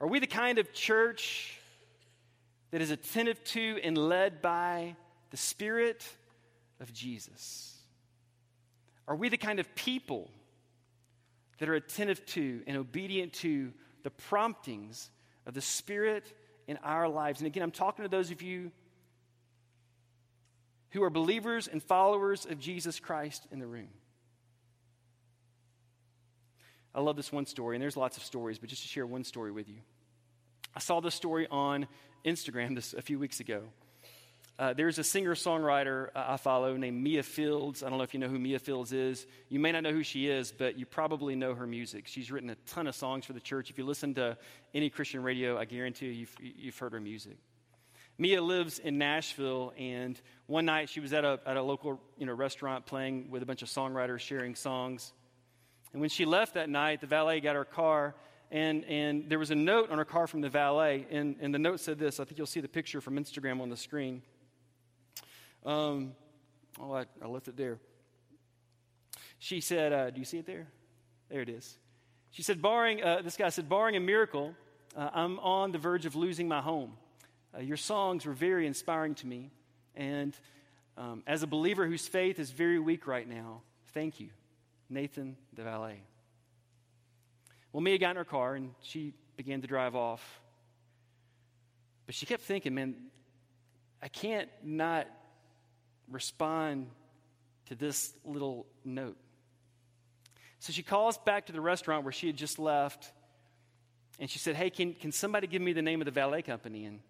Are 0.00 0.06
we 0.06 0.18
the 0.18 0.26
kind 0.26 0.58
of 0.58 0.72
church 0.72 1.58
that 2.70 2.80
is 2.80 2.90
attentive 2.90 3.42
to 3.44 3.80
and 3.82 3.96
led 3.96 4.42
by 4.42 4.96
the 5.30 5.36
Spirit 5.36 6.06
of 6.80 6.92
Jesus? 6.92 7.73
Are 9.06 9.16
we 9.16 9.28
the 9.28 9.36
kind 9.36 9.60
of 9.60 9.74
people 9.74 10.30
that 11.58 11.68
are 11.68 11.74
attentive 11.74 12.24
to 12.26 12.62
and 12.66 12.76
obedient 12.76 13.32
to 13.34 13.72
the 14.02 14.10
promptings 14.10 15.10
of 15.46 15.54
the 15.54 15.60
Spirit 15.60 16.32
in 16.66 16.78
our 16.82 17.08
lives. 17.08 17.40
And 17.40 17.46
again, 17.46 17.62
I'm 17.62 17.70
talking 17.70 18.04
to 18.04 18.08
those 18.08 18.30
of 18.30 18.42
you 18.42 18.70
who 20.90 21.02
are 21.02 21.10
believers 21.10 21.68
and 21.68 21.82
followers 21.82 22.46
of 22.46 22.58
Jesus 22.58 23.00
Christ 23.00 23.46
in 23.50 23.58
the 23.58 23.66
room. 23.66 23.88
I 26.94 27.00
love 27.00 27.16
this 27.16 27.32
one 27.32 27.46
story, 27.46 27.74
and 27.74 27.82
there's 27.82 27.96
lots 27.96 28.16
of 28.16 28.22
stories, 28.22 28.58
but 28.58 28.68
just 28.68 28.82
to 28.82 28.88
share 28.88 29.04
one 29.04 29.24
story 29.24 29.50
with 29.50 29.68
you. 29.68 29.78
I 30.76 30.78
saw 30.78 31.00
this 31.00 31.14
story 31.14 31.48
on 31.50 31.88
Instagram 32.24 32.76
this, 32.76 32.94
a 32.94 33.02
few 33.02 33.18
weeks 33.18 33.40
ago. 33.40 33.62
Uh, 34.56 34.72
there's 34.72 35.00
a 35.00 35.04
singer 35.04 35.34
songwriter 35.34 36.10
uh, 36.14 36.26
I 36.28 36.36
follow 36.36 36.76
named 36.76 37.02
Mia 37.02 37.22
Fieldes. 37.22 37.82
I 37.82 37.88
don't 37.88 37.98
know 37.98 38.04
if 38.04 38.14
you 38.14 38.20
know 38.20 38.28
who 38.28 38.38
Mia 38.38 38.60
Fieldes 38.60 38.92
is. 38.92 39.26
You 39.48 39.58
may 39.58 39.72
not 39.72 39.82
know 39.82 39.92
who 39.92 40.04
she 40.04 40.28
is, 40.28 40.52
but 40.52 40.78
you 40.78 40.86
probably 40.86 41.34
know 41.34 41.54
her 41.54 41.66
music. 41.66 42.06
She's 42.06 42.30
written 42.30 42.50
a 42.50 42.54
ton 42.66 42.86
of 42.86 42.94
songs 42.94 43.24
for 43.24 43.32
the 43.32 43.40
church. 43.40 43.70
If 43.70 43.78
you 43.78 43.84
listen 43.84 44.14
to 44.14 44.38
any 44.72 44.90
Christian 44.90 45.24
radio, 45.24 45.58
I 45.58 45.64
guarantee 45.64 46.06
you, 46.06 46.12
you've, 46.12 46.36
you've 46.40 46.78
heard 46.78 46.92
her 46.92 47.00
music. 47.00 47.36
Mia 48.16 48.40
lives 48.40 48.78
in 48.78 48.96
Nashville, 48.96 49.72
and 49.76 50.20
one 50.46 50.66
night 50.66 50.88
she 50.88 51.00
was 51.00 51.12
at 51.12 51.24
a, 51.24 51.40
at 51.44 51.56
a 51.56 51.62
local 51.62 52.00
you 52.16 52.26
know, 52.26 52.32
restaurant 52.32 52.86
playing 52.86 53.30
with 53.30 53.42
a 53.42 53.46
bunch 53.46 53.62
of 53.62 53.68
songwriters 53.68 54.20
sharing 54.20 54.54
songs. 54.54 55.12
And 55.92 56.00
when 56.00 56.10
she 56.10 56.24
left 56.24 56.54
that 56.54 56.68
night, 56.68 57.00
the 57.00 57.08
valet 57.08 57.40
got 57.40 57.56
her 57.56 57.64
car, 57.64 58.14
and, 58.52 58.84
and 58.84 59.28
there 59.28 59.40
was 59.40 59.50
a 59.50 59.56
note 59.56 59.90
on 59.90 59.98
her 59.98 60.04
car 60.04 60.28
from 60.28 60.42
the 60.42 60.48
valet, 60.48 61.08
and, 61.10 61.34
and 61.40 61.52
the 61.52 61.58
note 61.58 61.80
said 61.80 61.98
this. 61.98 62.20
I 62.20 62.24
think 62.24 62.38
you'll 62.38 62.46
see 62.46 62.60
the 62.60 62.68
picture 62.68 63.00
from 63.00 63.18
Instagram 63.18 63.60
on 63.60 63.68
the 63.68 63.76
screen. 63.76 64.22
Um, 65.64 66.12
oh, 66.80 66.92
I, 66.92 67.04
I, 67.22 67.26
left 67.26 67.48
it 67.48 67.56
there. 67.56 67.78
She 69.38 69.60
said, 69.60 69.92
uh, 69.92 70.10
Do 70.10 70.18
you 70.18 70.24
see 70.24 70.38
it 70.38 70.46
there? 70.46 70.66
There 71.30 71.40
it 71.40 71.48
is. 71.48 71.78
She 72.30 72.42
said, 72.42 72.60
barring, 72.60 73.02
uh, 73.02 73.22
this 73.22 73.36
guy 73.36 73.48
said, 73.48 73.68
barring 73.68 73.96
a 73.96 74.00
miracle, 74.00 74.54
uh, 74.96 75.10
I'm 75.14 75.38
on 75.38 75.72
the 75.72 75.78
verge 75.78 76.04
of 76.04 76.16
losing 76.16 76.48
my 76.48 76.60
home. 76.60 76.92
Uh, 77.56 77.60
your 77.60 77.76
songs 77.76 78.26
were 78.26 78.32
very 78.32 78.66
inspiring 78.66 79.14
to 79.16 79.26
me. 79.26 79.50
And 79.94 80.36
um, 80.96 81.22
as 81.26 81.42
a 81.42 81.46
believer 81.46 81.86
whose 81.86 82.06
faith 82.06 82.38
is 82.38 82.50
very 82.50 82.78
weak 82.78 83.06
right 83.06 83.28
now, 83.28 83.62
thank 83.92 84.20
you, 84.20 84.30
Nathan 84.90 85.36
the 85.54 85.62
valet. 85.62 86.02
Well, 87.72 87.80
Mia 87.80 87.98
got 87.98 88.10
in 88.10 88.16
her 88.16 88.24
car 88.24 88.54
and 88.54 88.70
she 88.82 89.14
began 89.36 89.60
to 89.62 89.66
drive 89.66 89.96
off. 89.96 90.40
But 92.06 92.14
she 92.14 92.26
kept 92.26 92.42
thinking, 92.42 92.74
man, 92.74 92.94
I 94.02 94.08
can't 94.08 94.48
not 94.62 95.06
respond 96.10 96.88
to 97.66 97.74
this 97.74 98.12
little 98.24 98.66
note. 98.84 99.16
So 100.58 100.72
she 100.72 100.82
calls 100.82 101.18
back 101.18 101.46
to 101.46 101.52
the 101.52 101.60
restaurant 101.60 102.04
where 102.04 102.12
she 102.12 102.26
had 102.26 102.36
just 102.36 102.58
left, 102.58 103.12
and 104.18 104.30
she 104.30 104.38
said, 104.38 104.56
Hey, 104.56 104.70
can, 104.70 104.94
can 104.94 105.12
somebody 105.12 105.46
give 105.46 105.60
me 105.60 105.72
the 105.72 105.82
name 105.82 106.00
of 106.00 106.04
the 106.06 106.10
valet 106.10 106.42
company? 106.42 106.84
And, 106.86 107.00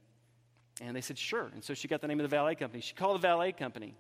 and 0.80 0.96
they 0.96 1.00
said, 1.00 1.18
Sure. 1.18 1.50
And 1.54 1.62
so 1.62 1.74
she 1.74 1.87
got 1.87 2.00
the 2.00 2.09
name 2.09 2.18
of 2.18 2.24
the 2.24 2.35
valet 2.37 2.54
company. 2.54 2.80
She 2.80 2.94
called 2.94 3.16
the 3.16 3.22
valet 3.22 3.52
company. 3.52 3.94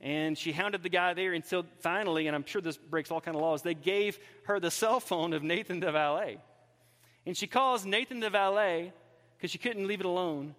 And 0.00 0.38
she 0.38 0.52
hounded 0.52 0.82
the 0.82 0.88
guy 0.88 1.12
there 1.12 1.34
until 1.34 1.66
finally, 1.80 2.26
and 2.26 2.34
I'm 2.34 2.46
sure 2.46 2.62
this 2.62 2.78
breaks 2.78 3.10
all 3.10 3.20
kind 3.20 3.36
of 3.36 3.42
laws, 3.42 3.62
they 3.62 3.74
gave 3.74 4.18
her 4.44 4.58
the 4.58 4.70
cell 4.70 4.98
phone 4.98 5.32
of 5.34 5.42
Nathan 5.42 5.80
the 5.80 5.92
valet. 5.92 6.38
And 7.26 7.36
she 7.36 7.46
calls 7.46 7.84
Nathan 7.84 8.20
the 8.20 8.30
valet 8.30 8.92
because 9.36 9.50
she 9.50 9.58
couldn't 9.58 9.86
leave 9.86 10.00
it 10.00 10.06
alone. 10.06 10.54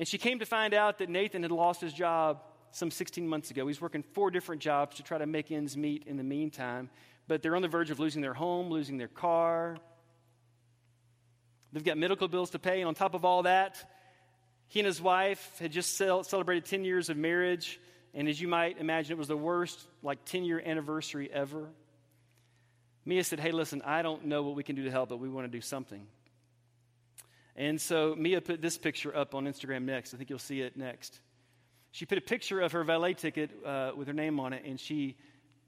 And 0.00 0.08
she 0.08 0.16
came 0.16 0.38
to 0.38 0.46
find 0.46 0.72
out 0.72 0.96
that 0.98 1.10
Nathan 1.10 1.42
had 1.42 1.52
lost 1.52 1.82
his 1.82 1.92
job 1.92 2.40
some 2.70 2.90
16 2.90 3.28
months 3.28 3.50
ago. 3.50 3.66
He's 3.66 3.82
working 3.82 4.02
four 4.14 4.30
different 4.30 4.62
jobs 4.62 4.96
to 4.96 5.02
try 5.02 5.18
to 5.18 5.26
make 5.26 5.50
ends 5.52 5.76
meet 5.76 6.04
in 6.06 6.16
the 6.16 6.24
meantime, 6.24 6.88
but 7.28 7.42
they're 7.42 7.54
on 7.54 7.60
the 7.60 7.68
verge 7.68 7.90
of 7.90 8.00
losing 8.00 8.22
their 8.22 8.32
home, 8.32 8.70
losing 8.70 8.96
their 8.96 9.08
car. 9.08 9.76
They've 11.74 11.84
got 11.84 11.98
medical 11.98 12.28
bills 12.28 12.48
to 12.50 12.58
pay, 12.58 12.80
and 12.80 12.88
on 12.88 12.94
top 12.94 13.12
of 13.14 13.26
all 13.26 13.42
that, 13.42 13.76
he 14.68 14.80
and 14.80 14.86
his 14.86 15.02
wife 15.02 15.58
had 15.58 15.70
just 15.70 15.98
celebrated 15.98 16.64
10 16.64 16.82
years 16.82 17.10
of 17.10 17.18
marriage, 17.18 17.78
and 18.14 18.26
as 18.26 18.40
you 18.40 18.48
might 18.48 18.78
imagine, 18.78 19.12
it 19.12 19.18
was 19.18 19.28
the 19.28 19.36
worst, 19.36 19.86
like, 20.02 20.24
10 20.24 20.44
year 20.44 20.62
anniversary 20.64 21.30
ever. 21.30 21.68
Mia 23.04 23.22
said, 23.22 23.38
Hey, 23.38 23.52
listen, 23.52 23.82
I 23.84 24.00
don't 24.00 24.24
know 24.24 24.44
what 24.44 24.54
we 24.54 24.62
can 24.62 24.76
do 24.76 24.84
to 24.84 24.90
help, 24.90 25.10
but 25.10 25.18
we 25.18 25.28
want 25.28 25.44
to 25.44 25.54
do 25.54 25.60
something. 25.60 26.06
And 27.56 27.80
so 27.80 28.14
Mia 28.16 28.40
put 28.40 28.62
this 28.62 28.78
picture 28.78 29.14
up 29.14 29.34
on 29.34 29.44
Instagram 29.44 29.82
next. 29.82 30.14
I 30.14 30.16
think 30.16 30.30
you'll 30.30 30.38
see 30.38 30.60
it 30.60 30.76
next. 30.76 31.20
She 31.92 32.06
put 32.06 32.18
a 32.18 32.22
picture 32.22 32.60
of 32.60 32.72
her 32.72 32.84
valet 32.84 33.14
ticket 33.14 33.50
uh, 33.64 33.92
with 33.96 34.06
her 34.06 34.14
name 34.14 34.38
on 34.38 34.52
it, 34.52 34.64
and 34.64 34.78
she, 34.78 35.16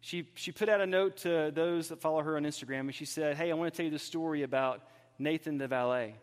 she, 0.00 0.28
she 0.34 0.52
put 0.52 0.68
out 0.68 0.80
a 0.80 0.86
note 0.86 1.18
to 1.18 1.50
those 1.52 1.88
that 1.88 2.00
follow 2.00 2.22
her 2.22 2.36
on 2.36 2.44
Instagram, 2.44 2.80
and 2.80 2.94
she 2.94 3.04
said, 3.04 3.36
Hey, 3.36 3.50
I 3.50 3.54
want 3.54 3.72
to 3.72 3.76
tell 3.76 3.84
you 3.84 3.90
the 3.90 3.98
story 3.98 4.42
about 4.42 4.82
Nathan 5.18 5.58
the 5.58 5.68
valet. 5.68 6.14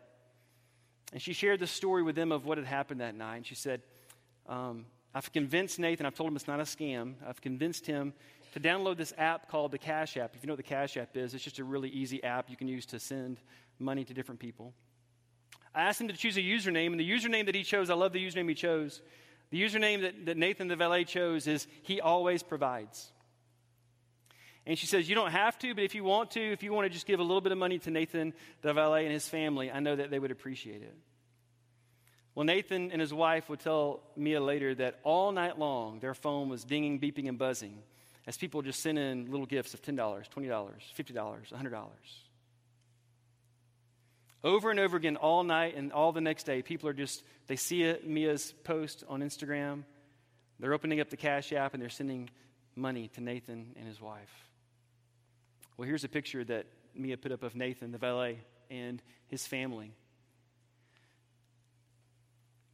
And 1.12 1.22
she 1.22 1.34
shared 1.34 1.60
the 1.60 1.68
story 1.68 2.04
with 2.04 2.16
them 2.16 2.32
of 2.32 2.46
what 2.46 2.58
had 2.58 2.68
happened 2.68 3.02
that 3.02 3.16
night. 3.16 3.38
And 3.38 3.46
she 3.46 3.56
said, 3.56 3.82
um, 4.48 4.86
I've 5.14 5.32
convinced 5.32 5.80
Nathan, 5.80 6.06
I've 6.06 6.14
told 6.14 6.30
him 6.30 6.36
it's 6.36 6.48
not 6.48 6.60
a 6.60 6.64
scam. 6.64 7.16
I've 7.26 7.42
convinced 7.42 7.86
him 7.86 8.14
to 8.54 8.60
download 8.60 8.98
this 8.98 9.14
app 9.18 9.50
called 9.50 9.72
the 9.72 9.78
Cash 9.78 10.18
App. 10.18 10.36
If 10.36 10.44
you 10.44 10.48
know 10.48 10.54
what 10.54 10.58
the 10.58 10.64
Cash 10.64 10.98
App 10.98 11.18
is, 11.18 11.34
it's 11.34 11.44
just 11.44 11.60
a 11.60 11.64
really 11.64 11.90
easy 11.90 12.24
app 12.24 12.50
you 12.50 12.56
can 12.56 12.68
use 12.68 12.86
to 12.88 13.00
send 13.00 13.40
money 13.80 14.04
to 14.04 14.14
different 14.14 14.40
people. 14.40 14.74
I 15.74 15.84
asked 15.84 16.02
him 16.02 16.08
to 16.08 16.14
choose 16.16 16.38
a 16.38 16.42
username, 16.42 16.88
and 16.88 17.00
the 17.00 17.10
username 17.10 17.46
that 17.46 17.56
he 17.56 17.64
chose, 17.64 17.90
I 17.90 17.94
love 17.94 18.14
the 18.14 18.26
username 18.26 18.50
he 18.50 18.56
chose. 18.56 19.02
The 19.52 19.62
username 19.62 20.02
that, 20.02 20.26
that 20.26 20.38
Nathan 20.38 20.68
the 20.68 20.76
valet 20.76 21.04
chose 21.04 21.48
is 21.48 21.68
He 21.84 22.02
Always 22.02 22.44
Provides. 22.44 23.12
And 24.66 24.78
she 24.78 24.86
says, 24.86 25.10
You 25.10 25.16
don't 25.16 25.32
have 25.32 25.58
to, 25.60 25.74
but 25.74 25.84
if 25.84 25.96
you 25.96 26.04
want 26.04 26.32
to, 26.32 26.42
if 26.42 26.62
you 26.62 26.72
want 26.74 26.86
to 26.86 26.90
just 26.90 27.08
give 27.08 27.20
a 27.20 27.24
little 27.24 27.42
bit 27.42 27.52
of 27.52 27.58
money 27.58 27.80
to 27.80 27.92
Nathan 27.92 28.34
the 28.62 28.74
valet 28.74 29.06
and 29.06 29.14
his 29.14 29.28
family, 29.28 29.72
I 29.72 29.80
know 29.80 29.96
that 29.96 30.12
they 30.12 30.20
would 30.20 30.32
appreciate 30.32 30.82
it. 30.82 30.96
Well, 32.36 32.46
Nathan 32.46 32.92
and 32.92 33.02
his 33.02 33.14
wife 33.14 33.50
would 33.50 33.60
tell 33.60 34.02
Mia 34.16 34.40
later 34.40 34.76
that 34.76 35.00
all 35.04 35.32
night 35.32 35.58
long 35.58 36.00
their 36.00 36.14
phone 36.14 36.50
was 36.50 36.64
dinging, 36.64 37.00
beeping, 37.00 37.28
and 37.28 37.38
buzzing 37.38 37.80
as 38.28 38.38
people 38.38 38.62
just 38.62 38.82
sent 38.82 39.00
in 39.00 39.32
little 39.32 39.48
gifts 39.48 39.74
of 39.74 39.82
$10, 39.82 39.96
$20, 39.96 40.30
$50, 40.30 41.14
$100. 41.52 41.88
Over 44.44 44.72
and 44.72 44.80
over 44.80 44.96
again, 44.96 45.18
all 45.18 45.44
night 45.44 45.76
and 45.76 45.92
all 45.92 46.12
the 46.12 46.22
next 46.22 46.44
day, 46.44 46.62
people 46.62 46.88
are 46.88 46.94
just, 46.94 47.24
they 47.48 47.58
see 47.58 47.84
it, 47.84 48.08
Mia's 48.08 48.54
post 48.64 49.04
on 49.10 49.22
Instagram. 49.22 49.84
They're 50.60 50.74
opening 50.74 51.02
up 51.02 51.10
the 51.10 51.18
Cash 51.18 51.52
App 51.52 51.74
and 51.74 51.82
they're 51.82 51.90
sending 51.90 52.30
money 52.76 53.10
to 53.10 53.22
Nathan 53.22 53.74
and 53.76 53.88
his 53.88 54.00
wife. 54.00 54.50
Well, 55.78 55.88
here's 55.88 56.04
a 56.04 56.10
picture 56.10 56.44
that 56.46 56.68
Mia 56.96 57.18
put 57.18 57.32
up 57.32 57.44
of 57.44 57.56
Nathan, 57.56 57.92
the 57.92 57.98
valet, 57.98 58.40
and 58.70 59.02
his 59.28 59.46
family. 59.46 59.94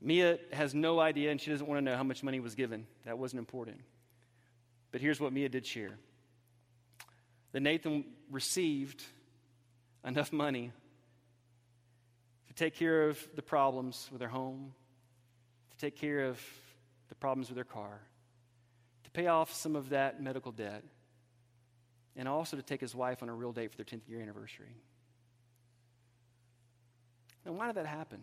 Mia 0.01 0.37
has 0.53 0.75
no 0.75 0.99
idea 0.99 1.31
and 1.31 1.41
she 1.41 1.49
doesn't 1.49 1.67
want 1.67 1.79
to 1.79 1.83
know 1.83 1.97
how 1.97 2.03
much 2.03 2.21
money 2.21 2.39
was 2.39 2.53
given. 2.53 2.85
That 3.05 3.17
wasn't 3.17 3.39
important. 3.39 3.81
But 4.91 5.01
here's 5.01 5.19
what 5.19 5.33
Mia 5.33 5.49
did 5.49 5.65
share 5.65 5.97
that 7.53 7.61
Nathan 7.61 8.03
received 8.29 9.03
enough 10.03 10.33
money 10.33 10.71
take 12.55 12.75
care 12.75 13.09
of 13.09 13.19
the 13.35 13.41
problems 13.41 14.07
with 14.11 14.19
their 14.19 14.29
home, 14.29 14.73
to 15.71 15.77
take 15.77 15.95
care 15.95 16.21
of 16.21 16.39
the 17.09 17.15
problems 17.15 17.49
with 17.49 17.55
their 17.55 17.63
car, 17.63 18.01
to 19.03 19.11
pay 19.11 19.27
off 19.27 19.53
some 19.53 19.75
of 19.75 19.89
that 19.89 20.21
medical 20.21 20.51
debt, 20.51 20.83
and 22.15 22.27
also 22.27 22.55
to 22.55 22.63
take 22.63 22.81
his 22.81 22.95
wife 22.95 23.21
on 23.21 23.29
a 23.29 23.33
real 23.33 23.51
date 23.51 23.71
for 23.71 23.77
their 23.77 23.85
10th 23.85 24.07
year 24.07 24.21
anniversary. 24.21 24.75
Now, 27.45 27.53
why 27.53 27.67
did 27.67 27.75
that 27.75 27.85
happen? 27.85 28.21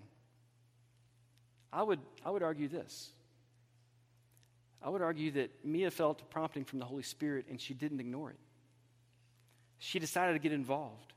I 1.73 1.83
would, 1.83 2.01
I 2.25 2.31
would 2.31 2.43
argue 2.43 2.69
this. 2.69 3.11
I 4.83 4.89
would 4.89 5.03
argue 5.03 5.31
that 5.33 5.65
Mia 5.65 5.91
felt 5.91 6.21
a 6.23 6.25
prompting 6.25 6.65
from 6.65 6.81
the 6.81 6.85
Holy 6.85 7.05
Spirit 7.05 7.47
and 7.49 7.61
she 7.61 7.73
didn't 7.73 8.01
ignore 8.01 8.31
it. 8.31 8.39
She 9.79 9.99
decided 9.99 10.35
to 10.35 10.39
get 10.39 10.53
involved. 10.53 11.13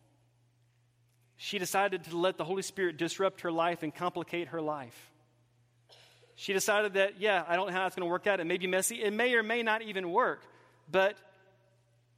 She 1.37 1.59
decided 1.59 2.05
to 2.05 2.17
let 2.17 2.37
the 2.37 2.45
Holy 2.45 2.61
Spirit 2.61 2.97
disrupt 2.97 3.41
her 3.41 3.51
life 3.51 3.83
and 3.83 3.93
complicate 3.93 4.49
her 4.49 4.61
life. 4.61 5.11
She 6.35 6.53
decided 6.53 6.93
that, 6.93 7.19
yeah, 7.19 7.43
I 7.47 7.55
don't 7.55 7.67
know 7.67 7.73
how 7.73 7.87
it's 7.87 7.95
going 7.95 8.07
to 8.07 8.11
work 8.11 8.27
out. 8.27 8.39
It 8.39 8.45
may 8.45 8.57
be 8.57 8.67
messy. 8.67 9.01
It 9.01 9.13
may 9.13 9.33
or 9.35 9.43
may 9.43 9.63
not 9.63 9.81
even 9.81 10.11
work. 10.11 10.41
But 10.91 11.17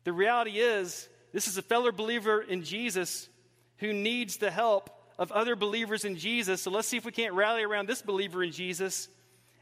the 0.03 0.13
reality 0.13 0.59
is, 0.59 1.07
this 1.33 1.47
is 1.47 1.57
a 1.57 1.61
fellow 1.61 1.91
believer 1.91 2.41
in 2.41 2.63
Jesus 2.63 3.29
who 3.77 3.93
needs 3.93 4.37
the 4.37 4.51
help 4.51 4.89
of 5.19 5.31
other 5.31 5.55
believers 5.55 6.05
in 6.05 6.17
Jesus. 6.17 6.61
So 6.61 6.71
let's 6.71 6.87
see 6.87 6.97
if 6.97 7.05
we 7.05 7.11
can't 7.11 7.33
rally 7.33 7.63
around 7.63 7.87
this 7.87 8.01
believer 8.01 8.43
in 8.43 8.51
Jesus 8.51 9.07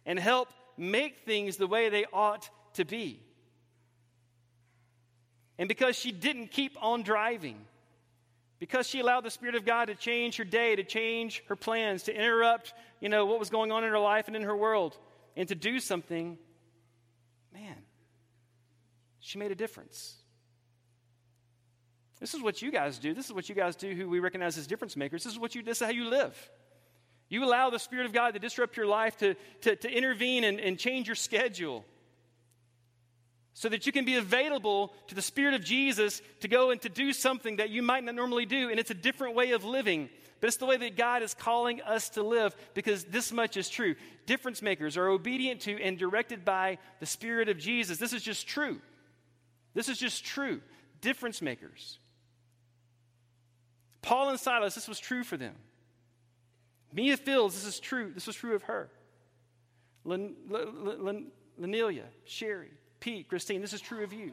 and 0.06 0.20
help 0.20 0.49
make 0.78 1.20
things 1.26 1.58
the 1.58 1.68
way 1.68 1.89
they 1.89 2.06
ought 2.12 2.49
to 2.74 2.86
be. 2.86 3.22
And 5.58 5.70
because 5.70 5.95
she 5.95 6.12
didn't 6.12 6.51
keep 6.51 6.78
on 6.82 7.03
driving, 7.03 7.58
because 8.60 8.88
she 8.88 8.99
allowed 8.99 9.24
the 9.24 9.32
Spirit 9.32 9.56
of 9.56 9.66
God 9.66 9.86
to 9.86 9.95
change 9.95 10.38
her 10.38 10.43
day, 10.43 10.76
to 10.76 10.84
change 10.84 11.43
her 11.47 11.56
plans, 11.56 12.03
to 12.03 12.16
interrupt, 12.16 12.74
you 13.01 13.10
know, 13.10 13.26
what 13.26 13.39
was 13.39 13.49
going 13.49 13.72
on 13.72 13.84
in 13.84 13.91
her 13.91 13.99
life 13.99 14.28
and 14.28 14.36
in 14.36 14.43
her 14.43 14.56
world, 14.56 14.97
and 15.36 15.47
to 15.49 15.56
do 15.56 15.80
something, 15.80 16.38
man, 17.53 17.76
she 19.20 19.38
made 19.38 19.51
a 19.51 19.56
difference. 19.56 20.16
This 22.20 22.34
is 22.34 22.41
what 22.41 22.62
you 22.62 22.72
guys 22.72 22.97
do. 22.97 23.14
This 23.14 23.26
is 23.26 23.34
what 23.34 23.49
you 23.49 23.56
guys 23.56 23.76
do 23.76 23.93
who 23.93 24.08
we 24.08 24.20
recognize 24.20 24.58
as 24.58 24.68
difference 24.68 24.95
makers. 24.95 25.24
This 25.24 25.34
is 25.34 25.39
what 25.39 25.53
you 25.53 25.62
this 25.62 25.82
is 25.82 25.86
how 25.86 25.91
you 25.91 26.10
live. 26.10 26.49
You 27.28 27.43
allow 27.43 27.70
the 27.70 27.80
Spirit 27.80 28.06
of 28.06 28.14
God 28.14 28.34
to 28.36 28.39
disrupt 28.39 28.78
your 28.78 28.86
life, 28.86 29.18
to, 29.18 29.36
to, 29.62 29.76
to 29.76 29.91
intervene 29.91 30.43
and, 30.43 30.60
and 30.60 30.78
change 30.78 31.08
your 31.08 31.16
schedule 31.16 31.84
so 33.58 33.70
that 33.70 33.86
you 33.86 33.93
can 33.93 34.03
be 34.03 34.18
available 34.18 34.93
to 35.08 35.16
the 35.16 35.22
Spirit 35.22 35.53
of 35.53 35.64
Jesus 35.64 36.22
to 36.41 36.49
go 36.49 36.72
and 36.72 36.82
to 36.82 36.89
do 36.89 37.14
something 37.14 37.56
that 37.56 37.70
you 37.70 37.82
might 37.82 38.03
not 38.03 38.14
normally 38.14 38.45
do. 38.45 38.70
And 38.70 38.80
it's 38.80 38.91
a 38.91 38.95
different 38.95 39.34
way 39.34 39.51
of 39.51 39.64
living. 39.64 40.10
But 40.41 40.47
it's 40.47 40.58
the 40.58 40.66
way 40.66 40.76
that 40.76 40.97
God 40.97 41.24
is 41.24 41.34
calling 41.34 41.82
us 41.82 42.10
to 42.10 42.22
live 42.22 42.53
because 42.74 43.06
this 43.06 43.32
much 43.32 43.56
is 43.56 43.70
true. 43.70 43.95
Difference 44.26 44.62
makers 44.62 44.97
are 44.97 45.08
obedient 45.08 45.62
to 45.62 45.82
and 45.82 45.97
directed 45.97 46.43
by 46.43 46.80
the 46.99 47.06
Spirit 47.06 47.47
of 47.47 47.58
Jesus. 47.58 47.97
This 47.97 48.12
is 48.12 48.22
just 48.22 48.45
true. 48.45 48.82
This 49.74 49.88
is 49.88 49.97
just 49.97 50.26
true. 50.26 50.60
Difference 50.99 51.41
makers. 51.41 51.97
Paul 54.01 54.32
and 54.32 54.39
Silas, 54.39 54.76
this 54.76 54.89
was 54.89 54.99
true 54.99 55.24
for 55.24 55.38
them. 55.38 55.56
Mia 56.91 57.16
Fieldes, 57.16 57.53
this 57.53 57.66
is 57.66 57.80
true. 57.80 58.12
This 58.14 58.28
was 58.28 58.36
true 58.36 58.53
of 58.53 58.64
her. 58.64 58.89
Lenelia, 60.06 62.03
Sherry, 62.26 62.72
Pete, 63.06 63.30
Christine, 63.30 63.62
this 63.62 63.72
is 63.72 63.82
true 63.82 64.03
of 64.03 64.14
you. 64.14 64.32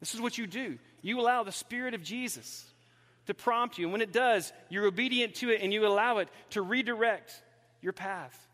This 0.00 0.14
is 0.14 0.20
what 0.22 0.38
you 0.38 0.46
do. 0.46 0.78
You 1.02 1.20
allow 1.20 1.42
the 1.42 1.52
Spirit 1.52 1.92
of 1.92 2.02
Jesus 2.02 2.64
to 3.26 3.34
prompt 3.34 3.76
you. 3.76 3.84
And 3.84 3.92
when 3.92 4.00
it 4.00 4.14
does, 4.14 4.50
you're 4.70 4.86
obedient 4.86 5.34
to 5.36 5.50
it 5.50 5.60
and 5.60 5.74
you 5.74 5.86
allow 5.86 6.18
it 6.18 6.28
to 6.50 6.62
redirect 6.62 7.30
your 7.82 7.92
path 7.92 8.48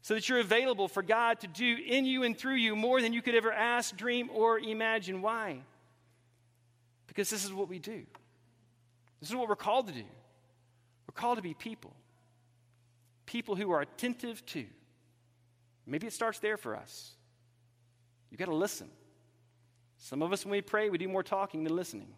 so 0.00 0.14
that 0.14 0.26
you're 0.26 0.40
available 0.40 0.88
for 0.88 1.02
God 1.02 1.40
to 1.40 1.48
do 1.48 1.76
in 1.86 2.06
you 2.06 2.22
and 2.22 2.34
through 2.38 2.54
you 2.54 2.74
more 2.74 3.02
than 3.02 3.12
you 3.12 3.20
could 3.20 3.34
ever 3.34 3.52
ask, 3.52 3.94
dream, 3.94 4.30
or 4.32 4.58
imagine. 4.58 5.20
Why? 5.20 5.58
Because 7.08 7.28
this 7.28 7.44
is 7.44 7.52
what 7.52 7.68
we 7.68 7.78
do. 7.78 8.04
This 9.20 9.28
is 9.28 9.36
what 9.36 9.50
we're 9.50 9.54
called 9.54 9.88
to 9.88 9.92
do. 9.92 10.00
We're 10.00 11.14
called 11.14 11.36
to 11.36 11.42
be 11.42 11.52
people. 11.52 11.92
People 13.26 13.54
who 13.54 13.70
are 13.70 13.82
attentive 13.82 14.46
to. 14.46 14.64
Maybe 15.86 16.06
it 16.06 16.14
starts 16.14 16.38
there 16.38 16.56
for 16.56 16.74
us. 16.74 17.12
You 18.36 18.44
got 18.44 18.52
to 18.52 18.56
listen. 18.56 18.90
Some 19.96 20.20
of 20.20 20.30
us, 20.30 20.44
when 20.44 20.52
we 20.52 20.60
pray, 20.60 20.90
we 20.90 20.98
do 20.98 21.08
more 21.08 21.22
talking 21.22 21.64
than 21.64 21.74
listening. 21.74 22.08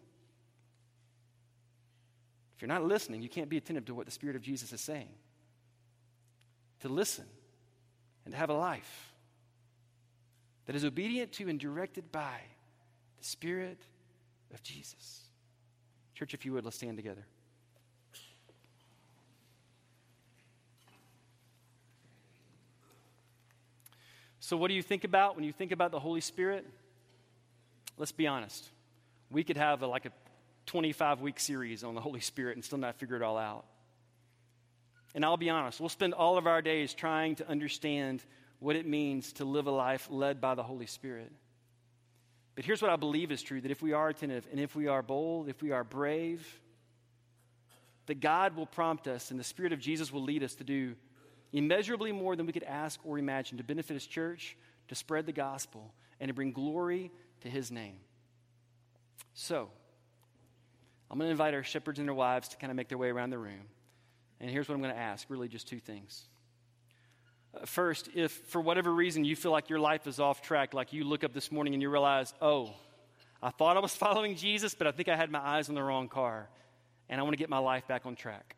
If 2.57 2.61
you're 2.61 2.67
not 2.67 2.83
listening, 2.83 3.21
you 3.21 3.29
can't 3.29 3.47
be 3.47 3.55
attentive 3.55 3.85
to 3.85 3.95
what 3.95 4.05
the 4.05 4.11
Spirit 4.11 4.35
of 4.35 4.41
Jesus 4.41 4.73
is 4.73 4.81
saying. 4.81 5.07
To 6.81 6.89
listen 6.89 7.23
and 8.25 8.33
to 8.33 8.37
have 8.37 8.49
a 8.49 8.53
life 8.53 9.13
that 10.65 10.75
is 10.75 10.83
obedient 10.83 11.31
to 11.33 11.47
and 11.47 11.57
directed 11.57 12.11
by 12.11 12.41
the 13.17 13.23
Spirit 13.23 13.79
of 14.53 14.61
Jesus. 14.61 15.21
Church, 16.15 16.33
if 16.33 16.45
you 16.45 16.51
would, 16.51 16.65
let's 16.65 16.75
stand 16.75 16.97
together. 16.97 17.25
So, 24.49 24.57
what 24.57 24.69
do 24.69 24.73
you 24.73 24.81
think 24.81 25.03
about 25.03 25.35
when 25.35 25.43
you 25.43 25.53
think 25.53 25.71
about 25.71 25.91
the 25.91 25.99
Holy 25.99 26.21
Spirit? 26.21 26.65
Let's 27.99 28.11
be 28.11 28.25
honest. 28.25 28.67
We 29.29 29.43
could 29.43 29.57
have 29.57 29.83
a, 29.83 29.87
like 29.87 30.07
a 30.07 30.11
25 30.65 31.21
week 31.21 31.39
series 31.39 31.83
on 31.83 31.93
the 31.93 32.01
Holy 32.01 32.19
Spirit 32.19 32.57
and 32.57 32.65
still 32.65 32.79
not 32.79 32.95
figure 32.95 33.15
it 33.15 33.21
all 33.21 33.37
out. 33.37 33.65
And 35.13 35.23
I'll 35.23 35.37
be 35.37 35.51
honest, 35.51 35.79
we'll 35.79 35.87
spend 35.87 36.15
all 36.15 36.39
of 36.39 36.47
our 36.47 36.63
days 36.63 36.95
trying 36.95 37.35
to 37.35 37.47
understand 37.47 38.23
what 38.57 38.75
it 38.75 38.87
means 38.87 39.33
to 39.33 39.45
live 39.45 39.67
a 39.67 39.71
life 39.71 40.07
led 40.09 40.41
by 40.41 40.55
the 40.55 40.63
Holy 40.63 40.87
Spirit. 40.87 41.31
But 42.55 42.65
here's 42.65 42.81
what 42.81 42.89
I 42.89 42.95
believe 42.95 43.31
is 43.31 43.43
true 43.43 43.61
that 43.61 43.69
if 43.69 43.83
we 43.83 43.93
are 43.93 44.09
attentive 44.09 44.47
and 44.49 44.59
if 44.59 44.75
we 44.75 44.87
are 44.87 45.03
bold, 45.03 45.47
if 45.47 45.61
we 45.61 45.73
are 45.73 45.83
brave, 45.83 46.59
that 48.07 48.19
God 48.19 48.55
will 48.55 48.65
prompt 48.65 49.07
us 49.07 49.29
and 49.29 49.39
the 49.39 49.43
Spirit 49.43 49.73
of 49.73 49.79
Jesus 49.79 50.11
will 50.11 50.23
lead 50.23 50.41
us 50.41 50.55
to 50.55 50.63
do 50.63 50.95
immeasurably 51.53 52.11
more 52.11 52.35
than 52.35 52.45
we 52.45 52.53
could 52.53 52.63
ask 52.63 52.99
or 53.03 53.17
imagine 53.17 53.57
to 53.57 53.63
benefit 53.63 53.93
His 53.93 54.05
church, 54.05 54.57
to 54.87 54.95
spread 54.95 55.25
the 55.25 55.31
gospel, 55.31 55.93
and 56.19 56.29
to 56.29 56.33
bring 56.33 56.51
glory 56.51 57.11
to 57.41 57.49
His 57.49 57.71
name. 57.71 57.97
So, 59.33 59.69
I'm 61.09 61.17
going 61.17 61.27
to 61.27 61.31
invite 61.31 61.53
our 61.53 61.63
shepherds 61.63 61.99
and 61.99 62.07
their 62.07 62.15
wives 62.15 62.49
to 62.49 62.57
kind 62.57 62.71
of 62.71 62.77
make 62.77 62.87
their 62.87 62.97
way 62.97 63.09
around 63.09 63.31
the 63.31 63.39
room. 63.39 63.67
And 64.39 64.49
here's 64.49 64.69
what 64.69 64.75
I'm 64.75 64.81
going 64.81 64.93
to 64.93 64.99
ask 64.99 65.29
really, 65.29 65.47
just 65.47 65.67
two 65.67 65.79
things. 65.79 66.23
Uh, 67.53 67.65
first, 67.65 68.09
if 68.13 68.31
for 68.31 68.61
whatever 68.61 68.93
reason 68.93 69.25
you 69.25 69.35
feel 69.35 69.51
like 69.51 69.69
your 69.69 69.79
life 69.79 70.07
is 70.07 70.19
off 70.19 70.41
track, 70.41 70.73
like 70.73 70.93
you 70.93 71.03
look 71.03 71.23
up 71.23 71.33
this 71.33 71.51
morning 71.51 71.73
and 71.73 71.81
you 71.81 71.89
realize, 71.89 72.33
oh, 72.41 72.73
I 73.41 73.49
thought 73.49 73.75
I 73.75 73.79
was 73.79 73.95
following 73.95 74.35
Jesus, 74.35 74.75
but 74.75 74.87
I 74.87 74.91
think 74.91 75.09
I 75.09 75.15
had 75.15 75.31
my 75.31 75.39
eyes 75.39 75.69
on 75.69 75.75
the 75.75 75.83
wrong 75.83 76.07
car, 76.07 76.49
and 77.09 77.19
I 77.19 77.23
want 77.23 77.33
to 77.33 77.37
get 77.37 77.49
my 77.49 77.57
life 77.57 77.87
back 77.87 78.05
on 78.05 78.15
track. 78.15 78.55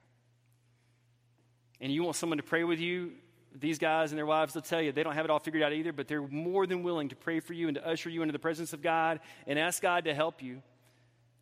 And 1.82 1.92
you 1.92 2.04
want 2.04 2.16
someone 2.16 2.38
to 2.38 2.44
pray 2.44 2.64
with 2.64 2.80
you, 2.80 3.12
these 3.60 3.80
guys 3.80 4.12
and 4.12 4.18
their 4.18 4.26
wives, 4.26 4.54
they'll 4.54 4.62
tell 4.62 4.82
you 4.82 4.92
they 4.92 5.04
don't 5.04 5.16
have 5.16 5.26
it 5.26 5.32
all 5.32 5.40
figured 5.40 5.64
out 5.64 5.74
either, 5.74 5.92
but 5.92 6.08
they're 6.08 6.22
more 6.22 6.66
than 6.66 6.84
willing 6.84 7.10
to 7.10 7.16
pray 7.16 7.40
for 7.40 7.54
you 7.54 7.68
and 7.68 7.76
to 7.76 7.86
usher 7.86 8.10
you 8.10 8.22
into 8.22 8.32
the 8.32 8.40
presence 8.40 8.72
of 8.72 8.82
God 8.82 9.20
and 9.48 9.60
ask 9.60 9.82
God 9.82 10.06
to 10.06 10.14
help 10.14 10.42
you. 10.42 10.62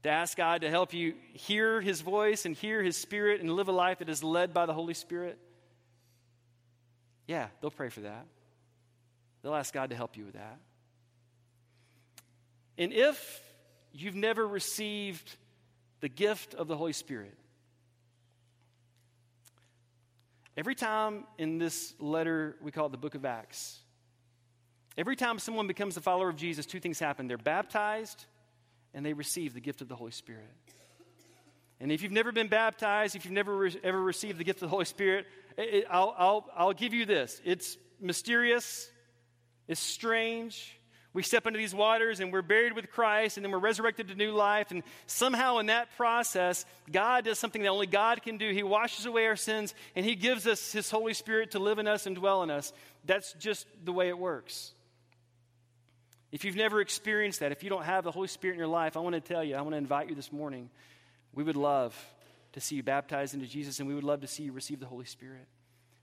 To 0.03 0.09
ask 0.09 0.37
God 0.37 0.61
to 0.61 0.69
help 0.69 0.93
you 0.93 1.15
hear 1.33 1.81
His 1.81 1.99
voice 1.99 2.45
and 2.45 2.55
hear 2.55 2.81
His 2.81 2.95
Spirit 2.95 3.41
and 3.41 3.51
live 3.51 3.67
a 3.67 3.73
life 3.73 3.99
that 3.99 4.07
is 4.07 4.23
led 4.23 4.53
by 4.53 4.65
the 4.65 4.73
Holy 4.73 4.93
Spirit. 4.93 5.37
Yeah, 7.27 7.47
they'll 7.61 7.69
pray 7.69 7.89
for 7.89 7.99
that. 8.01 8.25
They'll 9.43 9.55
ask 9.55 9.73
God 9.73 9.89
to 9.89 9.95
help 9.95 10.15
you 10.15 10.25
with 10.25 10.35
that. 10.35 10.57
And 12.77 12.93
if 12.93 13.41
you've 13.91 14.15
never 14.15 14.47
received 14.47 15.35
the 15.99 16.09
gift 16.09 16.55
of 16.55 16.67
the 16.69 16.77
Holy 16.77 16.93
Spirit, 16.93 17.37
every 20.59 20.75
time 20.75 21.23
in 21.37 21.57
this 21.57 21.93
letter, 21.99 22.57
we 22.61 22.69
call 22.69 22.87
it 22.87 22.91
the 22.91 22.97
book 22.97 23.15
of 23.15 23.23
Acts, 23.23 23.79
every 24.97 25.15
time 25.15 25.39
someone 25.39 25.67
becomes 25.67 25.95
a 25.95 26.01
follower 26.01 26.27
of 26.27 26.35
Jesus, 26.35 26.65
two 26.65 26.81
things 26.81 26.99
happen 26.99 27.27
they're 27.29 27.37
baptized 27.37 28.25
and 28.93 29.05
they 29.05 29.13
receive 29.13 29.53
the 29.53 29.61
gift 29.61 29.79
of 29.81 29.87
the 29.87 29.95
Holy 29.95 30.11
Spirit. 30.11 30.51
And 31.79 31.93
if 31.93 32.01
you've 32.01 32.11
never 32.11 32.33
been 32.33 32.49
baptized, 32.49 33.15
if 33.15 33.23
you've 33.23 33.33
never 33.33 33.55
re- 33.55 33.79
ever 33.85 34.01
received 34.01 34.37
the 34.37 34.43
gift 34.43 34.57
of 34.57 34.67
the 34.67 34.71
Holy 34.71 34.83
Spirit, 34.83 35.27
it, 35.57 35.85
I'll, 35.89 36.13
I'll, 36.17 36.49
I'll 36.53 36.73
give 36.73 36.93
you 36.93 37.05
this. 37.05 37.39
It's 37.45 37.77
mysterious, 38.01 38.91
it's 39.69 39.79
strange, 39.79 40.77
we 41.13 41.23
step 41.23 41.47
into 41.47 41.57
these 41.57 41.73
waters 41.73 42.19
and 42.19 42.31
we're 42.31 42.43
buried 42.43 42.73
with 42.73 42.91
Christ 42.91 43.37
and 43.37 43.43
then 43.43 43.51
we're 43.51 43.57
resurrected 43.57 44.09
to 44.09 44.15
new 44.15 44.31
life. 44.31 44.69
And 44.69 44.83
somehow 45.07 45.57
in 45.57 45.65
that 45.65 45.89
process, 45.97 46.65
God 46.91 47.25
does 47.25 47.39
something 47.39 47.63
that 47.63 47.69
only 47.69 47.87
God 47.87 48.21
can 48.21 48.37
do. 48.37 48.51
He 48.51 48.61
washes 48.61 49.05
away 49.05 49.25
our 49.25 49.35
sins 49.35 49.73
and 49.95 50.05
He 50.05 50.15
gives 50.15 50.45
us 50.45 50.71
His 50.71 50.91
Holy 50.91 51.15
Spirit 51.15 51.51
to 51.51 51.59
live 51.59 51.79
in 51.79 51.87
us 51.87 52.05
and 52.05 52.15
dwell 52.15 52.43
in 52.43 52.51
us. 52.51 52.73
That's 53.05 53.33
just 53.33 53.65
the 53.83 53.91
way 53.91 54.09
it 54.09 54.17
works. 54.17 54.73
If 56.31 56.45
you've 56.45 56.55
never 56.55 56.79
experienced 56.79 57.39
that, 57.39 57.51
if 57.51 57.63
you 57.63 57.71
don't 57.71 57.85
have 57.85 58.03
the 58.03 58.11
Holy 58.11 58.27
Spirit 58.27 58.53
in 58.53 58.59
your 58.59 58.67
life, 58.67 58.95
I 58.95 58.99
want 58.99 59.15
to 59.15 59.21
tell 59.21 59.43
you, 59.43 59.55
I 59.55 59.61
want 59.61 59.73
to 59.73 59.77
invite 59.77 60.09
you 60.09 60.15
this 60.15 60.31
morning. 60.31 60.69
We 61.33 61.43
would 61.43 61.55
love 61.57 61.95
to 62.53 62.61
see 62.61 62.75
you 62.75 62.83
baptized 62.83 63.33
into 63.33 63.47
Jesus 63.47 63.79
and 63.79 63.87
we 63.87 63.95
would 63.95 64.03
love 64.03 64.21
to 64.21 64.27
see 64.27 64.43
you 64.43 64.51
receive 64.51 64.79
the 64.79 64.85
Holy 64.85 65.05
Spirit 65.05 65.47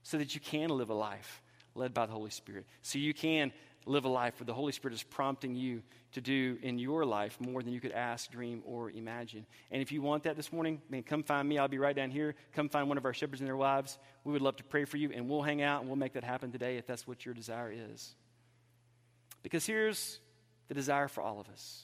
so 0.03 0.17
that 0.17 0.35
you 0.35 0.41
can 0.41 0.69
live 0.69 0.89
a 0.89 0.93
life 0.93 1.41
led 1.75 1.93
by 1.93 2.05
the 2.05 2.11
Holy 2.11 2.31
Spirit. 2.31 2.65
So 2.81 2.99
you 2.99 3.13
can 3.13 3.53
live 3.87 4.05
a 4.05 4.09
life 4.09 4.39
where 4.39 4.45
the 4.45 4.53
Holy 4.53 4.71
Spirit 4.71 4.93
is 4.93 5.03
prompting 5.03 5.55
you 5.55 5.81
to 6.11 6.21
do 6.21 6.57
in 6.61 6.77
your 6.77 7.05
life 7.05 7.37
more 7.39 7.63
than 7.63 7.73
you 7.73 7.79
could 7.79 7.91
ask, 7.91 8.29
dream, 8.31 8.61
or 8.65 8.91
imagine. 8.91 9.45
And 9.71 9.81
if 9.81 9.91
you 9.91 10.01
want 10.01 10.23
that 10.23 10.35
this 10.35 10.51
morning, 10.51 10.81
man, 10.89 11.03
come 11.03 11.23
find 11.23 11.47
me. 11.47 11.57
I'll 11.57 11.67
be 11.67 11.77
right 11.77 11.95
down 11.95 12.11
here. 12.11 12.35
Come 12.53 12.69
find 12.69 12.87
one 12.87 12.97
of 12.97 13.05
our 13.05 13.13
shepherds 13.13 13.41
and 13.41 13.47
their 13.47 13.57
wives. 13.57 13.97
We 14.23 14.33
would 14.33 14.41
love 14.41 14.57
to 14.57 14.63
pray 14.63 14.85
for 14.85 14.97
you, 14.97 15.11
and 15.13 15.29
we'll 15.29 15.41
hang 15.41 15.61
out 15.61 15.81
and 15.81 15.89
we'll 15.89 15.97
make 15.97 16.13
that 16.13 16.23
happen 16.23 16.51
today 16.51 16.77
if 16.77 16.85
that's 16.85 17.07
what 17.07 17.25
your 17.25 17.33
desire 17.33 17.73
is. 17.93 18.15
Because 19.43 19.65
here's 19.65 20.19
the 20.67 20.73
desire 20.73 21.07
for 21.07 21.21
all 21.21 21.39
of 21.39 21.47
us. 21.49 21.83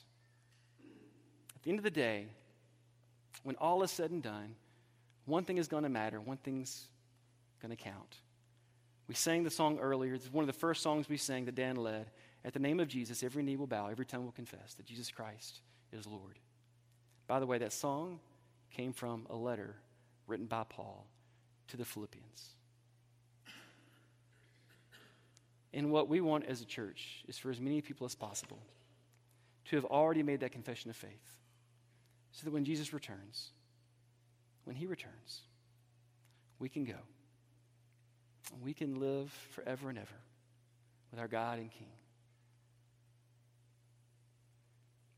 At 1.55 1.63
the 1.63 1.69
end 1.69 1.79
of 1.79 1.83
the 1.83 1.91
day, 1.91 2.27
when 3.43 3.55
all 3.57 3.83
is 3.83 3.91
said 3.91 4.11
and 4.11 4.21
done, 4.21 4.55
one 5.25 5.45
thing 5.45 5.57
is 5.57 5.67
going 5.67 5.83
to 5.83 5.89
matter, 5.89 6.19
one 6.19 6.37
thing's 6.37 6.87
going 7.61 7.75
to 7.75 7.81
count. 7.81 8.17
We 9.07 9.15
sang 9.15 9.43
the 9.43 9.49
song 9.49 9.79
earlier. 9.79 10.13
It's 10.13 10.31
one 10.31 10.43
of 10.43 10.47
the 10.47 10.59
first 10.59 10.81
songs 10.81 11.09
we 11.09 11.17
sang 11.17 11.45
that 11.45 11.55
Dan 11.55 11.75
led. 11.75 12.09
At 12.45 12.53
the 12.53 12.59
name 12.59 12.79
of 12.79 12.87
Jesus, 12.87 13.23
every 13.23 13.43
knee 13.43 13.55
will 13.55 13.67
bow, 13.67 13.87
every 13.87 14.05
tongue 14.05 14.25
will 14.25 14.31
confess 14.31 14.73
that 14.75 14.85
Jesus 14.85 15.11
Christ 15.11 15.59
is 15.91 16.05
Lord. 16.07 16.39
By 17.27 17.39
the 17.39 17.45
way, 17.45 17.57
that 17.57 17.73
song 17.73 18.19
came 18.71 18.93
from 18.93 19.25
a 19.29 19.35
letter 19.35 19.75
written 20.27 20.45
by 20.45 20.63
Paul 20.67 21.05
to 21.67 21.77
the 21.77 21.85
Philippians. 21.85 22.49
And 25.73 25.91
what 25.91 26.07
we 26.07 26.21
want 26.21 26.45
as 26.45 26.61
a 26.61 26.65
church 26.65 27.23
is 27.27 27.37
for 27.37 27.49
as 27.49 27.59
many 27.59 27.81
people 27.81 28.05
as 28.05 28.13
possible 28.13 28.59
to 29.65 29.75
have 29.75 29.85
already 29.85 30.21
made 30.21 30.41
that 30.41 30.51
confession 30.51 30.89
of 30.89 30.95
faith 30.95 31.39
so 32.31 32.43
that 32.45 32.53
when 32.53 32.65
Jesus 32.65 32.93
returns, 32.93 33.51
when 34.65 34.75
he 34.75 34.85
returns, 34.85 35.41
we 36.59 36.69
can 36.69 36.83
go 36.83 36.95
we 38.61 38.73
can 38.73 38.99
live 38.99 39.31
forever 39.51 39.89
and 39.89 39.97
ever 39.97 40.21
with 41.11 41.19
our 41.19 41.27
God 41.27 41.59
and 41.59 41.71
King. 41.71 41.87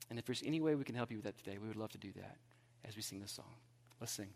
And 0.10 0.20
if 0.20 0.26
there's 0.26 0.44
any 0.46 0.62
way 0.62 0.76
we 0.76 0.84
can 0.84 0.96
help 0.96 1.12
you 1.12 1.18
with 1.18 1.26
that 1.26 1.38
today, 1.38 1.58
we 1.58 1.68
would 1.68 1.78
love 1.78 1.92
to 1.92 1.98
do 1.98 2.12
that 2.14 2.38
as 2.84 2.96
we 2.96 3.02
sing 3.02 3.20
this 3.20 3.32
song. 3.32 3.54
Let's 4.00 4.12
sing. 4.12 4.30